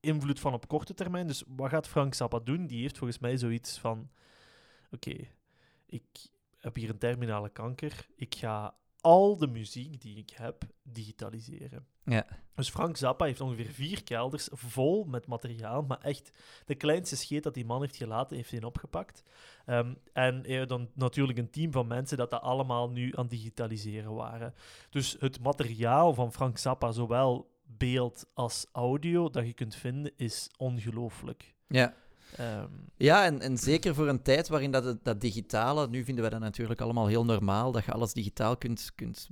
invloed 0.00 0.40
van 0.40 0.52
op 0.52 0.68
korte 0.68 0.94
termijn. 0.94 1.26
Dus 1.26 1.44
wat 1.46 1.70
gaat 1.70 1.88
Frank 1.88 2.14
Zappa 2.14 2.38
doen? 2.38 2.66
Die 2.66 2.80
heeft 2.80 2.98
volgens 2.98 3.18
mij 3.18 3.36
zoiets 3.36 3.78
van: 3.78 4.10
oké, 4.90 5.16
ik 5.86 6.04
heb 6.58 6.76
hier 6.76 6.88
een 6.88 6.98
terminale 6.98 7.48
kanker. 7.48 8.06
Ik 8.16 8.34
ga 8.34 8.74
al 9.02 9.36
de 9.36 9.46
muziek 9.46 10.00
die 10.00 10.16
ik 10.16 10.30
heb 10.30 10.64
digitaliseren. 10.82 11.86
Ja. 12.04 12.26
Dus 12.54 12.70
Frank 12.70 12.96
Zappa 12.96 13.24
heeft 13.24 13.40
ongeveer 13.40 13.70
vier 13.70 14.02
kelders 14.02 14.48
vol 14.52 15.04
met 15.04 15.26
materiaal, 15.26 15.82
maar 15.82 16.00
echt 16.00 16.32
de 16.64 16.74
kleinste 16.74 17.16
scheet 17.16 17.42
dat 17.42 17.54
die 17.54 17.64
man 17.64 17.80
heeft 17.80 17.96
gelaten, 17.96 18.36
heeft 18.36 18.50
hij 18.50 18.62
opgepakt. 18.62 19.22
Ehm, 19.66 19.94
en 20.12 20.58
had 20.58 20.68
dan 20.68 20.90
natuurlijk 20.94 21.38
een 21.38 21.50
team 21.50 21.72
van 21.72 21.86
mensen 21.86 22.16
dat 22.16 22.30
dat 22.30 22.42
allemaal 22.42 22.90
nu 22.90 23.16
aan 23.16 23.28
digitaliseren 23.28 24.14
waren. 24.14 24.54
Dus 24.90 25.16
het 25.18 25.40
materiaal 25.40 26.14
van 26.14 26.32
Frank 26.32 26.58
Zappa, 26.58 26.92
zowel 26.92 27.50
beeld 27.62 28.26
als 28.34 28.66
audio, 28.72 29.30
dat 29.30 29.46
je 29.46 29.52
kunt 29.52 29.74
vinden, 29.74 30.12
is 30.16 30.50
ongelooflijk. 30.56 31.54
ja. 31.66 31.94
Ehm, 32.36 32.68
Ja, 32.96 33.24
en, 33.24 33.40
en 33.40 33.58
zeker 33.58 33.94
voor 33.94 34.08
een 34.08 34.22
tijd 34.22 34.48
waarin 34.48 34.70
dat, 34.70 35.04
dat 35.04 35.20
digitale, 35.20 35.88
nu 35.88 36.04
vinden 36.04 36.24
we 36.24 36.30
dat 36.30 36.40
natuurlijk 36.40 36.80
allemaal 36.80 37.06
heel 37.06 37.24
normaal, 37.24 37.72
dat 37.72 37.84
je 37.84 37.92
alles 37.92 38.12
digitaal 38.12 38.56
kunt, 38.56 38.90
kunt 38.94 39.28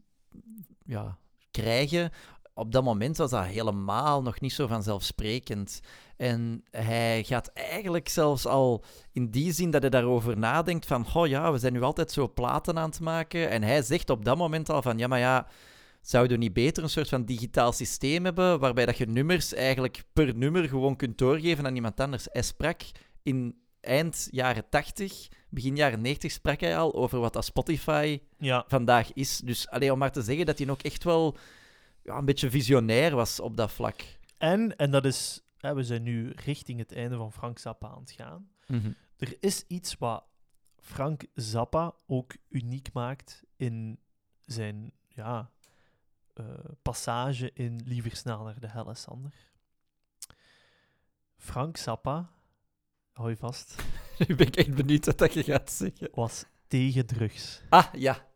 ja, 0.85 1.19
krijgen. 1.51 2.11
Op 2.55 2.73
dat 2.73 2.85
moment 2.85 3.17
was 3.17 3.31
dat 3.31 3.45
helemaal 3.45 4.23
nog 4.23 4.41
niet 4.41 4.53
zo 4.53 4.67
vanzelfsprekend. 4.67 5.81
En 6.17 6.65
hij 6.71 7.25
gaat 7.25 7.49
eigenlijk 7.53 8.09
zelfs 8.09 8.47
al 8.47 8.85
in 9.13 9.31
die 9.31 9.53
zin 9.53 9.71
dat 9.71 9.81
hij 9.81 9.91
daarover 9.91 10.39
nadenkt 10.39 10.87
van, 10.87 11.07
oh 11.15 11.27
ja, 11.27 11.53
we 11.53 11.59
zijn 11.59 11.73
nu 11.73 11.83
altijd 11.83 12.13
zo 12.13 12.33
platen 12.33 12.79
aan 12.79 12.89
het 12.89 13.01
maken. 13.01 13.51
En 13.51 13.63
hij 13.63 13.83
zegt 13.83 14.11
op 14.11 14.25
dat 14.25 14.37
moment 14.37 14.71
al 14.71 14.83
van, 14.83 14.99
ja, 14.99 15.07
maar 15.07 15.19
ja, 15.19 15.47
zouden 16.01 16.39
we 16.39 16.43
niet 16.45 16.53
beter 16.53 16.83
een 16.83 16.91
soort 16.91 17.09
van 17.09 17.25
digitaal 17.25 17.73
systeem 17.73 18.25
hebben, 18.25 18.59
waarbij 18.61 18.87
dat 18.87 18.99
je 18.99 19.07
nummers 19.07 19.55
eigenlijk 19.55 20.05
per 20.13 20.37
nummer 20.37 20.69
gewoon 20.69 20.97
kunt 20.97 21.19
doorgeven 21.19 21.67
aan 21.67 21.75
iemand 21.75 22.01
anders. 22.01 22.27
Hij 22.31 22.43
sprak 22.43 22.81
in 23.23 23.59
eind 23.81 24.29
jaren 24.31 24.69
80, 24.69 25.29
begin 25.49 25.77
jaren 25.77 26.01
90 26.01 26.33
sprak 26.33 26.61
hij 26.61 26.77
al 26.77 26.95
over 26.95 27.19
wat 27.19 27.33
dat 27.33 27.45
Spotify 27.45 28.21
ja, 28.39 28.65
vandaag 28.69 29.13
is. 29.13 29.39
Dus 29.39 29.69
alleen 29.69 29.93
om 29.93 29.99
maar 29.99 30.13
te 30.13 30.23
zeggen 30.23 30.47
dat 30.47 30.59
hij 30.59 30.71
ook 30.71 30.83
echt 30.83 31.05
wel 31.05 31.37
ja, 32.03 32.17
een 32.17 32.25
beetje 32.25 32.51
visionair 32.51 33.15
was 33.15 33.41
op 33.41 33.57
dat 33.57 33.73
vlak. 33.73 34.01
en, 34.39 34.77
en 34.77 34.91
dat 34.91 35.05
is, 35.05 35.41
hè, 35.57 35.75
we 35.75 35.83
zijn 35.83 36.03
nu 36.03 36.33
richting 36.45 36.79
het 36.79 36.93
einde 36.93 37.17
van 37.17 37.33
Frank 37.33 37.59
Zappa 37.59 37.89
aan 37.89 38.01
het 38.01 38.11
gaan. 38.11 38.49
Er 39.17 39.37
is 39.41 39.65
iets 39.67 39.97
wat 39.99 40.25
Frank 40.81 41.27
Zappa 41.35 41.95
ook 42.07 42.37
uniek 42.49 42.93
maakt 42.93 43.43
in 43.57 43.99
zijn 44.41 44.93
ja, 45.09 45.51
passage 46.83 47.51
in 47.55 47.81
Liever 47.85 48.17
snel 48.17 48.43
naar 48.45 48.61
de 48.61 48.69
helle, 48.69 48.95
Sander. 48.95 49.33
Frank 51.37 51.77
Zappa, 51.77 52.31
hou 53.13 53.29
je 53.31 53.37
vast, 53.37 53.75
Nu 54.29 54.35
ben 54.35 54.47
ik 54.47 54.57
echt 54.57 54.75
benieuwd 54.75 55.07
wat 55.07 55.19
dat 55.19 55.33
je 55.35 55.43
gaat 55.43 55.73
zeggen. 55.73 56.09
was 56.13 56.45
tegen 56.69 57.07
drugs. 57.07 57.61
Ah, 57.69 57.87
ja. 57.93 58.29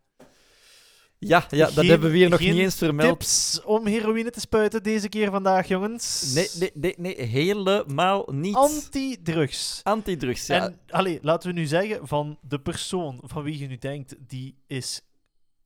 Ja, 1.18 1.46
ja 1.50 1.64
dat 1.64 1.74
Geen- 1.74 1.86
hebben 1.86 2.10
we 2.10 2.16
hier 2.16 2.28
nog 2.28 2.40
niet 2.40 2.56
eens 2.56 2.76
vermeld. 2.76 3.18
Tips 3.20 3.62
om 3.62 3.86
heroïne 3.86 4.30
te 4.30 4.40
spuiten 4.40 4.82
deze 4.82 5.08
keer 5.08 5.30
vandaag, 5.30 5.68
jongens. 5.68 6.32
Nee, 6.34 6.48
nee, 6.58 6.70
nee, 6.74 6.94
nee, 6.98 7.26
helemaal 7.26 8.28
niet. 8.32 8.54
Anti-drugs. 8.54 9.80
Antidrugs, 9.82 10.46
ja. 10.46 10.64
En 10.64 10.80
allee, 10.88 11.18
laten 11.22 11.48
we 11.48 11.54
nu 11.60 11.66
zeggen, 11.66 12.06
van 12.08 12.38
de 12.42 12.60
persoon 12.60 13.20
van 13.22 13.42
wie 13.42 13.58
je 13.58 13.66
nu 13.66 13.78
denkt, 13.78 14.14
die 14.28 14.58
is 14.66 15.00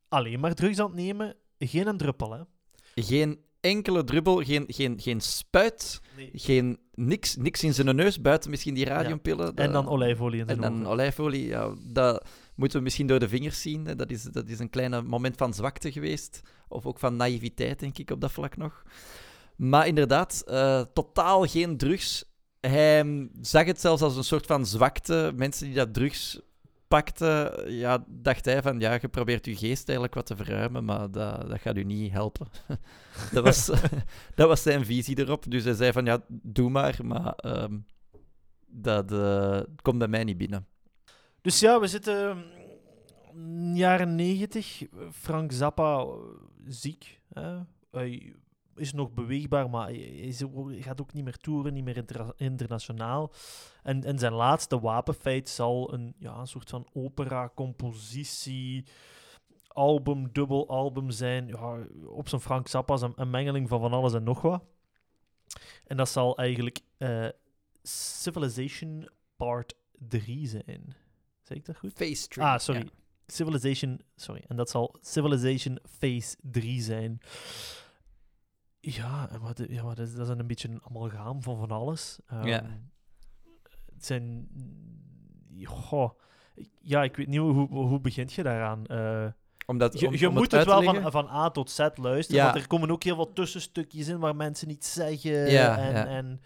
alleen 0.08 0.40
maar 0.40 0.54
drugs 0.54 0.78
aan 0.78 0.86
het 0.86 0.94
nemen, 0.94 1.36
geen 1.58 1.86
een 1.86 1.96
druppel, 1.96 2.32
hè. 2.32 2.40
Geen 2.94 3.38
enkele 3.60 4.04
druppel, 4.04 4.36
geen, 4.44 4.64
geen, 4.68 5.00
geen 5.00 5.20
spuit, 5.20 6.00
Nee. 6.16 6.30
geen, 6.32 6.78
niks, 6.94 7.36
niks 7.36 7.62
in 7.62 7.74
zijn 7.74 7.96
neus, 7.96 8.20
buiten 8.20 8.50
misschien 8.50 8.74
die 8.74 8.84
radiumpillen. 8.84 9.46
En 9.46 9.54
dat- 9.54 9.72
dan 9.72 9.88
olijfolie 9.88 10.40
in 10.40 10.46
zijn 10.46 10.56
En 10.62 10.62
dan 10.70 10.80
ogen. 10.80 10.86
olijfolie, 10.92 11.46
ja, 11.46 11.74
dat 11.92 12.26
moeten 12.54 12.78
we 12.78 12.84
misschien 12.84 13.06
door 13.06 13.18
de 13.18 13.28
vingers 13.28 13.60
zien. 13.62 13.84
Dat, 13.84 14.10
is, 14.10 14.22
dat 14.22 14.48
is 14.48 14.58
een 14.58 14.70
klein 14.70 15.06
moment 15.06 15.36
van 15.36 15.54
zwakte 15.54 15.92
geweest. 15.92 16.40
Of 16.68 16.86
ook 16.86 16.98
van 16.98 17.16
naïviteit, 17.16 17.78
denk 17.78 17.98
ik, 17.98 18.10
op 18.10 18.20
dat 18.20 18.32
vlak 18.32 18.56
nog. 18.56 18.82
Maar 19.56 19.86
inderdaad, 19.86 20.42
eh, 20.46 20.80
totaal 20.94 21.46
geen 21.46 21.76
drugs. 21.76 22.24
Hij 22.60 23.04
mm, 23.04 23.30
zag 23.40 23.64
het 23.64 23.80
zelfs 23.80 24.02
als 24.02 24.16
een 24.16 24.24
soort 24.24 24.46
van 24.46 24.66
zwakte. 24.66 25.32
Mensen 25.36 25.66
die 25.66 25.74
dat 25.74 25.94
drugs 25.94 26.40
pakte, 26.88 27.64
ja, 27.68 28.04
dacht 28.06 28.44
hij 28.44 28.62
van, 28.62 28.80
ja, 28.80 28.98
je 29.00 29.08
probeert 29.08 29.44
je 29.44 29.56
geest 29.56 29.84
eigenlijk 29.88 30.14
wat 30.14 30.26
te 30.26 30.36
verruimen, 30.36 30.84
maar 30.84 31.10
dat, 31.10 31.48
dat 31.48 31.60
gaat 31.60 31.76
u 31.76 31.84
niet 31.84 32.12
helpen. 32.12 32.48
dat, 33.32 33.44
was, 33.44 33.66
dat 34.34 34.48
was 34.48 34.62
zijn 34.62 34.84
visie 34.84 35.18
erop. 35.18 35.50
Dus 35.50 35.64
hij 35.64 35.74
zei 35.74 35.92
van, 35.92 36.04
ja, 36.04 36.24
doe 36.28 36.70
maar, 36.70 36.98
maar 37.04 37.32
ehm, 37.32 37.78
dat 38.66 39.12
eh, 39.12 39.60
komt 39.82 39.98
bij 39.98 40.08
mij 40.08 40.24
niet 40.24 40.38
binnen. 40.38 40.66
Dus 41.40 41.60
ja, 41.60 41.80
we 41.80 41.86
zitten 41.86 42.44
mm, 43.32 43.74
jaren 43.74 44.14
negentig. 44.14 44.82
Frank 45.12 45.52
Zappa 45.52 45.98
eh, 45.98 46.08
ziek. 46.66 47.20
Hè? 47.32 47.58
Hij 47.90 48.34
is 48.78 48.92
nog 48.92 49.12
beweegbaar, 49.12 49.70
maar 49.70 49.86
hij, 49.86 49.96
is, 49.98 50.44
gaat 50.80 51.00
ook 51.00 51.12
niet 51.12 51.24
meer 51.24 51.36
toeren, 51.36 51.72
niet 51.72 51.84
meer 51.84 51.96
inter- 51.96 52.32
internationaal. 52.36 53.32
En, 53.82 54.04
en 54.04 54.18
zijn 54.18 54.32
laatste 54.32 54.80
wapenfeit 54.80 55.48
zal 55.48 55.92
een, 55.92 56.14
ja, 56.18 56.38
een 56.38 56.46
soort 56.46 56.70
van 56.70 56.86
opera-compositie, 56.92 58.84
album, 59.68 60.32
dubbelalbum 60.32 61.10
zijn. 61.10 61.46
Ja, 61.46 61.78
op 62.06 62.28
zijn 62.28 62.40
Frank 62.40 62.68
Zappa's 62.68 63.02
een, 63.02 63.12
een 63.16 63.30
mengeling 63.30 63.68
van 63.68 63.80
van 63.80 63.92
alles 63.92 64.14
en 64.14 64.22
nog 64.22 64.40
wat. 64.40 64.62
En 65.86 65.96
dat 65.96 66.08
zal 66.08 66.36
eigenlijk 66.36 66.80
eh, 66.96 67.28
Civilization 67.82 69.08
Part 69.36 69.74
3 69.98 70.46
zijn. 70.46 70.94
Zeg 71.42 71.56
ik 71.56 71.64
dat 71.64 71.76
goed? 71.76 71.92
Face 71.92 72.28
Tree. 72.28 72.46
Ah, 72.46 72.58
sorry. 72.58 72.80
Ja. 72.80 72.90
Civilization, 73.26 74.00
sorry. 74.16 74.44
En 74.46 74.56
dat 74.56 74.70
zal 74.70 74.96
Civilization 75.00 75.78
Phase 75.98 76.36
3 76.42 76.80
zijn. 76.80 77.20
Ja, 78.80 79.28
en 79.30 79.40
wat, 79.40 79.62
ja 79.68 79.82
maar 79.84 79.94
dat, 79.94 80.06
is, 80.06 80.14
dat 80.14 80.28
is 80.28 80.34
een 80.38 80.46
beetje 80.46 80.68
een 80.68 80.80
amalgaam 80.88 81.42
van 81.42 81.58
van 81.58 81.70
alles. 81.70 82.18
Ehm, 82.26 82.46
Ja. 82.46 82.62
Het 83.94 84.06
zijn... 84.06 84.48
Goh, 85.64 86.10
ja, 86.80 87.02
ik 87.02 87.16
weet 87.16 87.26
niet, 87.26 87.38
hoe, 87.38 87.52
hoe, 87.52 87.86
hoe 87.86 88.00
begint 88.00 88.32
je 88.32 88.42
daaraan? 88.42 88.86
Eh, 88.86 89.26
Omdat, 89.66 90.00
je 90.00 90.06
om- 90.06 90.14
je 90.14 90.28
om 90.28 90.34
moet 90.34 90.52
het 90.52 90.64
wel 90.66 90.82
van, 90.82 91.10
van 91.10 91.28
A 91.28 91.50
tot 91.50 91.70
Z 91.70 91.78
luisteren, 91.94 92.42
Ja. 92.42 92.50
want 92.50 92.62
er 92.62 92.66
komen 92.66 92.90
ook 92.90 93.02
heel 93.02 93.16
wat 93.16 93.34
tussenstukjes 93.34 94.08
in 94.08 94.18
waar 94.18 94.36
mensen 94.36 94.70
iets 94.70 94.92
zeggen. 94.92 95.50
Ja, 95.50 95.78
en, 95.78 95.92
ja. 95.92 96.06
en 96.06 96.40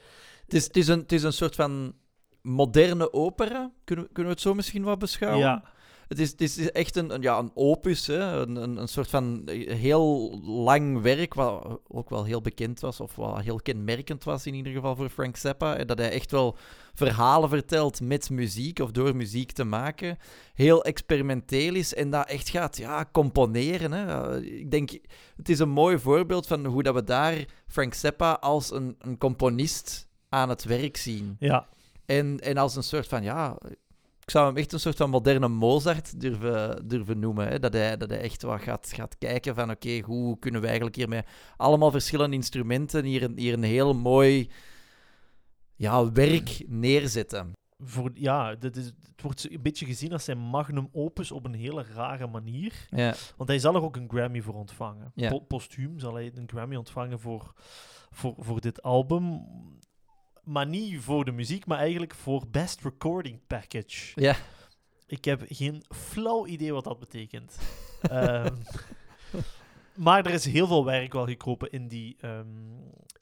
Het 0.45 0.55
is, 0.55 0.65
het, 0.65 0.77
is 0.77 0.89
een, 0.89 0.99
het 0.99 1.13
is 1.13 1.23
een 1.23 1.33
soort 1.33 1.55
van 1.55 1.95
moderne 2.43 3.13
opera. 3.13 3.71
Kunnen, 3.85 4.05
we- 4.05 4.11
kunnen 4.13 4.33
we 4.33 4.39
het 4.39 4.47
zo 4.49 4.55
misschien 4.55 4.83
wat 4.83 4.99
beschouwen? 4.99 5.41
ja, 5.41 5.65
Het 6.13 6.21
is, 6.21 6.31
het 6.31 6.41
is 6.41 6.71
echt 6.71 6.97
een, 6.97 7.15
een- 7.15 7.23
ja, 7.23 7.39
een 7.39 7.51
opus, 7.55 8.07
hè? 8.07 8.21
Een, 8.41 8.57
een, 8.57 8.77
een 8.77 8.89
soort 8.89 9.09
van 9.11 9.43
heel 9.67 10.39
lang 10.43 11.01
werk, 11.03 11.35
wat 11.35 11.81
ook 11.89 12.11
wel 12.11 12.25
heel 12.25 12.41
bekend 12.41 12.81
was, 12.81 13.01
of 13.01 13.17
wat 13.17 13.41
heel 13.41 13.57
kenmerkend 13.57 14.25
was 14.25 14.47
in 14.47 14.55
ieder 14.55 14.73
geval 14.73 14.97
voor 14.97 15.09
Frank 15.09 15.37
Zappa. 15.37 15.77
En 15.77 15.87
dat 15.87 15.99
hij 15.99 16.11
echt 16.11 16.31
wel 16.31 16.57
verhalen 16.95 17.49
vertelt 17.49 18.01
met 18.01 18.31
muziek, 18.31 18.79
of 18.79 18.91
door 18.91 19.17
muziek 19.17 19.53
te 19.53 19.65
maken. 19.65 20.19
Heel 20.55 20.85
experimenteel 20.85 21.75
is 21.75 21.95
en 21.95 22.11
dat 22.11 22.29
echt 22.29 22.49
gaat 22.49 22.77
ja, 22.77 23.09
componeren. 23.13 23.93
Hè? 23.93 24.41
Ik 24.43 24.71
denk, 24.71 24.91
het 25.37 25.49
is 25.49 25.59
een 25.59 25.69
mooi 25.71 25.99
voorbeeld 25.99 26.47
van 26.47 26.65
hoe 26.67 26.83
dat 26.83 26.95
we 26.95 27.05
daar 27.05 27.45
Frank 27.67 27.95
Zappa 27.95 28.33
als 28.33 28.71
een, 28.73 28.97
een 28.99 29.19
componist 29.19 30.09
aan 30.29 30.49
het 30.49 30.65
werk 30.65 30.97
zien. 30.97 31.37
ja. 31.39 31.69
En, 32.07 32.41
en 32.41 32.57
als 32.57 32.77
een 32.77 32.83
soort 32.83 33.09
van, 33.09 33.23
ja, 33.23 33.59
zou 34.33 34.47
hem 34.47 34.57
echt 34.57 34.73
een 34.73 34.81
soort 34.81 34.97
van 34.97 35.11
moderne 35.11 35.49
Mozart 35.49 36.21
durven, 36.21 36.89
durven 36.89 37.19
noemen. 37.19 37.49
Hè? 37.49 37.59
Dat, 37.59 37.73
hij, 37.73 37.97
dat 37.97 38.11
hij 38.11 38.21
echt 38.21 38.43
wat 38.43 38.61
gaat, 38.61 38.93
gaat 38.95 39.19
kijken 39.19 39.55
van, 39.55 39.71
oké, 39.71 40.01
hoe 40.01 40.39
kunnen 40.39 40.61
we 40.61 40.67
eigenlijk 40.67 40.97
hier 40.97 41.09
met 41.09 41.27
allemaal 41.57 41.91
verschillende 41.91 42.37
instrumenten 42.37 43.05
hier 43.05 43.23
een, 43.23 43.39
hier 43.39 43.53
een 43.53 43.63
heel 43.63 43.95
mooi 43.95 44.51
ja, 45.77 46.13
werk 46.13 46.65
neerzetten. 46.67 47.53
Voor, 47.79 48.11
ja, 48.15 48.55
dit 48.55 48.77
is, 48.77 48.85
het 48.85 49.23
wordt 49.23 49.51
een 49.51 49.63
beetje 49.63 49.87
gezien 49.87 50.13
als 50.13 50.25
zijn 50.25 50.39
magnum 50.39 50.89
opus 50.93 51.33
op 51.33 51.45
een 51.45 51.55
hele 51.55 51.85
rare 51.95 52.27
manier. 52.27 52.87
Ja, 52.91 53.15
Want 53.37 53.49
hij 53.49 53.59
zal 53.59 53.75
er 53.75 53.83
ook 53.83 53.97
een 53.97 54.11
Grammy 54.11 54.41
voor 54.41 54.55
ontvangen. 54.55 55.13
Ja. 55.15 55.31
Po- 55.31 55.41
postuum 55.41 55.99
zal 55.99 56.15
hij 56.15 56.33
een 56.35 56.49
Grammy 56.49 56.77
ontvangen 56.77 57.21
voor, 57.21 57.53
voor, 58.11 58.35
voor 58.39 58.61
dit 58.61 58.83
album. 58.83 59.47
Maar 60.45 60.67
niet 60.67 61.01
voor 61.01 61.25
de 61.25 61.33
muziek, 61.33 61.67
maar 61.67 61.79
eigenlijk 61.79 62.15
voor 62.15 62.45
Best 62.51 62.81
Recording 62.83 63.41
Package. 63.47 64.21
ja. 64.21 64.37
Ik 65.07 65.25
heb 65.25 65.43
geen 65.49 65.83
flauw 65.89 66.47
idee 66.47 66.73
wat 66.73 66.85
dat 66.85 66.99
betekent. 66.99 67.59
Ehm, 68.03 68.57
maar 69.95 70.27
er 70.27 70.33
is 70.33 70.45
heel 70.45 70.67
veel 70.67 70.85
werk 70.85 71.13
wel 71.13 71.27
gekropen 71.27 71.71
in, 71.71 71.89
die, 71.89 72.17
ehm, 72.21 72.47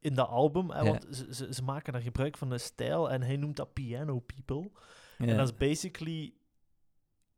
in 0.01 0.14
dat 0.14 0.29
album. 0.29 0.71
Hè, 0.71 0.81
Ja. 0.81 0.85
Want 0.85 1.07
ze, 1.11 1.35
ze, 1.35 1.55
ze 1.55 1.62
maken 1.62 1.93
daar 1.93 2.03
gebruik 2.03 2.37
van 2.39 2.51
een 2.51 2.61
stijl 2.61 3.11
en 3.11 3.23
hij 3.23 3.37
noemt 3.37 3.57
dat 3.57 3.73
Piano 3.73 4.18
People. 4.21 4.71
ja. 5.18 5.27
En 5.27 5.37
dat 5.37 5.49
is 5.49 5.57
basically 5.57 6.33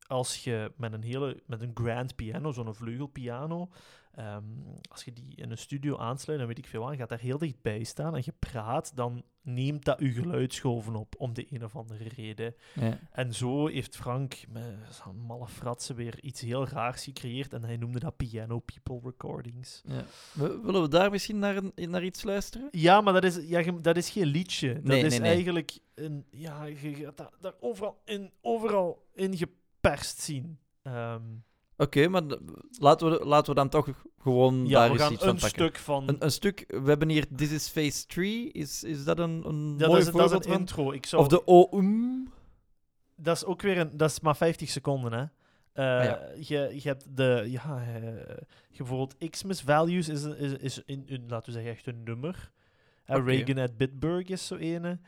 als 0.07 0.45
je 0.45 0.73
met 0.77 0.93
een 0.93 1.03
hele 1.03 1.43
met 1.47 1.63
een 1.63 1.71
grand 1.75 2.17
piano, 2.17 2.53
zo'n 2.53 2.75
vleugelpiano, 2.75 3.69
ehm, 4.15 4.45
als 4.91 5.05
je 5.05 5.13
die 5.13 5.37
in 5.37 5.51
een 5.51 5.59
studio 5.59 5.97
aansluit, 5.99 6.39
dan 6.39 6.49
weet 6.49 6.59
ik 6.59 6.67
veel 6.67 6.91
je 6.91 6.97
gaat 6.97 7.09
daar 7.09 7.19
heel 7.19 7.39
dichtbij 7.39 7.83
staan 7.85 8.15
en 8.17 8.23
je 8.25 8.33
praat, 8.39 8.97
dan 8.97 9.23
neemt 9.43 9.85
dat 9.85 9.99
je 10.01 10.13
geluidsgolven 10.13 10.95
op 10.97 11.15
om 11.19 11.33
de 11.35 11.47
een 11.51 11.65
of 11.65 11.77
andere 11.77 12.09
reden. 12.09 12.55
ja. 12.75 12.99
En 13.11 13.35
zo 13.35 13.67
heeft 13.67 13.97
Frank 13.97 14.35
met 14.49 14.65
zo'n 14.91 15.17
malle 15.17 15.49
fratsen 15.49 15.95
weer 15.97 16.23
iets 16.23 16.41
heel 16.41 16.69
raars 16.69 17.05
gecreëerd 17.05 17.53
en 17.53 17.65
hij 17.65 17.77
noemde 17.77 17.99
dat 17.99 18.17
Piano 18.17 18.59
People 18.59 19.01
Recordings. 19.11 19.83
Ja. 19.87 20.05
Willen 20.63 20.83
we 20.83 20.89
daar 20.89 21.11
misschien 21.11 21.39
naar, 21.39 21.57
een, 21.57 21.91
naar 21.91 22.05
iets 22.05 22.23
luisteren? 22.23 22.69
Ja, 22.71 23.01
maar 23.01 23.13
dat 23.13 23.25
is, 23.25 23.37
ja, 23.49 23.63
dat 23.73 23.97
is 23.97 24.11
geen 24.11 24.27
liedje. 24.27 24.73
Dat 24.75 24.83
Nee, 24.85 25.03
is 25.05 25.11
nee, 25.11 25.21
nee. 25.21 25.31
eigenlijk 25.31 25.79
een, 25.95 26.27
ja, 26.31 26.65
je 26.65 26.95
gaat 26.95 27.31
daar 27.41 27.55
overal 27.61 28.01
in, 28.05 28.31
overal 28.41 29.07
in 29.15 29.37
geperst 29.37 30.21
zien. 30.21 30.59
Ehm, 30.83 31.23
Oké, 31.83 32.09
maar 32.09 32.23
laten 32.79 33.11
we, 33.11 33.25
laten 33.27 33.49
we 33.49 33.55
dan 33.55 33.69
toch 33.69 33.89
gewoon 34.19 34.67
ja, 34.67 34.79
daar 34.79 34.87
we 34.87 34.93
eens 34.93 35.03
gaan 35.03 35.13
iets 35.13 35.21
van 35.25 35.35
een 35.35 35.41
pakken. 35.41 35.59
stuk 35.61 35.77
van. 35.79 36.09
Een, 36.09 36.17
een 36.19 36.31
stuk, 36.31 36.65
we 36.69 36.89
hebben 36.89 37.09
hier 37.09 37.27
This 37.37 37.51
is 37.51 37.69
Phase 37.69 38.07
3. 38.07 38.53
Is, 38.53 38.85
is 38.85 39.05
dat 39.05 39.19
een, 39.19 39.43
een 39.49 39.75
ja, 39.79 39.87
dat, 39.87 39.97
is, 39.99 40.11
dat 40.11 40.41
is 40.41 40.47
een 40.47 40.59
intro. 40.59 40.93
Ik 40.93 41.07
zou, 41.07 41.23
Of 41.23 41.29
de 41.29 41.45
OUM? 41.45 42.33
Dat 43.17 43.37
is 43.37 43.45
ook 43.45 43.63
weer 43.63 43.79
een. 43.79 43.97
Dat 43.97 44.11
is 44.11 44.21
maar 44.21 44.37
50 44.37 44.69
seconden, 44.69 45.13
hè? 45.13 45.25
Eh, 45.73 45.99
Ah, 45.99 46.05
ja. 46.05 46.21
je, 46.37 46.71
je 46.83 46.89
hebt 46.89 47.17
de. 47.17 47.45
Ja, 47.47 47.83
je 48.71 48.77
bijvoorbeeld 48.77 49.31
Xmas 49.31 49.63
Values 49.63 50.09
is, 50.09 50.23
een- 50.23 50.39
is, 50.39 50.53
is 50.53 50.83
een, 50.87 51.25
laten 51.29 51.47
we 51.47 51.53
zeggen, 51.53 51.71
echt 51.73 51.87
een 51.87 52.03
nummer. 52.05 52.51
Eh, 53.05 53.17
Oké. 53.17 53.25
Reagan 53.31 53.59
at 53.59 53.77
Bitburg 53.77 54.29
is 54.29 54.47
zo 54.47 54.57
ene. 54.57 54.99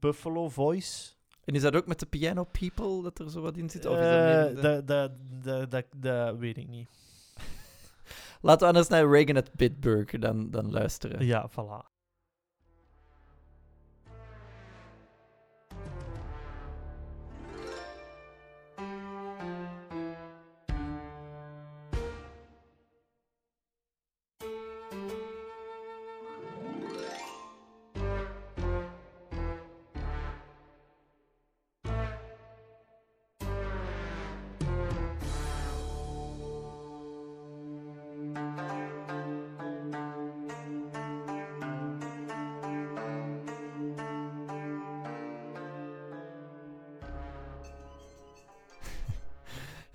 Buffalo 0.00 0.48
Voice. 0.48 1.14
En 1.46 1.54
is 1.54 1.62
dat 1.62 1.76
ook 1.76 1.86
met 1.86 1.98
de 2.00 2.06
Piano 2.06 2.44
People 2.44 3.02
dat 3.02 3.18
er 3.18 3.30
zo 3.30 3.40
wat 3.40 3.56
in 3.56 3.70
zit? 3.70 3.86
Of 3.86 3.92
is 3.98 4.04
dat 4.04 4.12
Eh, 4.12 4.24
meer 4.24 4.54
de- 4.54 4.60
dat, 4.60 4.86
dat, 4.86 5.10
dat, 5.42 5.70
dat, 5.70 5.84
dat 5.96 6.36
weet 6.36 6.56
ik 6.56 6.68
niet. 6.68 6.88
Laten 8.40 8.60
we 8.60 8.66
anders 8.66 8.88
naar 8.88 9.08
Reagan 9.10 9.36
at 9.36 9.52
Bitburg 9.52 10.10
dan, 10.10 10.50
dan 10.50 10.70
luisteren. 10.70 11.26
Ja, 11.26 11.50
voilà. 11.50 11.95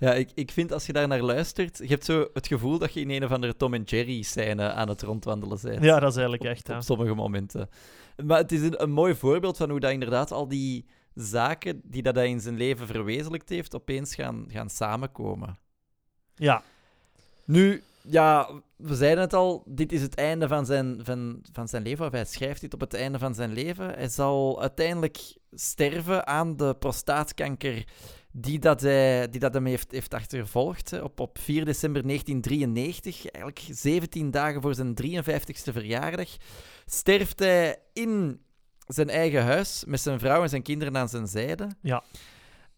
Ja, 0.02 0.14
ik, 0.14 0.30
ik 0.34 0.50
vind 0.50 0.72
als 0.72 0.86
je 0.86 0.92
daar 0.92 1.08
naar 1.08 1.22
luistert, 1.22 1.78
je 1.78 1.86
hebt 1.86 2.04
zo 2.04 2.28
het 2.32 2.46
gevoel 2.46 2.78
dat 2.78 2.94
je 2.94 3.00
in 3.00 3.10
een 3.10 3.24
of 3.24 3.30
andere 3.30 3.56
Tom 3.56 3.74
en 3.74 3.82
Jerry 3.82 4.22
scène 4.22 4.72
aan 4.72 4.88
het 4.88 5.02
rondwandelen 5.02 5.58
bent. 5.62 5.84
Ja, 5.84 6.00
dat 6.00 6.10
is 6.10 6.16
eigenlijk 6.16 6.42
op, 6.42 6.48
echt. 6.48 6.66
hè. 6.66 6.76
op 6.76 6.82
sommige 6.82 7.14
momenten. 7.14 7.68
Maar 8.24 8.38
het 8.38 8.52
is 8.52 8.60
een, 8.60 8.82
een 8.82 8.90
mooi 8.90 9.14
voorbeeld 9.14 9.56
van 9.56 9.70
hoe 9.70 9.80
dat 9.80 9.90
inderdaad 9.90 10.30
al 10.32 10.48
die 10.48 10.86
zaken 11.14 11.80
die 11.84 12.02
dat 12.02 12.14
hij 12.14 12.28
in 12.28 12.40
zijn 12.40 12.56
leven 12.56 12.86
verwezenlijkt 12.86 13.48
heeft, 13.48 13.74
opeens 13.74 14.14
gaan, 14.14 14.44
gaan 14.48 14.70
samenkomen. 14.70 15.58
Ja, 16.34 16.62
Nu, 17.44 17.82
ja, 18.00 18.50
we 18.76 18.94
zeiden 18.94 19.24
het 19.24 19.34
al, 19.34 19.62
dit 19.66 19.92
is 19.92 20.02
het 20.02 20.14
einde 20.14 20.48
van 20.48 20.66
zijn, 20.66 21.00
van, 21.02 21.42
van 21.52 21.68
zijn 21.68 21.82
leven, 21.82 22.06
of 22.06 22.12
hij 22.12 22.24
schrijft 22.24 22.60
dit 22.60 22.74
op 22.74 22.80
het 22.80 22.94
einde 22.94 23.18
van 23.18 23.34
zijn 23.34 23.52
leven. 23.52 23.90
Hij 23.90 24.08
zal 24.08 24.60
uiteindelijk 24.60 25.36
sterven 25.52 26.26
aan 26.26 26.56
de 26.56 26.74
prostaatkanker 26.78 27.84
die 28.32 28.58
dat, 28.58 28.80
hij, 28.80 29.28
die 29.28 29.40
dat 29.40 29.54
hem 29.54 29.66
heeft, 29.66 29.90
heeft 29.90 30.14
achtervolgd. 30.14 31.02
Op, 31.02 31.20
op 31.20 31.38
4 31.38 31.64
december 31.64 32.02
1993, 32.02 33.30
eigenlijk 33.30 33.78
17 33.78 34.30
dagen 34.30 34.62
voor 34.62 34.74
zijn 34.74 34.94
53ste 35.02 35.72
verjaardag, 35.72 36.28
sterft 36.86 37.38
hij 37.38 37.78
in 37.92 38.40
zijn 38.86 39.08
eigen 39.08 39.42
huis 39.42 39.84
met 39.86 40.00
zijn 40.00 40.18
vrouw 40.18 40.42
en 40.42 40.48
zijn 40.48 40.62
kinderen 40.62 40.96
aan 40.96 41.08
zijn 41.08 41.26
zijde. 41.26 41.68
Ja. 41.80 42.02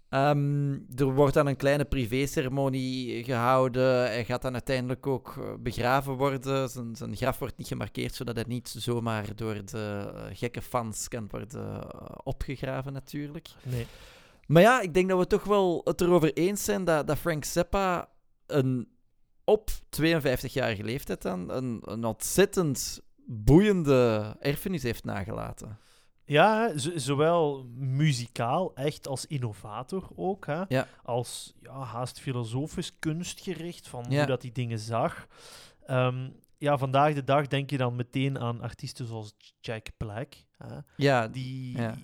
Ehm, 0.09 0.73
er 0.97 1.15
wordt 1.15 1.35
dan 1.35 1.47
een 1.47 1.57
kleine 1.57 1.85
privéceremonie 1.85 3.25
gehouden. 3.25 3.99
Hij 3.99 4.25
gaat 4.25 4.43
dan 4.43 4.53
uiteindelijk 4.53 5.07
ook 5.07 5.37
eh, 5.39 5.55
begraven 5.59 6.13
worden. 6.13 6.69
Zijn, 6.69 6.97
zijn 6.97 7.17
graf 7.17 7.39
wordt 7.39 7.57
niet 7.57 7.67
gemarkeerd, 7.67 8.15
zodat 8.15 8.35
hij 8.35 8.45
niet 8.49 8.75
zomaar 8.79 9.35
door 9.35 9.65
de 9.65 10.13
eh, 10.15 10.23
gekke 10.33 10.63
fans 10.63 11.09
kan 11.09 11.27
worden 11.31 11.83
eh, 11.83 12.09
opgegraven, 12.23 12.93
natuurlijk. 12.93 13.49
Nee. 13.63 13.87
Maar 14.47 14.63
ja, 14.63 14.81
ik 14.81 14.95
denk 14.95 15.09
dat 15.09 15.19
we 15.19 15.27
toch 15.27 15.45
wel 15.45 15.81
het 15.85 16.01
erover 16.01 16.33
eens 16.33 16.65
zijn 16.65 16.85
dat, 16.85 17.07
dat 17.07 17.19
Frank 17.19 17.45
Zappa 17.45 18.09
een 18.47 18.89
op 19.45 19.71
52-jarige 19.71 20.85
leeftijd 20.85 21.23
dan 21.23 21.51
een, 21.51 21.79
een 21.85 22.05
ontzettend 22.05 23.01
boeiende 23.27 24.37
erfenis 24.41 24.83
heeft 24.83 25.05
nagelaten. 25.05 25.79
Ja, 26.27 26.73
zowel 26.95 27.65
muzikaal, 27.75 28.75
echt 28.75 29.09
als 29.09 29.27
innovator 29.27 30.09
ook. 30.15 30.47
Hè? 30.47 30.63
Ja. 30.69 30.89
Als 31.03 31.55
ja, 31.61 31.79
haast 31.83 32.21
filosofisch 32.21 32.99
kunstgericht 32.99 33.89
van 33.89 34.05
Ja. 34.09 34.17
hoe 34.19 34.27
dat 34.27 34.41
die 34.41 34.53
dingen 34.53 34.79
zag. 34.79 35.27
Ehm, 35.87 36.31
ja, 36.59 36.79
vandaag 36.79 37.15
de 37.15 37.25
dag 37.25 37.47
denk 37.47 37.71
je 37.71 37.77
dan 37.77 37.97
meteen 37.97 38.39
aan 38.39 38.61
artiesten 38.61 39.07
zoals 39.07 39.35
Jack 39.61 39.87
Black. 39.97 40.35
Hè? 40.57 40.79
Ja, 40.97 41.29
Die 41.29 41.77
Ja. 41.79 41.95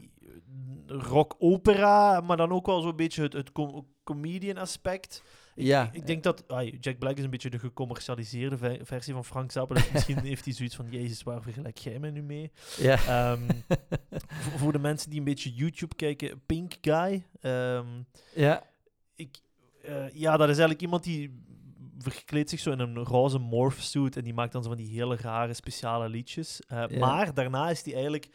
Rock-opera, 0.86 2.20
maar 2.20 2.36
dan 2.36 2.52
ook 2.52 2.66
wel 2.66 2.80
zo'n 2.80 2.96
beetje 2.96 3.22
het, 3.22 3.32
het 3.32 3.52
com- 3.52 3.86
comedian 4.04 4.56
aspect. 4.56 5.22
Ik, 5.54 5.64
Ja. 5.66 5.88
ik 5.92 6.06
denk 6.06 6.22
dat 6.22 6.44
ai, 6.48 6.76
Jack 6.80 6.98
Black 6.98 7.16
is 7.16 7.24
een 7.24 7.30
beetje 7.30 7.50
de 7.50 7.58
gecommercialiseerde 7.58 8.56
ve- 8.56 8.78
versie 8.82 9.12
van 9.14 9.24
Frank 9.24 9.50
Zappa. 9.52 9.74
Dus 9.74 9.90
misschien 9.92 10.18
heeft 10.30 10.44
hij 10.44 10.54
zoiets 10.54 10.76
van: 10.76 10.86
Jezus, 10.90 11.22
waar 11.22 11.42
vergelijk 11.42 11.78
jij 11.78 11.98
mij 11.98 12.10
nu 12.10 12.22
mee? 12.22 12.50
ja. 12.78 12.94
Ehm, 13.06 13.48
voor, 14.42 14.58
voor 14.58 14.72
de 14.72 14.78
mensen 14.78 15.10
die 15.10 15.18
een 15.18 15.24
beetje 15.24 15.52
YouTube 15.54 15.94
kijken, 15.94 16.42
Pink 16.46 16.72
Guy. 16.80 17.26
ehm, 17.40 17.86
ja. 18.34 18.62
ik, 19.14 19.38
eh, 19.82 20.10
ja, 20.12 20.30
dat 20.30 20.48
is 20.48 20.58
eigenlijk 20.58 20.80
iemand 20.80 21.04
die 21.04 21.42
verkleedt 21.98 22.50
zich 22.50 22.60
zo 22.60 22.70
in 22.70 22.78
een 22.78 22.96
roze 22.98 23.38
morphsuit 23.38 24.16
en 24.16 24.24
die 24.24 24.34
maakt 24.34 24.52
dan 24.52 24.62
zo 24.62 24.68
van 24.68 24.78
die 24.78 24.94
hele 24.94 25.16
rare 25.16 25.54
speciale 25.54 26.08
liedjes. 26.08 26.60
Eh, 26.66 26.84
Ja. 26.88 26.98
Maar 26.98 27.34
daarna 27.34 27.70
is 27.70 27.82
hij 27.84 27.94
eigenlijk 27.94 28.28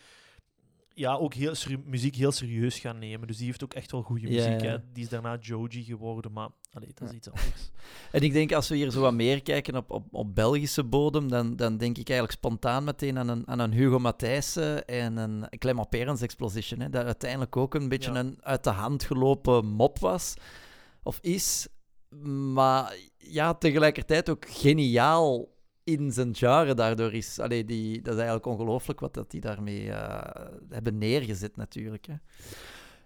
ja, 0.95 1.15
ook 1.15 1.33
heel 1.33 1.53
muziek 1.85 2.15
heel 2.15 2.31
serieus 2.31 2.79
gaan 2.79 2.99
nemen. 2.99 3.27
Dus 3.27 3.37
die 3.37 3.45
heeft 3.45 3.63
ook 3.63 3.73
echt 3.73 3.91
wel 3.91 4.01
goede 4.01 4.27
muziek. 4.27 4.61
ja. 4.61 4.67
Hè. 4.69 4.77
Die 4.93 5.03
is 5.03 5.09
daarna 5.09 5.37
Joji 5.41 5.83
geworden, 5.83 6.31
maar 6.31 6.49
allee, 6.73 6.89
dat 6.93 7.01
is 7.01 7.09
Ja. 7.09 7.15
iets 7.15 7.27
anders. 7.29 7.71
En 8.11 8.21
ik 8.21 8.33
denk, 8.33 8.51
als 8.53 8.69
we 8.69 8.75
hier 8.75 8.91
zo 8.91 9.01
wat 9.01 9.13
meer 9.13 9.41
kijken 9.41 9.75
op, 9.75 9.91
op, 9.91 10.05
op 10.11 10.35
Belgische 10.35 10.83
bodem, 10.83 11.29
dan, 11.29 11.55
dan 11.55 11.77
denk 11.77 11.97
ik 11.97 12.09
eigenlijk 12.09 12.37
spontaan 12.39 12.83
meteen 12.83 13.17
aan 13.17 13.27
een, 13.27 13.47
aan 13.47 13.59
een 13.59 13.71
Hugo 13.73 13.99
Matthijssen 13.99 14.85
en 14.87 15.17
een 15.17 15.45
Clement 15.57 15.89
Perens 15.89 16.21
Exposition. 16.21 16.79
Hè, 16.79 16.89
dat 16.89 17.05
uiteindelijk 17.05 17.57
ook 17.57 17.73
een 17.75 17.89
beetje 17.89 18.11
een 18.11 18.37
uit 18.41 18.63
de 18.63 18.69
hand 18.69 19.03
gelopen 19.03 19.65
mop 19.65 19.99
was, 19.99 20.33
of 21.03 21.19
is. 21.21 21.67
Maar 22.53 22.95
ja, 23.17 23.53
tegelijkertijd 23.53 24.29
ook 24.29 24.45
geniaal 24.49 25.47
in 25.85 26.11
zijn 26.11 26.35
genre 26.35 26.73
daardoor 26.73 27.13
is. 27.13 27.39
Allee, 27.39 27.65
die, 27.65 27.95
dat 28.01 28.13
is 28.13 28.19
eigenlijk 28.19 28.45
ongelooflijk 28.45 28.99
wat 28.99 29.13
dat 29.13 29.31
die 29.31 29.41
daarmee 29.41 29.91
eh, 29.91 30.45
hebben 30.69 30.97
neergezet 30.97 31.55
natuurlijk. 31.55 32.05
Hè. 32.05 32.13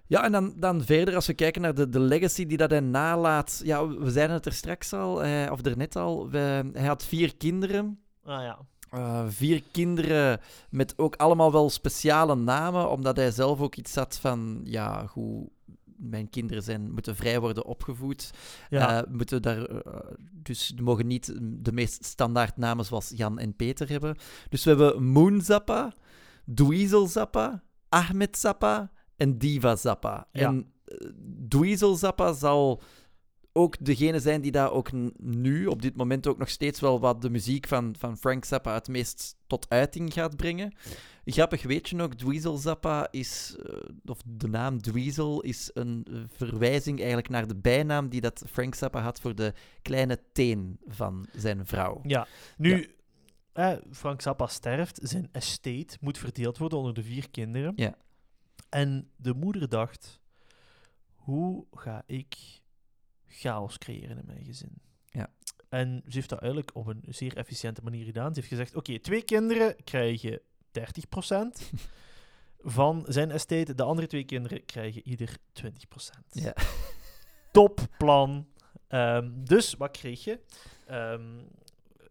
Ja, 0.07 0.23
en 0.23 0.32
dan, 0.32 0.53
dan 0.57 0.84
verder, 0.84 1.15
als 1.15 1.27
we 1.27 1.34
kijken 1.34 1.61
naar 1.61 1.73
de, 1.73 1.89
de 1.89 1.99
legacy 1.99 2.45
die 2.45 2.57
dat 2.57 2.69
hij 2.69 2.80
nalaat. 2.80 3.61
Ja, 3.63 3.88
we 3.88 4.11
zeiden 4.11 4.36
het 4.36 4.45
er 4.45 4.53
straks 4.53 4.93
al, 4.93 5.23
eh, 5.23 5.51
of 5.51 5.61
daarnet 5.61 5.95
al. 5.95 6.30
We- 6.30 6.69
hij 6.73 6.86
had 6.88 7.05
vier 7.05 7.36
kinderen. 7.38 7.99
Ah 8.23 8.41
ja. 8.43 8.59
Eh, 8.89 9.23
vier 9.27 9.63
kinderen 9.71 10.39
met 10.69 10.93
ook 10.97 11.15
allemaal 11.15 11.51
wel 11.51 11.69
speciale 11.69 12.36
namen, 12.36 12.89
omdat 12.89 13.15
hij 13.17 13.32
zelf 13.32 13.59
ook 13.61 13.75
iets 13.75 13.95
had 13.95 14.17
van, 14.19 14.61
ja, 14.63 15.05
hoe 15.13 15.49
mijn 16.00 16.30
kinderen 16.30 16.64
zijn, 16.64 16.91
moeten 16.91 17.16
vrij 17.16 17.39
worden 17.39 17.66
opgevoed. 17.66 18.32
ja. 18.70 19.04
Eh, 19.04 19.12
moeten 19.12 19.41
daar, 19.41 19.66
eh, 19.66 20.12
dus 20.32 20.74
mogen 20.82 21.08
niet 21.08 21.34
de 21.41 21.72
meest 21.72 22.06
standaard 22.06 22.58
namen 22.58 22.86
zoals 22.86 23.12
Jan 23.16 23.39
en 23.39 23.56
Peter 23.56 23.89
hebben. 23.89 24.18
Dus 24.50 24.64
we 24.64 24.70
hebben 24.70 25.04
Moon 25.04 25.41
Zappa, 25.41 25.93
Dweezil 26.54 27.08
Zappa, 27.08 27.64
Ahmed 27.89 28.38
Zappa 28.38 28.91
en 29.18 29.38
Diva 29.38 29.76
Zappa. 29.76 30.28
Ja. 30.32 30.47
En 30.47 30.72
eh, 30.86 31.08
Dweezil 31.47 31.95
Zappa 31.95 32.34
zal 32.34 32.82
ook 33.60 33.86
degene 33.86 34.20
zijn 34.20 34.41
die 34.41 34.51
daar 34.51 34.72
ook 34.72 34.91
nu, 35.18 35.66
op 35.66 35.82
dit 35.82 35.95
moment, 35.95 36.28
ook 36.28 36.38
nog 36.38 36.49
steeds 36.49 36.80
wel 36.80 36.99
wat 36.99 37.22
de 37.22 37.30
muziek 37.30 37.68
van, 37.68 37.95
van 37.97 38.18
Frank 38.18 38.45
Zappa 38.45 38.74
het 38.74 38.88
meest 38.88 39.36
tot 39.47 39.70
uiting 39.70 40.14
gaat 40.14 40.36
brengen. 40.36 40.74
Grappig 41.26 41.64
weet 41.64 41.89
je 41.89 42.01
ook, 42.01 42.14
Dweezil 42.14 42.57
Zappa 42.57 43.07
is, 43.12 43.55
eh, 43.66 43.76
of 44.05 44.22
de 44.26 44.47
naam 44.47 44.82
Dweezil 44.82 45.41
is 45.41 45.72
een 45.74 46.05
eh, 46.10 46.18
verwijzing 46.28 46.97
eigenlijk 46.97 47.30
naar 47.30 47.47
de 47.47 47.55
bijnaam 47.55 48.10
die 48.10 48.22
dat 48.22 48.43
Frank 48.49 48.76
Zappa 48.76 49.01
had 49.01 49.20
voor 49.20 49.36
de 49.36 49.53
kleine 49.82 50.20
teen 50.34 50.80
van 50.88 51.28
zijn 51.36 51.66
vrouw. 51.66 51.99
Ja, 52.03 52.28
nu, 52.57 52.95
eh, 53.53 53.74
Frank 53.91 54.22
Zappa 54.22 54.47
sterft, 54.47 54.99
zijn 55.03 55.30
estate 55.32 55.97
moet 56.01 56.18
verdeeld 56.18 56.57
worden 56.57 56.78
onder 56.78 56.93
de 56.93 57.03
vier 57.03 57.30
kinderen. 57.30 57.74
Ja. 57.76 57.95
En 58.70 59.10
de 59.16 59.34
moeder 59.34 59.70
dacht, 59.70 60.20
hoe 61.16 61.66
ga 61.72 62.03
ik 62.05 62.59
chaos 63.30 63.77
creëren 63.77 64.17
in 64.17 64.25
mijn 64.25 64.45
gezin? 64.45 64.82
Ja. 65.05 65.30
En 65.69 66.01
ze 66.05 66.15
heeft 66.15 66.30
dat 66.30 66.39
eigenlijk 66.39 66.75
op 66.75 66.88
een 66.88 67.03
zeer 67.07 67.38
efficiënte 67.38 67.82
manier 67.84 68.05
gedaan. 68.05 68.34
Ze 68.34 68.39
heeft 68.39 68.51
gezegd, 68.51 68.75
oké, 68.75 68.99
twee 68.99 69.21
kinderen 69.21 69.75
krijgen 69.84 70.41
30% 70.41 70.84
van 72.77 73.05
zijn 73.07 73.32
estate. 73.32 73.75
De 73.75 73.84
andere 73.84 74.07
twee 74.07 74.23
kinderen 74.23 74.65
krijgen 74.65 75.07
ieder 75.07 75.38
20%. 75.63 75.69
Ja. 76.30 76.53
Topplan. 77.51 78.47
Ehm, 78.88 79.32
dus, 79.43 79.73
wat 79.73 79.91
kreeg 79.91 80.23
je? 80.23 80.39
Ehm, 80.86 81.39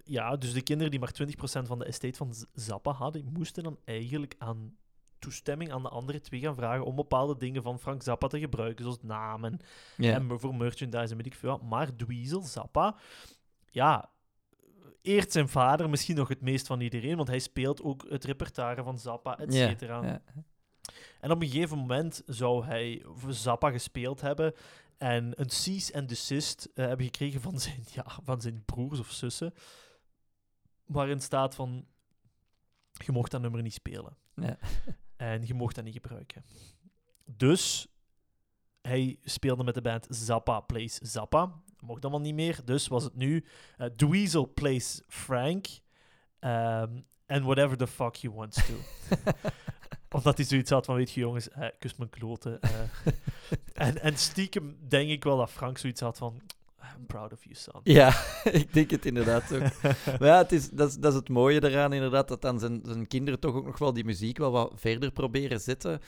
ja, 0.05 0.37
dus 0.37 0.53
de 0.53 0.63
kinderen 0.63 0.91
die 0.91 1.01
maar 1.01 1.13
20% 1.13 1.67
van 1.67 1.79
de 1.79 1.85
estate 1.85 2.17
van 2.17 2.35
Zappa 2.55 2.93
hadden, 2.93 3.33
moesten 3.33 3.63
dan 3.63 3.79
eigenlijk 3.85 4.35
aan 4.39 4.77
toestemming 5.19 5.73
aan 5.73 5.83
de 5.83 5.89
andere 5.89 6.21
twee 6.21 6.41
gaan 6.41 6.55
vragen 6.55 6.85
om 6.85 6.97
bepaalde 6.97 7.37
dingen 7.37 7.63
van 7.63 7.79
Frank 7.79 8.03
Zappa 8.03 8.27
te 8.27 8.39
gebruiken, 8.39 8.85
zoals 8.85 9.03
namen 9.03 9.59
en 9.97 10.41
voor 10.41 10.55
merchandise 10.55 11.11
en 11.11 11.17
weet 11.17 11.27
ik 11.27 11.35
veel. 11.35 11.51
wat. 11.51 11.63
Maar 11.63 11.97
Dweezil 11.97 12.43
Zappa, 12.43 12.97
ja, 13.71 14.11
eert 15.03 15.33
zijn 15.33 15.49
vader 15.49 15.91
misschien 15.91 16.17
nog 16.17 16.29
het 16.29 16.41
meest 16.41 16.67
van 16.67 16.81
iedereen, 16.81 17.17
want 17.17 17.29
hij 17.29 17.39
speelt 17.39 17.83
ook 17.83 18.05
het 18.09 18.25
repertoire 18.25 18.83
van 18.83 18.99
Zappa, 18.99 19.39
et 19.39 19.55
cetera. 19.55 20.23
En 21.21 21.31
op 21.31 21.43
een 21.43 21.49
gegeven 21.49 21.79
moment 21.79 22.23
zou 22.27 22.65
hij 22.65 23.05
Zappa 23.29 23.71
gespeeld 23.71 24.21
hebben 24.21 24.55
en 24.99 25.41
een 25.41 25.51
cease 25.51 25.95
and 25.95 26.09
desist 26.09 26.69
eh, 26.75 26.87
hebben 26.87 27.07
gekregen 27.07 27.41
van 27.41 27.59
zijn, 27.61 27.85
ja, 27.93 28.05
van 28.25 28.41
zijn 28.41 28.63
broers 28.65 28.99
of 28.99 29.11
zussen, 29.11 29.55
waarin 30.85 31.21
staat 31.21 31.55
van, 31.55 31.87
je 32.93 33.13
mocht 33.13 33.31
dat 33.31 33.41
nummer 33.41 33.63
niet 33.63 33.73
spelen. 33.73 34.17
Ja. 34.35 34.59
En 35.19 35.47
je 35.47 35.55
mocht 35.55 35.75
dat 35.75 35.85
niet 35.85 35.95
gebruiken. 35.95 36.45
Dus 37.25 37.87
hij 38.83 39.19
speelde 39.25 39.65
met 39.65 39.75
de 39.75 39.83
band 39.83 40.07
Zappa 40.11 40.61
Plays 40.61 40.95
Zappa. 40.95 41.53
Mocht 41.81 42.03
allemaal 42.03 42.21
niet 42.21 42.35
meer. 42.35 42.61
Dus 42.65 42.89
was 42.89 43.05
het 43.05 43.15
nu 43.17 43.45
eh 43.77 43.87
Dweezil 43.87 44.53
Plays 44.53 45.03
Frank. 45.09 45.67
ehm, 46.39 47.01
and 47.27 47.45
whatever 47.45 47.77
the 47.77 47.87
fuck 47.87 48.17
he 48.17 48.31
wants 48.31 48.67
to. 48.67 48.75
Omdat 50.17 50.37
hij 50.37 50.47
zoiets 50.47 50.71
had 50.71 50.85
van, 50.85 50.95
weet 50.95 51.11
je 51.11 51.21
jongens, 51.21 51.49
eh, 51.49 51.69
kus 51.79 51.97
mijn 51.97 52.11
kloten. 52.11 52.61
eh. 52.61 52.71
en, 53.87 54.01
en 54.01 54.17
stiekem 54.17 54.79
denk 54.89 55.11
ik 55.11 55.25
wel 55.25 55.37
dat 55.37 55.51
Frank 55.51 55.79
zoiets 55.79 56.01
had 56.01 56.19
van, 56.19 56.43
I'm 56.99 57.07
proud 57.07 57.33
of 57.33 57.45
you, 57.45 57.55
son. 57.55 57.81
Ja, 57.83 58.15
ik 58.61 58.73
denk 58.73 58.91
het 58.91 59.07
inderdaad 59.07 59.53
ook. 59.53 59.63
Maar 60.19 60.29
ja, 60.29 60.39
het 60.39 60.53
is, 60.53 60.71
dat, 60.71 60.89
is, 60.89 60.97
dat 60.97 61.13
is 61.13 61.19
het 61.19 61.29
mooie 61.29 61.65
eraan, 61.65 61.93
inderdaad, 61.93 62.29
dat 62.29 62.43
dan 62.43 62.59
zijn, 62.59 62.81
zijn 62.85 63.07
kinderen 63.07 63.41
toch 63.41 63.55
ook 63.55 63.67
nog 63.67 63.79
wel 63.79 63.93
die 63.93 64.05
muziek 64.05 64.39
wel 64.39 64.51
wat 64.51 64.73
verder 64.75 65.13
proberen 65.13 65.61
zetten. 65.61 66.01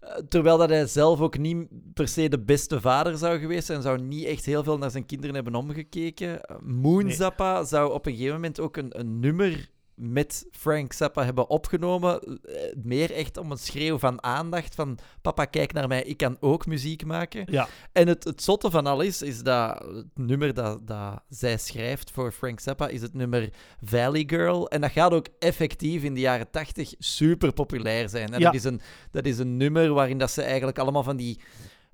Eh, 0.00 0.14
terwijl 0.28 0.58
dat 0.58 0.68
hij 0.68 0.86
zelf 0.86 1.20
ook 1.20 1.38
niet 1.38 1.66
per 1.94 2.08
se 2.08 2.28
de 2.28 2.38
beste 2.38 2.80
vader 2.80 3.16
zou 3.18 3.38
geweest 3.38 3.66
zijn, 3.66 3.82
zou 3.82 4.00
niet 4.00 4.24
echt 4.24 4.44
heel 4.44 4.62
veel 4.62 4.78
naar 4.78 4.90
zijn 4.90 5.06
kinderen 5.06 5.34
hebben 5.34 5.54
omgekeken. 5.54 6.44
Eh, 6.44 6.56
Moon 6.60 7.04
Nee. 7.04 7.14
Zappa 7.14 7.64
zou 7.64 7.92
op 7.92 8.06
een 8.06 8.12
gegeven 8.12 8.34
moment 8.34 8.60
ook 8.60 8.76
een, 8.76 8.98
een 8.98 9.20
nummer 9.20 9.70
met 9.98 10.46
Frank 10.50 10.92
Zappa 10.92 11.24
hebben 11.24 11.50
opgenomen. 11.50 12.20
Eh, 12.20 12.76
meer 12.82 13.12
echt 13.12 13.36
om 13.36 13.50
een 13.50 13.58
schreeuw 13.58 13.98
van 13.98 14.22
aandacht, 14.22 14.74
van 14.74 14.98
papa, 15.22 15.44
kijk 15.44 15.72
naar 15.72 15.88
mij, 15.88 16.02
ik 16.02 16.16
kan 16.16 16.36
ook 16.40 16.66
muziek 16.66 17.04
maken. 17.04 17.44
Ja, 17.50 17.68
En 17.92 18.08
het, 18.08 18.24
het 18.24 18.42
zotte 18.42 18.70
van 18.70 18.86
alles 18.86 19.22
is 19.22 19.42
dat 19.42 19.84
het 19.94 20.06
nummer 20.14 20.54
dat, 20.54 20.86
dat 20.86 21.22
zij 21.28 21.58
schrijft 21.58 22.10
voor 22.10 22.32
Frank 22.32 22.60
Zappa 22.60 22.88
is 22.88 23.02
het 23.02 23.14
nummer 23.14 23.52
Valley 23.80 24.24
Girl. 24.26 24.68
En 24.68 24.80
dat 24.80 24.90
gaat 24.90 25.12
ook 25.12 25.26
effectief 25.38 26.02
in 26.02 26.14
de 26.14 26.20
jaren 26.20 26.50
tachtig 26.50 26.94
super 26.98 27.52
populair 27.52 28.08
zijn. 28.08 28.32
En 28.32 28.38
Ja. 28.40 28.44
dat, 28.44 28.54
is 28.54 28.64
een, 28.64 28.80
dat 29.10 29.26
is 29.26 29.38
een 29.38 29.56
nummer 29.56 29.92
waarin 29.92 30.18
dat 30.18 30.30
ze 30.30 30.42
eigenlijk 30.42 30.78
allemaal 30.78 31.02
van 31.02 31.16
die 31.16 31.40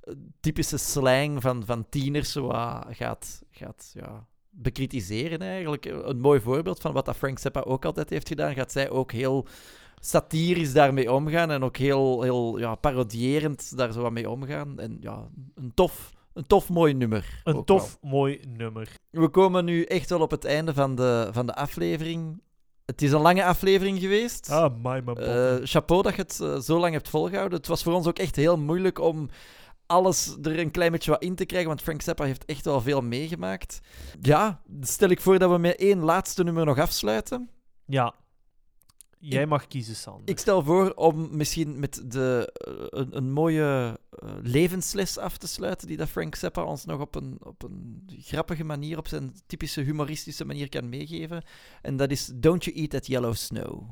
eh, 0.01 0.15
typische 0.41 0.77
slang 0.79 1.43
van, 1.43 1.63
van 1.67 1.89
tieners 1.89 2.33
zo 2.33 2.47
wat 2.47 2.85
gaat, 2.91 3.43
gaat 3.51 3.91
ja, 3.95 4.27
bekritiseren 4.55 5.41
eigenlijk. 5.41 5.85
Een 5.85 6.21
mooi 6.21 6.41
voorbeeld 6.41 6.81
van 6.81 6.93
wat 6.93 7.05
dat 7.05 7.17
Frank 7.17 7.39
Zappa 7.39 7.61
ook 7.61 7.85
altijd 7.85 8.11
heeft 8.11 8.29
gedaan, 8.29 8.55
gaat 8.55 8.73
zij 8.73 8.91
ook 8.91 9.13
heel 9.13 9.47
satirisch 10.01 10.73
daarmee 10.73 11.13
omgaan 11.13 11.51
en 11.51 11.63
ook 11.63 11.77
heel, 11.77 12.23
heel 12.23 12.59
ja, 12.59 12.75
parodierend 12.75 13.77
daar 13.77 13.93
zo 13.93 14.03
wat 14.03 14.13
mee 14.13 14.31
omgaan. 14.31 14.79
En 14.79 14.97
ja, 15.01 15.29
een 15.55 15.73
tof, 15.75 16.13
een 16.33 16.47
tof 16.47 16.69
mooi 16.69 16.95
nummer. 16.95 17.41
Een 17.45 17.65
tof, 17.65 17.99
mooi 18.01 18.41
nummer. 18.57 18.89
We 19.11 19.29
komen 19.29 19.65
nu 19.65 19.85
echt 19.85 20.11
wel 20.11 20.21
op 20.21 20.31
het 20.31 20.45
einde 20.45 20.75
van 20.75 20.95
de, 20.95 21.29
van 21.33 21.47
de 21.47 21.55
aflevering. 21.55 22.43
Het 22.85 23.03
is 23.03 23.13
een 23.13 23.21
lange 23.21 23.45
aflevering 23.45 24.01
geweest. 24.01 24.51
Ah, 24.51 24.75
my, 24.83 25.03
my 25.05 25.13
Eh, 25.13 25.55
chapeau 25.63 26.03
dat 26.03 26.15
je 26.15 26.23
het 26.23 26.41
eh, 26.41 26.59
zo 26.59 26.79
lang 26.79 26.93
hebt 26.93 27.09
volgehouden. 27.09 27.59
Het 27.59 27.67
was 27.67 27.83
voor 27.83 27.93
ons 27.93 28.07
ook 28.07 28.19
echt 28.19 28.37
heel 28.37 28.59
moeilijk 28.59 29.01
om 29.01 29.29
alles 29.87 30.37
er 30.43 30.59
een 30.59 30.71
klein 30.71 30.93
beetje 30.93 31.11
wat 31.11 31.23
in 31.23 31.35
te 31.35 31.45
krijgen, 31.45 31.69
want 31.69 31.83
Frank 31.83 32.03
Zappa 32.03 32.25
heeft 32.25 32.45
echt 32.45 32.65
wel 32.65 32.81
veel 32.81 33.01
meegemaakt. 33.03 33.81
Ja, 34.21 34.63
stel 34.81 35.09
ik 35.09 35.21
voor 35.21 35.39
dat 35.39 35.51
we 35.51 35.59
met 35.59 35.77
één 35.77 35.99
laatste 36.01 36.45
nummer 36.45 36.65
nog 36.65 36.79
afsluiten. 36.79 37.51
Ja. 37.87 38.15
Jij 39.19 39.43
Ik- 39.43 39.49
mag 39.49 39.67
kiezen, 39.67 39.95
Sander. 39.97 40.29
Ik 40.29 40.39
stel 40.39 40.63
voor 40.63 40.93
om 40.95 41.37
misschien 41.37 41.79
met 41.79 42.03
de, 42.07 42.53
eh, 42.55 42.73
een, 43.01 43.17
een 43.17 43.33
mooie 43.33 44.01
eh, 44.11 44.29
levensles 44.43 45.19
af 45.19 45.37
te 45.39 45.47
sluiten, 45.47 45.89
die 45.89 45.97
dat 45.97 46.09
Frank 46.09 46.35
Zappa 46.35 46.65
ons 46.65 46.85
nog 46.85 47.01
op 47.01 47.15
een, 47.15 47.37
op 47.43 47.63
een 47.63 48.03
grappige 48.19 48.65
manier, 48.65 48.99
op 48.99 49.09
zijn 49.09 49.35
typische 49.47 49.81
humoristische 49.81 50.45
manier 50.45 50.69
kan 50.69 50.89
meegeven. 50.89 51.43
En 51.83 51.97
dat 51.97 52.11
is 52.11 52.31
Don't 52.35 52.65
You 52.65 52.77
Eat 52.77 52.91
That 52.91 53.07
Yellow 53.07 53.35
Snow. 53.35 53.83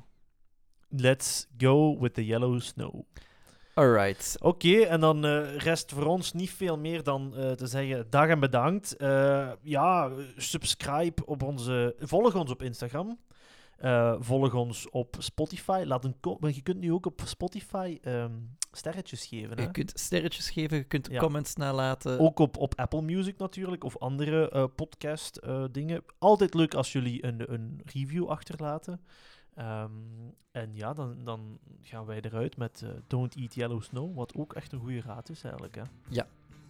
Let's 0.89 1.47
go 1.59 1.99
with 2.01 2.15
the 2.15 2.25
yellow 2.27 2.61
snow. 2.61 3.05
Alright. 3.75 4.37
Oké, 4.41 4.81
en 4.81 5.01
dan 5.01 5.25
eh, 5.25 5.57
rest 5.57 5.93
voor 5.93 6.05
ons 6.05 6.33
niet 6.33 6.51
veel 6.51 6.79
meer 6.79 7.03
dan 7.03 7.37
eh, 7.37 7.51
te 7.51 7.67
zeggen 7.67 8.07
dag 8.11 8.29
en 8.29 8.41
bedankt. 8.41 8.97
Eh, 8.97 9.51
ja, 9.63 10.11
subscribe 10.37 11.27
op 11.27 11.43
onze... 11.43 11.95
Volg 11.99 12.35
ons 12.35 12.51
op 12.51 12.63
Instagram. 12.63 13.19
Volg 14.19 14.55
ons 14.55 14.91
op 14.91 15.17
Spotify. 15.19 15.83
Laat 15.87 16.05
een 16.05 16.17
je 16.55 16.63
kunt 16.63 16.81
nu 16.81 16.93
ook 16.93 17.07
op 17.07 17.23
Spotify 17.25 17.99
ehm, 18.03 18.33
sterretjes 18.73 19.27
geven. 19.27 19.57
Hè? 19.57 19.63
Je 19.63 19.71
kunt 19.71 19.93
sterretjes 19.95 20.51
geven, 20.51 20.77
je 20.77 20.85
kunt 20.85 21.09
Ja. 21.11 21.19
comments 21.19 21.55
nalaten. 21.55 22.19
Ook 22.19 22.39
op, 22.39 22.57
op 22.57 22.79
Apple 22.79 23.03
Music 23.03 23.39
natuurlijk, 23.39 23.85
of 23.85 23.99
andere 23.99 24.69
podcast 24.69 25.41
dingen. 25.71 26.05
Altijd 26.19 26.55
leuk 26.55 26.75
als 26.75 26.93
jullie 26.93 27.27
een, 27.27 27.53
een 27.53 27.81
review 27.85 28.29
achterlaten. 28.29 29.01
Ehm, 29.55 29.91
en 30.53 30.71
ja, 30.75 30.93
dan, 30.93 31.25
dan 31.25 31.59
gaan 31.81 32.05
wij 32.05 32.21
eruit 32.21 32.57
met 32.57 32.83
eh, 32.85 32.91
Don't 33.07 33.37
Eat 33.37 33.55
Yellow 33.55 33.83
Snow, 33.83 34.17
wat 34.17 34.35
ook 34.35 34.53
echt 34.53 34.73
een 34.73 34.81
goede 34.81 35.01
raad 35.01 35.29
is 35.29 35.43
eigenlijk. 35.45 35.75
Hè? 35.75 35.83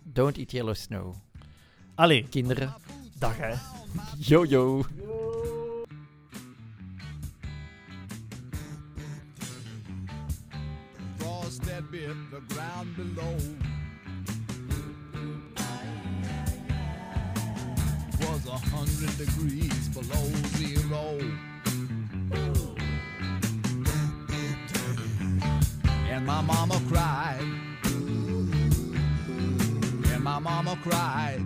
Don't 0.04 0.36
eat 0.36 0.50
yellow 0.50 0.74
snow. 0.74 1.14
Allee, 1.94 2.28
Kinderen. 2.28 2.74
dag 3.18 3.36
hè. 3.36 3.54
Yo 4.18 4.44
yo. 4.44 4.84
Frost 11.16 11.62
that 11.62 11.90
bit 11.90 12.16
the 12.30 12.40
ground 12.48 12.96
below. 12.96 13.36
Was 18.18 18.46
a 18.46 18.58
hundred 18.76 19.16
degrees 19.16 19.88
below 19.88 20.30
zero. 20.56 21.18
And 26.12 26.26
my 26.26 26.42
mama 26.42 26.78
cried. 26.88 27.40
And 30.12 30.22
my 30.22 30.38
mama 30.38 30.78
cried. 30.82 31.40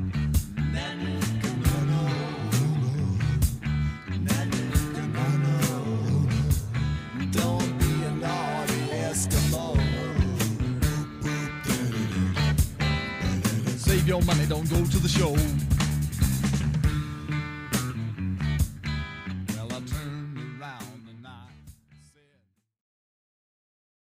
Don't 7.31 7.79
be 7.79 7.93
a 8.03 8.11
naughty 8.11 8.81
Eskimo. 9.07 9.79
Save 13.79 14.09
your 14.09 14.21
money, 14.23 14.47
don't 14.47 14.69
go 14.69 14.85
to 14.85 14.99
the 14.99 15.09
show. 15.09 15.66